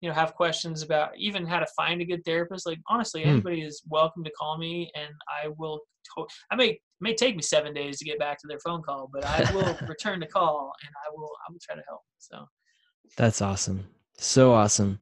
you 0.00 0.08
know 0.08 0.14
have 0.14 0.34
questions 0.34 0.82
about 0.82 1.16
even 1.16 1.46
how 1.46 1.60
to 1.60 1.66
find 1.76 2.02
a 2.02 2.04
good 2.04 2.24
therapist, 2.24 2.66
like 2.66 2.80
honestly, 2.88 3.22
mm. 3.22 3.28
anybody 3.28 3.62
is 3.62 3.82
welcome 3.88 4.24
to 4.24 4.30
call 4.30 4.58
me, 4.58 4.90
and 4.94 5.12
I 5.28 5.48
will. 5.56 5.80
To- 6.16 6.26
I 6.50 6.56
may 6.56 6.78
may 7.00 7.14
take 7.14 7.36
me 7.36 7.42
seven 7.42 7.72
days 7.72 7.98
to 7.98 8.04
get 8.04 8.18
back 8.18 8.38
to 8.40 8.46
their 8.48 8.58
phone 8.58 8.82
call, 8.82 9.08
but 9.12 9.24
I 9.24 9.50
will 9.54 9.78
return 9.88 10.20
the 10.20 10.26
call, 10.26 10.72
and 10.84 10.90
I 11.06 11.10
will 11.14 11.30
I 11.48 11.52
will 11.52 11.60
try 11.62 11.76
to 11.76 11.82
help. 11.88 12.00
So 12.18 12.46
that's 13.16 13.40
awesome, 13.40 13.86
so 14.18 14.52
awesome. 14.52 15.00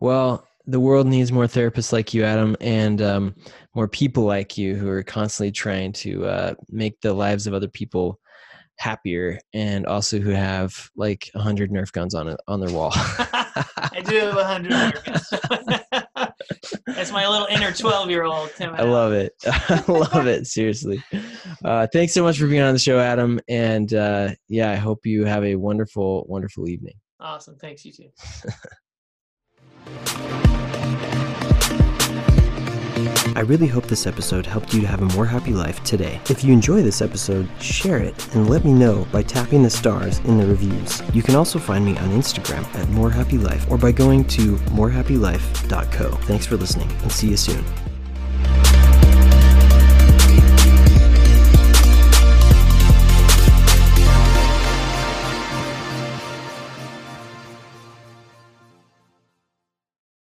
Well, 0.00 0.47
the 0.68 0.78
world 0.78 1.06
needs 1.06 1.32
more 1.32 1.46
therapists 1.46 1.92
like 1.92 2.12
you, 2.12 2.24
Adam, 2.24 2.54
and 2.60 3.00
um, 3.00 3.34
more 3.74 3.88
people 3.88 4.24
like 4.24 4.58
you 4.58 4.76
who 4.76 4.88
are 4.88 5.02
constantly 5.02 5.50
trying 5.50 5.92
to 5.92 6.26
uh, 6.26 6.54
make 6.68 7.00
the 7.00 7.14
lives 7.14 7.46
of 7.46 7.54
other 7.54 7.68
people 7.68 8.20
happier, 8.76 9.38
and 9.54 9.86
also 9.86 10.18
who 10.20 10.28
have 10.30 10.90
like 10.94 11.30
a 11.34 11.40
hundred 11.40 11.70
Nerf 11.70 11.90
guns 11.90 12.14
on 12.14 12.28
it 12.28 12.38
on 12.46 12.60
their 12.60 12.70
wall. 12.70 12.90
I 12.94 14.02
do 14.04 14.16
have 14.16 14.36
a 14.36 14.44
hundred 14.44 14.72
Nerf 14.72 15.04
guns. 15.04 16.32
That's 16.86 17.12
my 17.12 17.26
little 17.26 17.46
inner 17.46 17.72
twelve-year-old. 17.72 18.50
I 18.60 18.82
love 18.82 19.12
it. 19.12 19.32
I 19.46 19.82
love 19.88 20.26
it. 20.26 20.46
Seriously. 20.46 21.02
Uh, 21.64 21.86
thanks 21.92 22.12
so 22.12 22.22
much 22.22 22.38
for 22.38 22.46
being 22.46 22.60
on 22.60 22.74
the 22.74 22.78
show, 22.78 22.98
Adam. 22.98 23.40
And 23.48 23.94
uh, 23.94 24.34
yeah, 24.48 24.70
I 24.70 24.76
hope 24.76 25.06
you 25.06 25.24
have 25.24 25.44
a 25.44 25.54
wonderful, 25.54 26.26
wonderful 26.28 26.68
evening. 26.68 26.94
Awesome. 27.20 27.56
Thanks. 27.56 27.86
You 27.86 27.92
too. 27.92 28.10
I 33.38 33.42
really 33.42 33.68
hope 33.68 33.86
this 33.86 34.08
episode 34.08 34.46
helped 34.46 34.74
you 34.74 34.80
to 34.80 34.86
have 34.88 35.00
a 35.00 35.14
more 35.14 35.24
happy 35.24 35.52
life 35.52 35.80
today. 35.84 36.20
If 36.28 36.42
you 36.42 36.52
enjoy 36.52 36.82
this 36.82 37.00
episode, 37.00 37.48
share 37.62 37.98
it 37.98 38.34
and 38.34 38.50
let 38.50 38.64
me 38.64 38.72
know 38.72 39.06
by 39.12 39.22
tapping 39.22 39.62
the 39.62 39.70
stars 39.70 40.18
in 40.24 40.38
the 40.38 40.46
reviews. 40.48 41.00
You 41.14 41.22
can 41.22 41.36
also 41.36 41.60
find 41.60 41.86
me 41.86 41.96
on 41.98 42.08
Instagram 42.08 42.64
at 42.74 42.88
morehappylife 42.88 43.70
or 43.70 43.78
by 43.78 43.92
going 43.92 44.24
to 44.24 44.56
morehappylife.co. 44.72 46.10
Thanks 46.26 46.46
for 46.46 46.56
listening 46.56 46.90
and 47.02 47.12
see 47.12 47.28
you 47.28 47.36
soon. 47.36 47.64